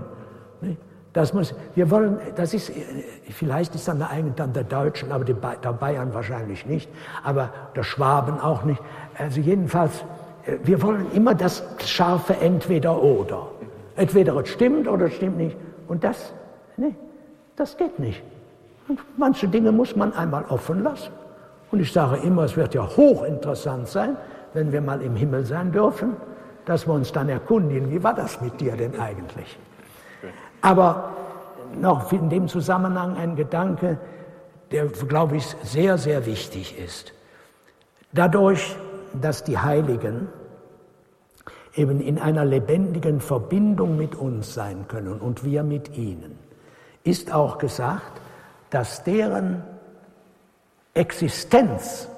Das 1.16 1.34
muss, 1.34 1.56
wir 1.76 1.90
wollen, 1.92 2.20
das 2.36 2.54
ist, 2.54 2.74
vielleicht 3.30 3.74
ist 3.74 3.88
dann 3.88 4.00
der 4.00 4.10
eigene 4.10 4.34
dann 4.36 4.52
der 4.52 4.66
Deutschen, 4.66 5.14
aber 5.14 5.24
der 5.24 5.34
Bayern 5.34 6.14
wahrscheinlich 6.14 6.66
nicht, 6.66 6.90
aber 7.24 7.52
der 7.74 7.84
Schwaben 7.84 8.38
auch 8.38 8.66
nicht. 8.66 8.82
Also 9.18 9.40
jedenfalls, 9.40 10.04
äh, 10.46 10.58
wir 10.66 10.82
wollen 10.82 11.10
immer 11.14 11.34
das 11.34 11.64
scharfe 11.86 12.36
Entweder-Oder. 12.36 13.48
Entweder 13.96 14.36
es 14.36 14.50
stimmt 14.50 14.90
oder 14.90 15.06
es 15.06 15.14
stimmt 15.14 15.38
nicht. 15.38 15.56
Und 15.88 16.04
das, 16.04 16.34
nee, 16.76 16.94
das 17.56 17.78
geht 17.78 17.98
nicht. 17.98 18.22
Und 18.90 19.00
manche 19.16 19.48
Dinge 19.48 19.72
muss 19.72 19.96
man 19.96 20.12
einmal 20.12 20.44
offen 20.50 20.84
lassen. 20.84 21.14
Und 21.72 21.80
ich 21.80 21.94
sage 21.94 22.18
immer, 22.28 22.44
es 22.44 22.58
wird 22.58 22.74
ja 22.74 22.86
hochinteressant 22.86 23.88
sein, 23.88 24.18
wenn 24.54 24.74
wir 24.74 24.82
mal 24.82 25.02
im 25.02 25.16
Himmel 25.16 25.46
sein 25.46 25.72
dürfen, 25.72 26.18
dass 26.66 26.86
wir 26.86 26.94
uns 26.94 27.14
dann 27.14 27.30
erkundigen, 27.30 27.90
wie 27.90 28.04
war 28.04 28.14
das 28.14 28.42
mit 28.42 28.60
dir 28.60 28.76
denn 28.76 29.00
eigentlich? 29.00 29.58
Aber 30.66 31.14
noch 31.80 32.12
in 32.12 32.28
dem 32.32 32.48
Zusammenhang 32.48 33.18
ein 33.18 33.36
Gedanke, 33.36 34.00
der, 34.72 34.88
glaube 34.88 35.38
ich, 35.38 35.46
sehr, 35.62 36.00
sehr 36.00 36.26
wichtig 36.26 36.76
ist. 36.80 37.14
Dadurch, 38.14 38.76
dass 39.22 39.44
die 39.44 39.60
Heiligen 39.60 40.28
eben 41.76 42.02
in 42.02 42.18
einer 42.18 42.46
lebendigen 42.46 43.22
Verbindung 43.22 43.96
mit 43.96 44.16
uns 44.16 44.56
sein 44.56 44.88
können 44.88 45.20
und 45.20 45.44
wir 45.44 45.62
mit 45.62 45.96
ihnen, 45.96 46.40
ist 47.04 47.32
auch 47.32 47.60
gesagt, 47.60 48.20
dass 48.72 49.04
deren 49.04 49.62
Existenz 50.96 52.10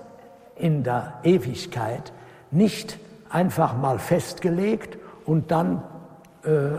in 0.55 0.85
der 0.85 1.15
Ewigkeit 1.23 2.13
nicht 2.51 2.97
einfach 3.29 3.75
mal 3.75 3.99
festgelegt 3.99 4.97
und 5.25 5.51
dann 5.51 5.83
äh, 6.45 6.77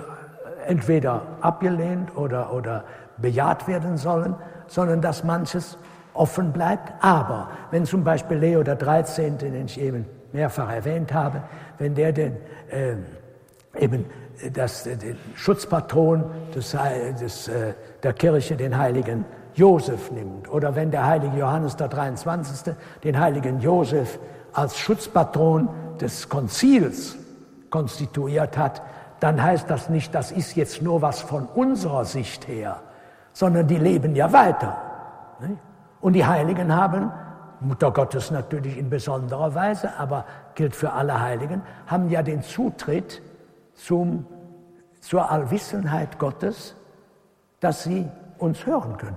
entweder 0.68 1.22
abgelehnt 1.40 2.14
oder, 2.14 2.52
oder 2.52 2.84
bejaht 3.16 3.66
werden 3.66 3.96
sollen, 3.96 4.34
sondern 4.66 5.00
dass 5.00 5.24
manches 5.24 5.78
offen 6.12 6.52
bleibt. 6.52 6.92
Aber 7.00 7.48
wenn 7.70 7.86
zum 7.86 8.04
Beispiel 8.04 8.36
Leo 8.36 8.62
der 8.62 8.76
13., 8.76 9.38
den 9.38 9.64
ich 9.64 9.80
eben 9.80 10.04
mehrfach 10.32 10.70
erwähnt 10.70 11.12
habe, 11.14 11.42
wenn 11.78 11.94
der 11.94 12.12
den, 12.12 12.36
äh, 12.70 12.96
eben 13.78 14.04
das, 14.52 14.84
den 14.84 15.16
Schutzpatron 15.34 16.24
des, 16.54 16.76
des, 17.18 17.48
äh, 17.48 17.72
der 18.02 18.12
Kirche, 18.12 18.56
den 18.56 18.76
heiligen 18.76 19.24
Josef 19.54 20.10
nimmt, 20.10 20.50
oder 20.50 20.76
wenn 20.76 20.90
der 20.90 21.06
heilige 21.06 21.38
Johannes 21.38 21.76
der 21.76 21.88
23. 21.88 22.74
den 23.02 23.18
heiligen 23.18 23.60
Josef 23.60 24.18
als 24.52 24.78
Schutzpatron 24.78 25.68
des 25.98 26.28
Konzils 26.28 27.16
konstituiert 27.70 28.56
hat, 28.56 28.82
dann 29.20 29.42
heißt 29.42 29.68
das 29.68 29.88
nicht, 29.88 30.14
das 30.14 30.30
ist 30.30 30.56
jetzt 30.56 30.82
nur 30.82 31.02
was 31.02 31.20
von 31.20 31.46
unserer 31.46 32.04
Sicht 32.04 32.46
her, 32.46 32.80
sondern 33.32 33.66
die 33.66 33.78
leben 33.78 34.14
ja 34.14 34.32
weiter. 34.32 34.76
Und 36.00 36.12
die 36.12 36.24
Heiligen 36.24 36.74
haben, 36.74 37.10
Mutter 37.60 37.90
Gottes 37.90 38.30
natürlich 38.30 38.76
in 38.78 38.88
besonderer 38.88 39.54
Weise, 39.54 39.96
aber 39.98 40.24
gilt 40.54 40.76
für 40.76 40.92
alle 40.92 41.20
Heiligen, 41.20 41.62
haben 41.86 42.08
ja 42.08 42.22
den 42.22 42.42
Zutritt 42.42 43.20
zum, 43.74 44.26
zur 45.00 45.30
Allwissenheit 45.30 46.18
Gottes, 46.18 46.76
dass 47.60 47.82
sie 47.82 48.08
uns 48.38 48.64
hören 48.66 48.96
können. 48.96 49.16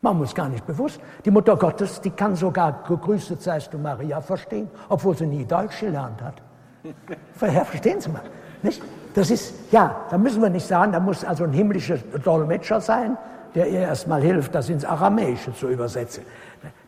Man 0.00 0.16
muss 0.16 0.34
gar 0.34 0.48
nicht 0.48 0.64
bewusst. 0.66 1.00
Die 1.24 1.30
Mutter 1.30 1.56
Gottes, 1.56 2.00
die 2.00 2.10
kann 2.10 2.36
sogar 2.36 2.84
gegrüßet 2.86 3.42
seist 3.42 3.74
du 3.74 3.78
Maria 3.78 4.20
verstehen, 4.20 4.70
obwohl 4.88 5.16
sie 5.16 5.26
nie 5.26 5.44
Deutsch 5.44 5.80
gelernt 5.80 6.22
hat. 6.22 6.40
Verstehen 7.32 8.00
Sie 8.00 8.08
mal, 8.08 8.22
nicht? 8.62 8.80
Das 9.14 9.30
ist, 9.30 9.54
ja, 9.72 10.06
da 10.10 10.18
müssen 10.18 10.42
wir 10.42 10.50
nicht 10.50 10.66
sagen, 10.66 10.92
da 10.92 11.00
muss 11.00 11.24
also 11.24 11.44
ein 11.44 11.52
himmlischer 11.52 11.98
Dolmetscher 12.22 12.80
sein, 12.80 13.16
der 13.54 13.68
ihr 13.68 13.80
erstmal 13.80 14.20
hilft, 14.20 14.54
das 14.54 14.68
ins 14.68 14.84
Aramäische 14.84 15.52
zu 15.54 15.68
übersetzen. 15.68 16.24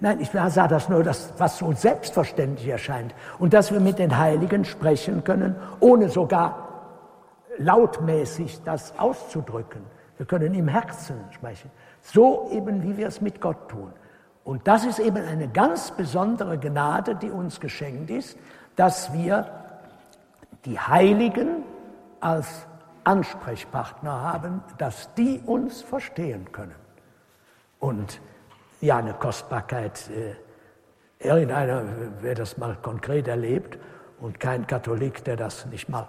Nein, 0.00 0.20
ich 0.20 0.30
sah 0.30 0.68
das 0.68 0.88
nur, 0.88 1.02
das, 1.02 1.32
was 1.38 1.58
so 1.58 1.72
selbstverständlich 1.72 2.68
erscheint. 2.68 3.14
Und 3.38 3.54
dass 3.54 3.72
wir 3.72 3.80
mit 3.80 3.98
den 3.98 4.18
Heiligen 4.18 4.64
sprechen 4.64 5.24
können, 5.24 5.56
ohne 5.80 6.08
sogar 6.08 6.68
lautmäßig 7.58 8.62
das 8.64 8.98
auszudrücken. 8.98 9.82
Wir 10.16 10.26
können 10.26 10.54
im 10.54 10.68
Herzen 10.68 11.16
sprechen. 11.30 11.70
So 12.02 12.50
eben, 12.52 12.82
wie 12.82 12.96
wir 12.96 13.08
es 13.08 13.20
mit 13.20 13.40
Gott 13.40 13.68
tun. 13.68 13.92
Und 14.44 14.66
das 14.66 14.84
ist 14.84 14.98
eben 14.98 15.16
eine 15.16 15.48
ganz 15.48 15.90
besondere 15.92 16.58
Gnade, 16.58 17.14
die 17.14 17.30
uns 17.30 17.60
geschenkt 17.60 18.10
ist, 18.10 18.36
dass 18.76 19.12
wir 19.12 19.46
die 20.64 20.78
Heiligen 20.78 21.62
als 22.20 22.66
Ansprechpartner 23.04 24.20
haben, 24.20 24.62
dass 24.78 25.14
die 25.14 25.40
uns 25.44 25.82
verstehen 25.82 26.52
können. 26.52 26.74
Und 27.78 28.20
ja, 28.80 28.98
eine 28.98 29.14
Kostbarkeit, 29.14 30.10
äh, 30.10 30.34
irgendeiner, 31.26 31.82
wer 32.20 32.34
das 32.34 32.58
mal 32.58 32.76
konkret 32.80 33.28
erlebt 33.28 33.78
und 34.20 34.40
kein 34.40 34.66
Katholik, 34.66 35.24
der 35.24 35.36
das 35.36 35.66
nicht 35.66 35.88
mal 35.88 36.06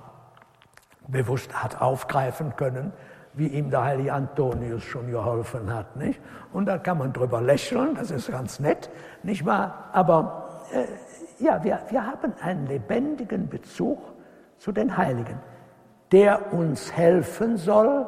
bewusst 1.07 1.63
hat 1.63 1.81
aufgreifen 1.81 2.55
können, 2.55 2.93
wie 3.33 3.47
ihm 3.47 3.69
der 3.69 3.83
heilige 3.83 4.13
Antonius 4.13 4.83
schon 4.83 5.09
geholfen 5.09 5.73
hat. 5.73 5.95
Nicht? 5.95 6.19
Und 6.51 6.65
da 6.65 6.77
kann 6.77 6.97
man 6.97 7.13
drüber 7.13 7.41
lächeln, 7.41 7.95
das 7.95 8.11
ist 8.11 8.29
ganz 8.29 8.59
nett, 8.59 8.89
nicht 9.23 9.45
wahr? 9.45 9.89
Aber 9.93 10.63
äh, 10.73 10.85
ja, 11.43 11.63
wir, 11.63 11.79
wir 11.89 12.05
haben 12.05 12.33
einen 12.41 12.67
lebendigen 12.67 13.47
Bezug 13.47 13.99
zu 14.57 14.71
den 14.71 14.95
Heiligen, 14.95 15.39
der 16.11 16.53
uns 16.53 16.91
helfen 16.91 17.57
soll, 17.57 18.05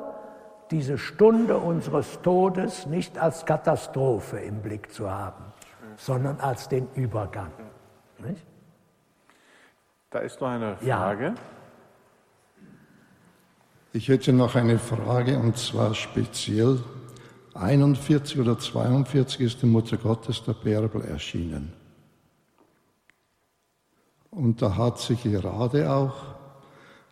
diese 0.71 0.97
Stunde 0.97 1.57
unseres 1.57 2.21
Todes 2.21 2.85
nicht 2.85 3.17
als 3.17 3.45
Katastrophe 3.45 4.39
im 4.39 4.61
Blick 4.61 4.91
zu 4.91 5.09
haben, 5.09 5.43
sondern 5.97 6.39
als 6.39 6.67
den 6.67 6.87
Übergang. 6.95 7.51
Nicht? 8.19 8.45
Da 10.09 10.19
ist 10.19 10.39
noch 10.41 10.49
eine 10.49 10.77
Frage. 10.77 11.25
Ja. 11.25 11.33
Ich 13.93 14.07
hätte 14.07 14.33
noch 14.33 14.55
eine 14.55 14.79
Frage 14.79 15.37
und 15.37 15.57
zwar 15.57 15.93
speziell 15.93 16.79
41 17.53 18.39
oder 18.39 18.57
42 18.57 19.41
ist 19.41 19.61
die 19.61 19.67
Mutter 19.67 19.97
Gottes 19.97 20.43
der 20.43 20.53
Bärbel 20.53 21.03
erschienen. 21.05 21.73
Und 24.31 24.63
da 24.63 24.75
hat 24.75 24.97
sie 24.97 25.15
gerade 25.15 25.91
auch 25.91 26.15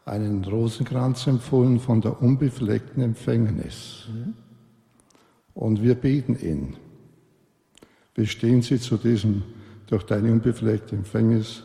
einen 0.05 0.43
Rosenkranz 0.43 1.27
empfohlen 1.27 1.79
von 1.79 2.01
der 2.01 2.21
unbefleckten 2.21 3.03
Empfängnis. 3.03 4.07
Und 5.53 5.81
wir 5.81 5.95
beten 5.95 6.37
ihn. 6.39 6.75
Wie 8.15 8.27
stehen 8.27 8.61
Sie 8.61 8.79
zu 8.79 8.97
diesem 8.97 9.43
durch 9.87 10.03
deine 10.05 10.31
unbefleckte 10.31 10.95
Empfängnis, 10.95 11.63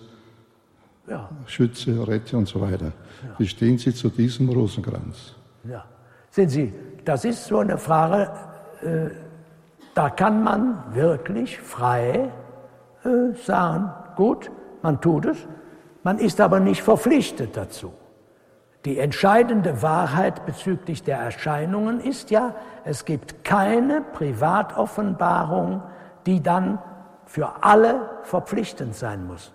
ja. 1.08 1.30
Schütze, 1.46 2.06
Rette 2.06 2.36
und 2.36 2.48
so 2.48 2.60
weiter? 2.60 2.92
Ja. 3.22 3.34
Wie 3.38 3.46
stehen 3.46 3.78
Sie 3.78 3.94
zu 3.94 4.08
diesem 4.08 4.48
Rosenkranz? 4.48 5.34
Ja. 5.64 5.84
Sehen 6.30 6.48
Sie, 6.48 6.72
das 7.04 7.24
ist 7.24 7.46
so 7.46 7.58
eine 7.58 7.78
Frage, 7.78 8.30
äh, 8.82 9.10
da 9.94 10.10
kann 10.10 10.42
man 10.42 10.94
wirklich 10.94 11.58
frei 11.58 12.30
äh, 13.04 13.34
sagen, 13.44 13.90
gut, 14.16 14.50
man 14.82 15.00
tut 15.00 15.26
es, 15.26 15.38
man 16.02 16.18
ist 16.18 16.40
aber 16.40 16.60
nicht 16.60 16.82
verpflichtet 16.82 17.56
dazu. 17.56 17.92
Die 18.86 19.00
entscheidende 19.00 19.82
Wahrheit 19.82 20.46
bezüglich 20.46 21.02
der 21.02 21.18
Erscheinungen 21.18 21.98
ist 21.98 22.30
ja, 22.30 22.54
es 22.84 23.04
gibt 23.04 23.42
keine 23.42 24.00
Privatoffenbarung, 24.00 25.82
die 26.24 26.40
dann 26.40 26.78
für 27.24 27.64
alle 27.64 28.08
verpflichtend 28.22 28.94
sein 28.94 29.26
muss. 29.26 29.52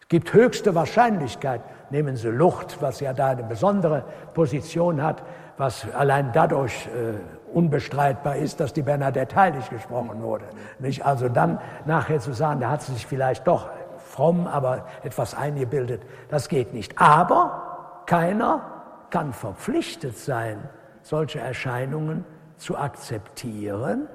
Es 0.00 0.08
gibt 0.08 0.32
höchste 0.32 0.74
Wahrscheinlichkeit, 0.74 1.60
nehmen 1.90 2.16
Sie 2.16 2.30
Lucht, 2.30 2.78
was 2.82 2.98
ja 2.98 3.12
da 3.12 3.28
eine 3.28 3.44
besondere 3.44 4.02
Position 4.34 5.00
hat, 5.00 5.22
was 5.56 5.86
allein 5.94 6.32
dadurch 6.32 6.88
äh, 6.88 7.54
unbestreitbar 7.54 8.34
ist, 8.34 8.58
dass 8.58 8.72
die 8.72 8.82
Bernadette 8.82 9.36
heilig 9.36 9.70
gesprochen 9.70 10.20
wurde. 10.20 10.46
Nicht? 10.80 11.06
Also 11.06 11.28
dann 11.28 11.60
nachher 11.84 12.18
zu 12.18 12.32
sagen, 12.32 12.58
da 12.58 12.70
hat 12.70 12.82
sie 12.82 12.92
sich 12.92 13.06
vielleicht 13.06 13.46
doch 13.46 13.68
fromm, 13.98 14.48
aber 14.48 14.86
etwas 15.04 15.36
eingebildet, 15.36 16.02
das 16.28 16.48
geht 16.48 16.74
nicht. 16.74 16.98
Aber 16.98 17.59
keiner 18.10 19.06
kann 19.10 19.32
verpflichtet 19.32 20.18
sein, 20.18 20.68
solche 21.00 21.38
Erscheinungen 21.38 22.24
zu 22.56 22.76
akzeptieren, 22.76 24.08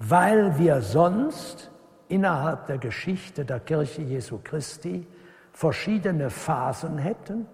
weil 0.00 0.58
wir 0.58 0.80
sonst 0.82 1.70
innerhalb 2.08 2.66
der 2.66 2.78
Geschichte 2.78 3.44
der 3.44 3.60
Kirche 3.60 4.02
Jesu 4.02 4.40
Christi 4.42 5.06
verschiedene 5.52 6.28
Phasen 6.28 6.98
hätten 6.98 7.46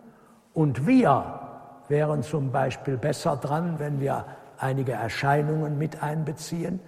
und 0.54 0.86
wir 0.86 1.40
wären 1.88 2.22
zum 2.22 2.50
Beispiel 2.50 2.96
besser 2.96 3.36
dran, 3.36 3.78
wenn 3.78 4.00
wir 4.00 4.24
einige 4.56 4.92
Erscheinungen 4.92 5.76
mit 5.76 6.02
einbeziehen 6.02 6.80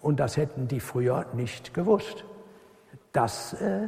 und 0.00 0.18
das 0.18 0.38
hätten 0.38 0.66
die 0.66 0.80
früher 0.80 1.26
nicht 1.34 1.74
gewusst. 1.74 2.24
Das 3.12 3.52
äh, 3.52 3.82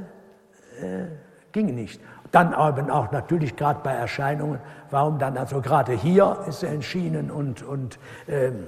äh, 0.83 1.09
ging 1.53 1.75
nicht. 1.75 2.03
Dann 2.33 2.55
aber 2.55 2.93
auch 2.95 3.11
natürlich 3.11 3.57
gerade 3.57 3.81
bei 3.83 3.93
Erscheinungen, 3.93 4.61
warum 4.91 5.19
dann 5.19 5.37
also 5.37 5.61
gerade 5.61 5.93
hier 5.93 6.39
ist 6.49 6.63
er 6.63 6.71
entschieden 6.71 7.31
und, 7.31 7.63
und 7.63 7.99
ähm, 8.29 8.67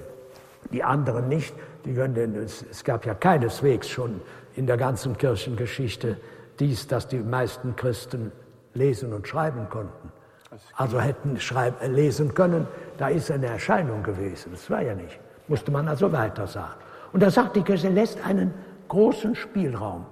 die 0.72 0.82
anderen 0.82 1.28
nicht. 1.28 1.54
Die 1.84 1.94
können, 1.94 2.34
es, 2.36 2.64
es 2.70 2.82
gab 2.84 3.06
ja 3.06 3.14
keineswegs 3.14 3.88
schon 3.88 4.20
in 4.56 4.66
der 4.66 4.76
ganzen 4.76 5.16
Kirchengeschichte 5.16 6.16
dies, 6.58 6.86
dass 6.86 7.08
die 7.08 7.18
meisten 7.18 7.76
Christen 7.76 8.32
lesen 8.74 9.12
und 9.12 9.26
schreiben 9.28 9.68
konnten. 9.68 10.12
Also 10.76 11.00
hätten 11.00 11.38
schreiben, 11.40 11.76
äh, 11.80 11.88
lesen 11.88 12.34
können, 12.34 12.66
da 12.98 13.08
ist 13.08 13.30
eine 13.30 13.46
Erscheinung 13.46 14.02
gewesen. 14.02 14.52
Das 14.52 14.68
war 14.70 14.82
ja 14.82 14.94
nicht. 14.94 15.18
Musste 15.48 15.70
man 15.70 15.88
also 15.88 16.10
weiter 16.12 16.46
sagen. 16.46 16.80
Und 17.12 17.22
da 17.22 17.30
sagt 17.30 17.56
die 17.56 17.62
Kirche, 17.62 17.88
lässt 17.88 18.24
einen 18.26 18.52
großen 18.88 19.34
Spielraum. 19.34 20.06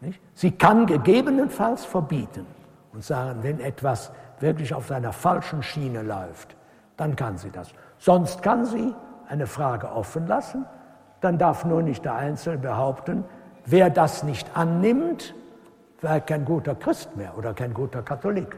Nicht? 0.00 0.20
Sie 0.34 0.50
kann 0.52 0.86
gegebenenfalls 0.86 1.84
verbieten 1.84 2.46
und 2.92 3.04
sagen, 3.04 3.42
wenn 3.42 3.60
etwas 3.60 4.12
wirklich 4.40 4.74
auf 4.74 4.88
seiner 4.88 5.12
falschen 5.12 5.62
Schiene 5.62 6.02
läuft, 6.02 6.56
dann 6.96 7.16
kann 7.16 7.38
sie 7.38 7.50
das. 7.50 7.72
Sonst 7.98 8.42
kann 8.42 8.64
sie 8.64 8.94
eine 9.28 9.46
Frage 9.46 9.90
offen 9.90 10.26
lassen, 10.26 10.66
dann 11.20 11.38
darf 11.38 11.64
nur 11.64 11.82
nicht 11.82 12.04
der 12.04 12.14
Einzelne 12.14 12.58
behaupten, 12.58 13.24
wer 13.64 13.90
das 13.90 14.22
nicht 14.24 14.56
annimmt, 14.56 15.34
wäre 16.00 16.20
kein 16.20 16.44
guter 16.44 16.74
Christ 16.74 17.16
mehr 17.16 17.38
oder 17.38 17.54
kein 17.54 17.72
guter 17.72 18.02
Katholik. 18.02 18.56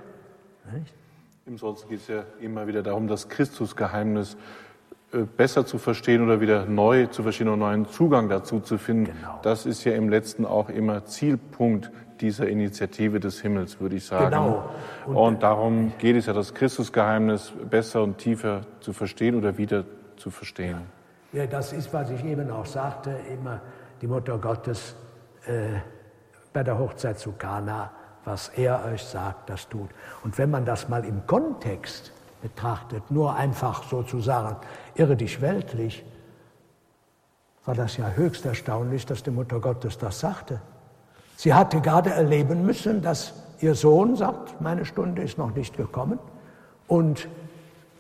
Nicht? 0.73 0.95
Im 1.47 1.59
Sonst 1.59 1.89
geht 1.89 2.01
es 2.01 2.09
ja 2.09 2.25
immer 2.41 2.67
wieder 2.67 2.83
darum, 2.83 3.07
das 3.07 3.29
Christusgeheimnis 3.29 4.37
besser 5.37 5.67
zu 5.67 5.79
verstehen 5.79 6.23
oder 6.23 6.41
wieder 6.41 6.67
neu 6.67 7.07
zu 7.07 7.23
verstehen 7.23 7.49
und 7.49 7.59
neuen 7.61 7.87
Zugang 7.87 8.29
dazu 8.29 8.61
zu 8.61 8.79
finden. 8.79 9.07
Genau. 9.07 9.39
Das 9.43 9.67
ist 9.67 9.85
ja 9.85 9.93
im 9.93 10.09
letzten 10.09 10.45
auch 10.45 10.69
immer 10.69 11.05
Zielpunkt 11.05 11.91
dieser 12.21 12.49
Initiative 12.49 13.21
des 13.21 13.41
Himmels, 13.41 13.81
würde 13.81 13.97
ich 13.97 14.05
sagen. 14.05 14.31
Genau. 14.31 14.71
Und, 15.07 15.17
und 15.17 15.43
darum 15.43 15.93
geht 15.99 16.17
es 16.17 16.27
ja, 16.27 16.33
das 16.33 16.55
Christusgeheimnis 16.55 17.53
besser 17.69 18.03
und 18.03 18.19
tiefer 18.19 18.63
zu 18.81 18.93
verstehen 18.93 19.35
oder 19.35 19.59
wieder 19.59 19.85
zu 20.17 20.31
verstehen. 20.31 20.79
Ja, 21.33 21.41
ja 21.41 21.47
das 21.47 21.73
ist, 21.73 21.93
was 21.93 22.11
ich 22.11 22.25
eben 22.25 22.51
auch 22.51 22.67
sagte, 22.67 23.17
immer 23.33 23.61
die 24.01 24.07
Mutter 24.07 24.39
Gottes 24.39 24.95
äh, 25.47 25.81
bei 26.53 26.63
der 26.63 26.79
Hochzeit 26.79 27.19
zu 27.19 27.33
Kana, 27.33 27.91
was 28.25 28.49
er 28.51 28.85
euch 28.87 29.03
sagt, 29.03 29.51
das 29.51 29.69
tut. 29.69 29.91
Und 30.23 30.39
wenn 30.39 30.51
man 30.51 30.65
das 30.65 30.89
mal 30.89 31.05
im 31.05 31.27
Kontext 31.27 32.13
betrachtet, 32.41 33.11
nur 33.11 33.35
einfach 33.35 33.83
sozusagen 33.85 34.57
irdisch 34.95 35.41
weltlich, 35.41 36.05
war 37.65 37.75
das 37.75 37.97
ja 37.97 38.11
höchst 38.11 38.45
erstaunlich, 38.45 39.07
dass 39.07 39.23
die 39.23 39.31
Mutter 39.31 39.61
Gottes 39.61 39.99
das 39.99 40.21
sagte. 40.21 40.61
Sie 41.37 41.55
hatte 41.55 41.81
gerade 41.81 42.11
erleben 42.11 42.65
müssen, 42.65 43.03
dass 43.03 43.33
ihr 43.61 43.75
Sohn 43.75 44.17
sagt, 44.17 44.61
meine 44.61 44.85
Stunde 44.85 45.23
ist 45.23 45.39
noch 45.39 45.55
nicht 45.55 45.77
gekommen. 45.77 46.19
Und 46.87 47.29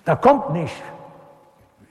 da 0.05 0.16
kommt 0.16 0.51
nicht, 0.53 0.74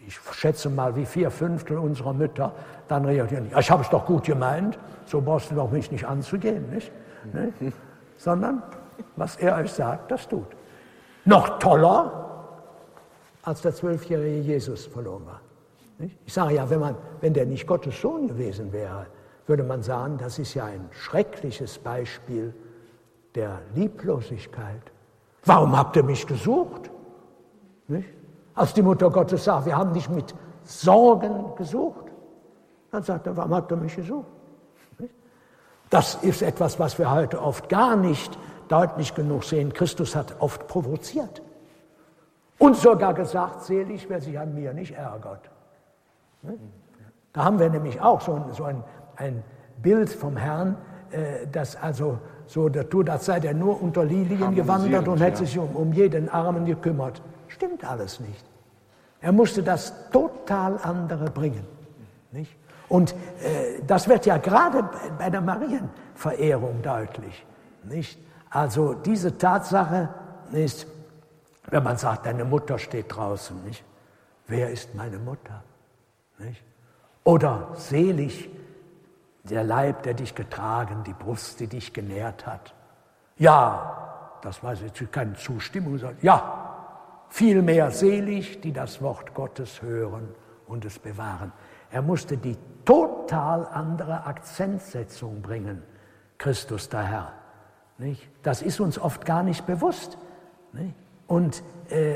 ich 0.05 0.19
schätze 0.33 0.69
mal, 0.69 0.95
wie 0.95 1.05
vier 1.05 1.31
Fünftel 1.31 1.77
unserer 1.77 2.13
Mütter 2.13 2.53
dann 2.87 3.05
reagieren. 3.05 3.49
Ich 3.57 3.71
habe 3.71 3.81
es 3.81 3.89
doch 3.89 4.05
gut 4.05 4.25
gemeint, 4.25 4.77
so 5.05 5.21
brauchst 5.21 5.51
du 5.51 5.55
doch 5.55 5.71
mich 5.71 5.91
nicht 5.91 6.05
anzugehen, 6.05 6.69
nicht? 6.69 6.91
nicht? 7.33 7.75
Sondern 8.17 8.61
was 9.15 9.37
er 9.37 9.57
euch 9.57 9.71
sagt, 9.71 10.11
das 10.11 10.27
tut. 10.27 10.45
Noch 11.25 11.59
toller, 11.59 12.22
als 13.43 13.61
der 13.61 13.75
zwölfjährige 13.75 14.39
Jesus 14.39 14.85
verloren 14.85 15.25
war. 15.25 15.41
Ich 16.25 16.33
sage 16.33 16.55
ja, 16.55 16.69
wenn, 16.69 16.79
man, 16.79 16.95
wenn 17.21 17.33
der 17.33 17.45
nicht 17.45 17.67
Gottes 17.67 17.99
Sohn 18.01 18.27
gewesen 18.27 18.73
wäre, 18.73 19.05
würde 19.45 19.63
man 19.63 19.83
sagen, 19.83 20.17
das 20.17 20.39
ist 20.39 20.53
ja 20.53 20.65
ein 20.65 20.89
schreckliches 20.91 21.77
Beispiel 21.77 22.53
der 23.35 23.61
Lieblosigkeit. 23.75 24.81
Warum 25.45 25.77
habt 25.77 25.95
ihr 25.95 26.03
mich 26.03 26.25
gesucht? 26.25 26.89
Nicht? 27.87 28.07
Als 28.55 28.73
die 28.73 28.81
Mutter 28.81 29.09
Gottes 29.09 29.43
sagt, 29.43 29.65
wir 29.65 29.77
haben 29.77 29.93
dich 29.93 30.09
mit 30.09 30.33
Sorgen 30.63 31.55
gesucht, 31.57 32.05
dann 32.91 33.03
sagt 33.03 33.27
er, 33.27 33.35
warum 33.35 33.53
habt 33.53 33.71
ihr 33.71 33.77
mich 33.77 33.95
gesucht? 33.95 34.27
Das 35.89 36.15
ist 36.15 36.41
etwas, 36.41 36.79
was 36.79 36.97
wir 36.97 37.11
heute 37.11 37.41
oft 37.41 37.69
gar 37.69 37.95
nicht 37.95 38.37
deutlich 38.67 39.13
genug 39.13 39.43
sehen. 39.43 39.73
Christus 39.73 40.15
hat 40.15 40.35
oft 40.39 40.67
provoziert 40.67 41.41
und 42.63 42.75
sogar 42.75 43.13
gesagt, 43.13 43.63
selig, 43.63 44.09
wer 44.09 44.21
sich 44.21 44.37
an 44.39 44.53
mir 44.53 44.73
nicht 44.73 44.93
ärgert. 44.95 45.49
Da 47.33 47.43
haben 47.43 47.59
wir 47.59 47.69
nämlich 47.69 48.01
auch 48.01 48.21
so 48.21 48.33
ein, 48.33 48.43
so 48.53 48.63
ein 48.63 48.83
ein 49.15 49.43
Bild 49.81 50.09
vom 50.09 50.37
Herrn, 50.37 50.77
äh, 51.11 51.47
das 51.51 51.75
also 51.75 52.19
so 52.45 52.69
der 52.69 52.89
tut, 52.89 53.09
als 53.09 53.25
sei 53.25 53.39
der 53.39 53.53
nur 53.53 53.81
unter 53.81 54.03
Lilien 54.03 54.55
gewandert 54.55 55.07
und 55.07 55.19
hätte 55.19 55.39
sich 55.39 55.57
um, 55.57 55.75
um 55.75 55.93
jeden 55.93 56.29
Armen 56.29 56.65
gekümmert. 56.65 57.21
Stimmt 57.47 57.89
alles 57.89 58.19
nicht. 58.19 58.43
Er 59.21 59.31
musste 59.31 59.63
das 59.63 59.93
total 60.11 60.77
andere 60.83 61.29
bringen. 61.29 61.65
Nicht? 62.31 62.55
Und 62.89 63.13
äh, 63.13 63.81
das 63.87 64.09
wird 64.09 64.25
ja 64.25 64.37
gerade 64.37 64.89
bei 65.17 65.29
der 65.29 65.41
Marienverehrung 65.41 66.81
deutlich. 66.81 67.45
Nicht? 67.83 68.19
Also 68.49 68.93
diese 68.93 69.37
Tatsache 69.37 70.09
ist, 70.51 70.85
wenn 71.73 71.81
man 71.81 71.97
sagt, 71.97 72.27
deine 72.27 72.45
Mutter 72.45 72.77
steht 72.77 73.15
draußen, 73.15 73.63
nicht? 73.63 73.83
Wer 74.45 74.69
ist 74.69 74.93
meine 74.93 75.17
Mutter? 75.17 75.63
Nicht? 76.37 76.63
Oder 77.23 77.69
selig 77.73 78.47
der 79.41 79.63
Leib, 79.63 80.03
der 80.03 80.13
dich 80.13 80.35
getragen, 80.35 81.03
die 81.03 81.13
Brust, 81.13 81.59
die 81.59 81.65
dich 81.65 81.91
genährt 81.91 82.45
hat. 82.45 82.75
Ja, 83.37 84.37
das 84.43 84.61
war 84.61 84.75
jetzt 84.75 85.11
keine 85.11 85.33
Zustimmung, 85.33 85.97
sondern 85.97 86.19
ja, 86.21 86.75
vielmehr 87.29 87.89
selig, 87.89 88.61
die 88.61 88.71
das 88.71 89.01
Wort 89.01 89.33
Gottes 89.33 89.81
hören 89.81 90.29
und 90.67 90.85
es 90.85 90.99
bewahren. 90.99 91.51
Er 91.89 92.03
musste 92.03 92.37
die 92.37 92.55
total 92.85 93.65
andere 93.65 94.27
Akzentsetzung 94.27 95.41
bringen, 95.41 95.81
Christus 96.37 96.87
der 96.87 97.03
Herr. 97.03 97.33
Nicht? 97.97 98.29
Das 98.43 98.61
ist 98.61 98.79
uns 98.79 98.99
oft 98.99 99.25
gar 99.25 99.41
nicht 99.41 99.65
bewusst. 99.65 100.19
Nicht? 100.71 100.93
Und 101.27 101.63
äh, 101.89 102.15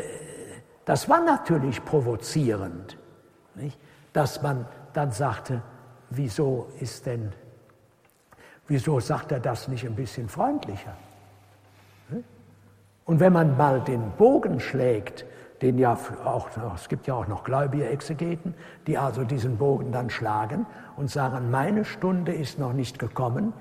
das 0.86 1.10
war 1.10 1.24
natürlich 1.24 1.84
provozierend, 1.84 2.98
nicht? 3.56 3.80
dass 4.14 4.42
man 4.42 4.66
dann 4.94 5.12
sagte, 5.12 5.62
wieso 6.10 6.68
ist 6.80 7.06
denn, 7.06 7.32
wieso 8.68 9.00
sagt 9.00 9.32
er 9.32 9.40
das 9.40 9.68
nicht 9.68 9.86
ein 9.86 9.96
bisschen 9.96 10.30
freundlicher? 10.30 10.96
Und 13.06 13.22
wenn 13.22 13.32
man 13.32 13.56
mal 13.56 13.80
den 13.82 14.12
Bogen 14.18 14.60
schlägt 14.60 15.26
den 15.62 15.78
ja 15.80 15.98
auch, 16.24 16.50
es 16.76 16.88
gibt 16.88 17.08
ja 17.08 17.16
auch 17.16 17.28
noch 17.28 17.44
gläubige 17.44 17.90
Exegeten, 17.90 18.54
die 18.86 18.98
also 18.98 19.24
diesen 19.24 19.58
Bogen 19.58 19.92
dann 19.92 20.10
schlagen 20.10 20.66
und 20.96 21.10
sagen, 21.10 21.50
meine 21.50 21.84
Stunde 21.84 22.34
ist 22.34 22.60
noch 22.60 22.74
nicht 22.74 23.00
gekommen 23.00 23.54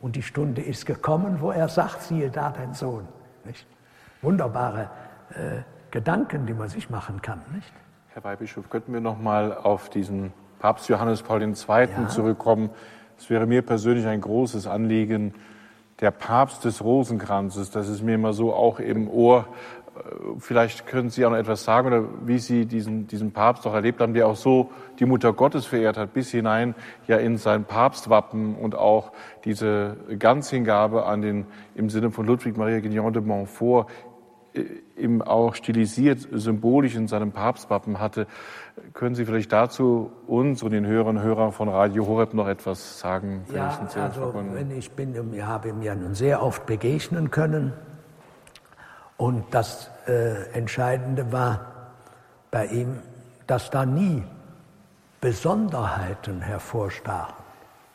und 0.00 0.16
die 0.16 0.22
Stunde 0.22 0.62
ist 0.62 0.86
gekommen, 0.86 1.40
wo 1.40 1.50
er 1.50 1.68
sagt, 1.68 2.02
siehe 2.02 2.30
da 2.30 2.50
dein 2.50 2.74
Sohn. 2.74 3.06
Nicht? 3.44 3.66
Wunderbare 4.22 4.90
äh, 5.30 5.62
Gedanken, 5.90 6.46
die 6.46 6.54
man 6.54 6.68
sich 6.68 6.90
machen 6.90 7.22
kann. 7.22 7.40
Nicht? 7.54 7.72
Herr 8.12 8.24
Weihbischof, 8.24 8.68
könnten 8.70 8.92
wir 8.92 9.00
noch 9.00 9.18
mal 9.18 9.56
auf 9.56 9.88
diesen 9.88 10.32
Papst 10.58 10.88
Johannes 10.88 11.22
Paul 11.22 11.42
II. 11.42 11.54
Ja. 11.68 12.08
zurückkommen? 12.08 12.70
Es 13.18 13.30
wäre 13.30 13.46
mir 13.46 13.62
persönlich 13.62 14.06
ein 14.06 14.20
großes 14.20 14.66
Anliegen, 14.66 15.34
der 16.00 16.10
Papst 16.10 16.64
des 16.64 16.82
Rosenkranzes, 16.82 17.70
das 17.70 17.88
ist 17.88 18.02
mir 18.02 18.14
immer 18.14 18.32
so 18.32 18.54
auch 18.54 18.78
im 18.78 19.08
Ohr. 19.08 19.46
Vielleicht 20.38 20.86
können 20.86 21.10
Sie 21.10 21.26
auch 21.26 21.30
noch 21.30 21.36
etwas 21.36 21.64
sagen 21.64 21.88
oder 21.88 22.04
wie 22.24 22.38
Sie 22.38 22.64
diesen, 22.64 23.06
diesen 23.06 23.32
Papst 23.32 23.66
auch 23.66 23.74
erlebt 23.74 24.00
haben, 24.00 24.14
der 24.14 24.26
auch 24.26 24.36
so 24.36 24.70
die 24.98 25.04
Mutter 25.04 25.34
Gottes 25.34 25.66
verehrt 25.66 25.98
hat, 25.98 26.14
bis 26.14 26.30
hinein 26.30 26.74
ja 27.06 27.18
in 27.18 27.36
sein 27.36 27.64
Papstwappen 27.64 28.54
und 28.54 28.74
auch 28.74 29.12
diese 29.44 29.96
Ganzhingabe 30.18 31.04
an 31.04 31.20
den, 31.20 31.46
im 31.74 31.90
Sinne 31.90 32.10
von 32.10 32.26
Ludwig 32.26 32.56
Maria 32.56 32.80
Guignon 32.80 33.12
de 33.12 33.22
Montfort, 33.22 33.90
im 34.96 35.22
auch 35.22 35.54
stilisiert, 35.54 36.26
symbolisch 36.32 36.94
in 36.94 37.08
seinem 37.08 37.32
Papstwappen 37.32 38.00
hatte. 38.00 38.26
Können 38.94 39.14
Sie 39.14 39.24
vielleicht 39.24 39.52
dazu 39.52 40.10
uns 40.26 40.62
und 40.62 40.72
den 40.72 40.86
Hörern 40.86 41.18
und 41.18 41.22
Hörern 41.22 41.52
von 41.52 41.68
Radio 41.68 42.06
Horeb 42.06 42.34
noch 42.34 42.48
etwas 42.48 42.98
sagen? 42.98 43.44
Ja, 43.54 43.78
also 44.02 44.34
wenn 44.34 44.70
ich 44.70 44.90
bin, 44.92 45.14
ich 45.32 45.42
habe 45.42 45.68
ihm 45.68 45.82
ja 45.82 45.94
nun 45.94 46.14
sehr 46.14 46.42
oft 46.42 46.66
begegnen 46.66 47.30
können. 47.30 47.72
Und 49.16 49.44
das 49.50 49.90
äh, 50.06 50.50
Entscheidende 50.52 51.30
war 51.30 51.60
bei 52.50 52.66
ihm, 52.66 52.98
dass 53.46 53.70
da 53.70 53.84
nie 53.84 54.22
Besonderheiten 55.20 56.40
hervorstachen. 56.40 57.34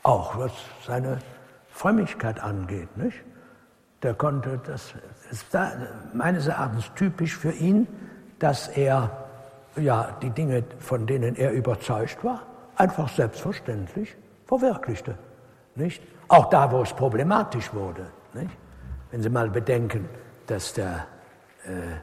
Auch 0.03 0.37
was 0.37 0.51
seine 0.85 1.17
Frömmigkeit 1.69 2.39
angeht, 2.39 2.95
nicht? 2.95 3.23
Der 4.05 4.13
konnte, 4.13 4.61
das 4.63 4.93
ist 5.31 5.47
meines 6.13 6.45
Erachtens 6.45 6.91
typisch 6.93 7.35
für 7.35 7.51
ihn, 7.51 7.87
dass 8.37 8.67
er 8.67 9.09
ja 9.77 10.15
die 10.21 10.29
Dinge, 10.29 10.63
von 10.77 11.07
denen 11.07 11.35
er 11.35 11.51
überzeugt 11.53 12.23
war, 12.23 12.43
einfach 12.75 13.09
selbstverständlich 13.09 14.15
verwirklichte. 14.45 15.17
Nicht? 15.73 16.03
Auch 16.27 16.51
da, 16.51 16.71
wo 16.71 16.83
es 16.83 16.93
problematisch 16.93 17.73
wurde. 17.73 18.05
Nicht? 18.35 18.55
Wenn 19.09 19.23
Sie 19.23 19.29
mal 19.29 19.49
bedenken, 19.49 20.07
dass 20.45 20.73
der 20.73 21.07
äh, 21.63 21.95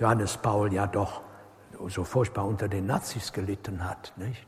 Johannes 0.00 0.38
Paul 0.38 0.72
ja 0.72 0.86
doch 0.86 1.20
so 1.88 2.04
furchtbar 2.04 2.46
unter 2.46 2.68
den 2.68 2.86
Nazis 2.86 3.34
gelitten 3.34 3.84
hat. 3.84 4.14
Nicht? 4.16 4.46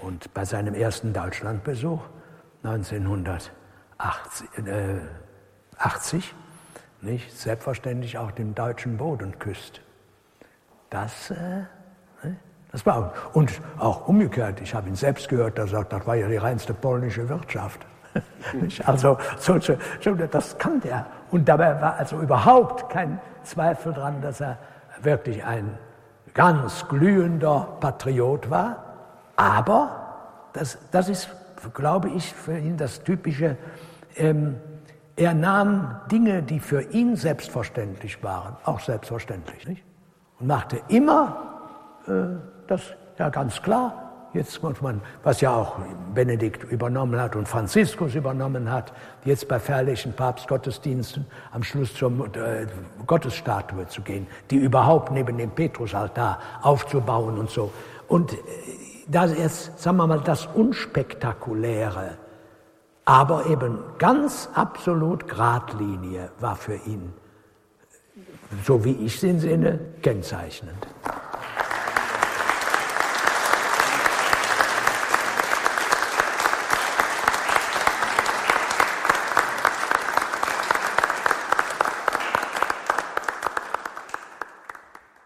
Und 0.00 0.34
bei 0.34 0.44
seinem 0.44 0.74
ersten 0.74 1.12
Deutschlandbesuch 1.12 2.00
1980 2.64 3.52
äh, 4.66 4.96
80, 5.78 6.34
nicht, 7.00 7.36
selbstverständlich 7.36 8.18
auch 8.18 8.30
den 8.30 8.54
deutschen 8.54 8.96
Boden 8.96 9.38
küsst. 9.38 9.80
Das, 10.90 11.30
äh, 11.30 11.34
ne, 12.22 12.36
das 12.70 12.86
war 12.86 13.12
und 13.32 13.60
auch 13.78 14.06
umgekehrt. 14.08 14.60
Ich 14.60 14.74
habe 14.74 14.88
ihn 14.88 14.94
selbst 14.94 15.28
gehört, 15.28 15.58
der 15.58 15.66
sagt, 15.66 15.92
das 15.92 16.06
war 16.06 16.14
ja 16.14 16.28
die 16.28 16.36
reinste 16.36 16.74
polnische 16.74 17.28
Wirtschaft. 17.28 17.86
also 18.84 19.18
so, 19.38 19.58
so, 19.58 20.14
das 20.14 20.58
kannte 20.58 20.88
er. 20.90 21.06
Und 21.30 21.48
dabei 21.48 21.80
war 21.80 21.96
also 21.96 22.20
überhaupt 22.20 22.90
kein 22.90 23.20
Zweifel 23.42 23.92
daran, 23.94 24.20
dass 24.20 24.40
er 24.40 24.58
wirklich 25.00 25.44
ein 25.44 25.78
ganz 26.34 26.86
glühender 26.88 27.68
Patriot 27.80 28.50
war. 28.50 28.84
Aber 29.36 30.48
das, 30.52 30.78
das 30.90 31.08
ist, 31.08 31.28
glaube 31.74 32.10
ich, 32.10 32.32
für 32.32 32.56
ihn 32.56 32.76
das 32.76 33.02
typische 33.02 33.56
ähm, 34.16 34.56
er 35.16 35.34
nahm 35.34 35.96
Dinge, 36.10 36.42
die 36.42 36.60
für 36.60 36.82
ihn 36.82 37.16
selbstverständlich 37.16 38.22
waren, 38.22 38.56
auch 38.64 38.80
selbstverständlich, 38.80 39.66
nicht? 39.68 39.82
und 40.38 40.46
machte 40.46 40.80
immer 40.88 41.60
äh, 42.06 42.12
das 42.66 42.82
ja 43.18 43.28
ganz 43.28 43.62
klar. 43.62 43.98
Jetzt 44.34 44.62
muss 44.62 44.80
man, 44.80 45.02
was 45.22 45.42
ja 45.42 45.54
auch 45.54 45.76
Benedikt 46.14 46.64
übernommen 46.64 47.20
hat 47.20 47.36
und 47.36 47.46
Franziskus 47.46 48.14
übernommen 48.14 48.70
hat, 48.70 48.94
jetzt 49.26 49.46
bei 49.46 49.60
feierlichen 49.60 50.14
Papstgottesdiensten 50.14 51.26
am 51.50 51.62
Schluss 51.62 51.94
zur 51.94 52.10
äh, 52.34 52.66
Gottesstatue 53.06 53.86
zu 53.88 54.00
gehen, 54.00 54.26
die 54.50 54.56
überhaupt 54.56 55.12
neben 55.12 55.36
dem 55.36 55.50
Petrusaltar 55.50 56.38
aufzubauen 56.62 57.36
und 57.36 57.50
so. 57.50 57.70
Und 58.08 58.32
äh, 58.32 58.36
da 59.06 59.26
jetzt, 59.26 59.78
sagen 59.78 59.98
wir 59.98 60.06
mal, 60.06 60.20
das 60.20 60.46
Unspektakuläre, 60.46 62.16
aber 63.04 63.46
eben 63.46 63.78
ganz 63.98 64.48
absolut 64.54 65.26
Gradlinie 65.26 66.30
war 66.38 66.56
für 66.56 66.76
ihn, 66.76 67.12
so 68.64 68.84
wie 68.84 68.92
ich 68.92 69.20
den 69.20 69.40
Sinne, 69.40 69.78
kennzeichnend. 70.02 70.86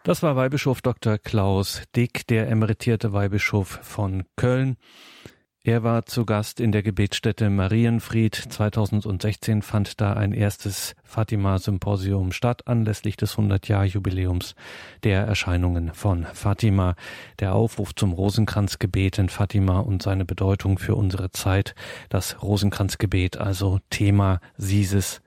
Das 0.07 0.23
war 0.23 0.37
Weihbischof 0.37 0.83
Dr. 0.83 1.19
Klaus 1.19 1.83
Dick, 1.97 2.29
der 2.29 2.49
emeritierte 2.49 3.13
Weihbischof 3.13 3.81
von 3.83 4.23
Köln. 4.37 4.77
Er 5.67 5.83
war 5.83 6.07
zu 6.07 6.25
Gast 6.25 6.61
in 6.61 6.71
der 6.71 6.85
Gebetsstätte 6.85 7.51
Marienfried. 7.51 8.37
2016 8.37 9.63
fand 9.63 10.01
da 10.01 10.13
ein 10.13 10.31
erstes 10.31 10.95
Fatima-Symposium 11.03 12.31
statt, 12.31 12.69
anlässlich 12.69 13.17
des 13.17 13.37
100-Jahr-Jubiläums 13.37 14.55
der 15.03 15.27
Erscheinungen 15.27 15.93
von 15.93 16.25
Fatima. 16.33 16.95
Der 17.41 17.57
Aufruf 17.57 17.97
zum 17.97 18.13
Rosenkranzgebet 18.13 19.19
in 19.19 19.29
Fatima 19.29 19.81
und 19.81 20.05
seine 20.05 20.25
Bedeutung 20.25 20.79
für 20.79 20.95
unsere 20.95 21.33
Zeit. 21.33 21.75
Das 22.11 22.41
Rosenkranzgebet, 22.41 23.37
also 23.39 23.81
Thema 23.91 24.39
Sises, 24.57 25.21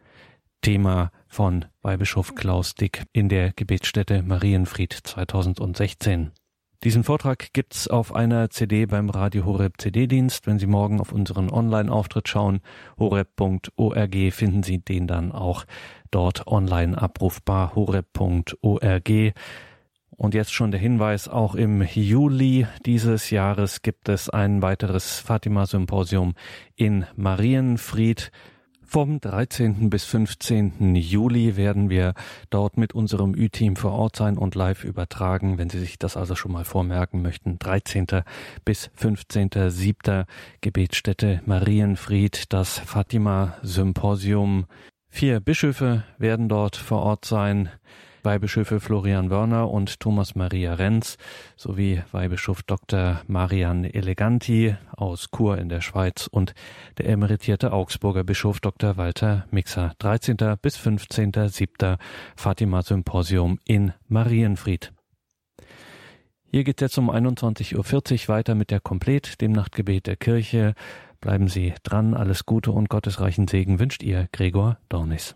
Thema 0.62 1.12
von 1.28 1.66
Weihbischof 1.82 2.36
Klaus 2.36 2.76
Dick 2.76 3.04
in 3.12 3.28
der 3.28 3.52
Gebetsstätte 3.52 4.24
Marienfried 4.24 4.94
2016. 4.94 6.32
Diesen 6.86 7.04
Vortrag 7.04 7.52
gibt's 7.52 7.90
auf 7.90 8.16
einer 8.16 8.50
CD 8.52 8.86
beim 8.86 9.10
Radio 9.10 9.44
Horeb 9.44 9.82
CD-Dienst. 9.82 10.48
Wenn 10.48 10.60
Sie 10.60 10.66
morgen 10.66 11.02
auf 11.02 11.12
unseren 11.12 11.50
Online-Auftritt 11.50 12.30
schauen, 12.30 12.62
horeb.org, 12.98 14.16
finden 14.32 14.64
Sie 14.64 14.80
den 14.80 15.06
dann 15.06 15.34
auch 15.34 15.66
dort 16.10 16.48
online 16.48 16.98
abrufbar, 16.98 17.76
horeb.org. 17.76 19.34
Und 20.12 20.34
jetzt 20.34 20.54
schon 20.54 20.72
der 20.72 20.80
Hinweis, 20.80 21.28
auch 21.28 21.54
im 21.54 21.82
Juli 21.82 22.66
dieses 22.86 23.30
Jahres 23.30 23.82
gibt 23.82 24.08
es 24.08 24.30
ein 24.30 24.62
weiteres 24.62 25.20
Fatima-Symposium 25.20 26.34
in 26.78 27.06
Marienfried. 27.18 28.32
Vom 28.92 29.22
13. 29.22 29.92
bis 29.92 30.04
15. 30.06 30.96
Juli 30.96 31.56
werden 31.56 31.92
wir 31.92 32.16
dort 32.50 32.76
mit 32.76 32.96
unserem 32.96 33.36
Ü-Team 33.36 33.76
vor 33.76 33.92
Ort 33.92 34.16
sein 34.16 34.36
und 34.36 34.56
live 34.56 34.84
übertragen, 34.84 35.60
wenn 35.60 35.70
Sie 35.70 35.78
sich 35.78 36.00
das 36.00 36.18
also 36.18 36.34
schon 36.34 36.52
mal 36.52 36.66
vormerken 36.66 37.22
möchten. 37.22 37.60
13. 37.60 38.08
bis 38.66 38.90
15.7. 39.00 40.26
Gebetsstätte 40.62 41.44
Marienfried, 41.46 42.52
das 42.52 42.80
Fatima 42.80 43.58
Symposium. 43.62 44.66
Vier 45.08 45.40
Bischöfe 45.40 46.04
werden 46.18 46.50
dort 46.50 46.76
vor 46.76 47.04
Ort 47.04 47.26
sein. 47.26 47.70
Weihbischöfe 48.24 48.80
Florian 48.80 49.30
Wörner 49.30 49.70
und 49.70 50.00
Thomas 50.00 50.36
Maria 50.36 50.74
Renz 50.74 51.18
sowie 51.56 52.04
Weihbischof 52.12 52.64
Dr. 52.64 53.22
Marian 53.28 53.86
Eleganti 53.86 54.76
aus 54.96 55.30
Chur 55.36 55.58
in 55.58 55.70
der 55.70 55.82
Schweiz 55.82 56.28
und 56.28 56.54
der 56.98 57.08
emeritierte 57.08 57.72
Augsburger 57.72 58.24
Bischof 58.24 58.60
Dr. 58.60 58.98
Walter 58.98 59.46
Mixer. 59.52 59.94
13. 60.00 60.38
bis 60.62 60.78
15.7. 60.78 61.98
Fatima 62.36 62.82
Symposium 62.82 63.60
in 63.66 63.94
Marienfried. 64.08 64.92
Hier 66.52 66.64
geht 66.64 66.82
jetzt 66.82 66.98
um 66.98 67.12
21.40 67.12 67.76
Uhr 68.24 68.28
weiter 68.28 68.56
mit 68.56 68.72
der 68.72 68.80
Komplet, 68.80 69.40
dem 69.40 69.52
Nachtgebet 69.52 70.08
der 70.08 70.16
Kirche. 70.16 70.74
Bleiben 71.22 71.48
Sie 71.48 71.74
dran, 71.84 72.14
alles 72.14 72.46
Gute 72.46 72.72
und 72.72 72.90
gottesreichen 72.90 73.48
Segen 73.48 73.80
wünscht 73.80 74.02
ihr 74.02 74.28
Gregor 74.32 74.78
Dornis. 74.90 75.36